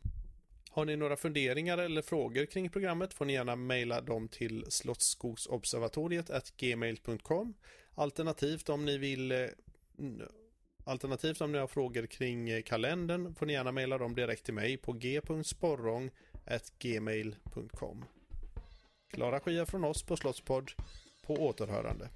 Har 0.75 0.85
ni 0.85 0.97
några 0.97 1.17
funderingar 1.17 1.79
eller 1.79 2.03
frågor 2.03 2.47
kring 2.47 2.71
programmet 2.71 3.15
får 3.15 3.25
ni 3.25 3.33
gärna 3.33 3.57
mejla 3.57 4.01
dem 4.01 4.29
till 4.29 4.65
slottsskogsobservatoriet 4.69 6.57
gmail.com 6.57 7.55
Alternativt 7.95 8.69
om 8.69 8.85
ni 8.85 8.99
vill 8.99 9.33
eh, 9.33 9.47
Alternativt 10.85 11.41
om 11.41 11.53
ni 11.53 11.59
har 11.59 11.67
frågor 11.67 12.07
kring 12.07 12.51
eh, 12.51 12.63
kalendern 12.63 13.35
får 13.35 13.47
ni 13.47 13.53
gärna 13.53 13.73
mejla 13.73 13.99
dem 13.99 14.15
direkt 14.15 14.45
till 14.45 14.55
mig 14.55 14.77
på 14.77 14.93
g.sporrong 14.93 16.11
gmail.com 16.79 18.05
Klara 19.11 19.41
Skia 19.41 19.67
från 19.67 19.85
oss 19.85 20.03
på 20.03 20.17
Slottspodd. 20.17 20.71
På 21.27 21.35
återhörande. 21.35 22.09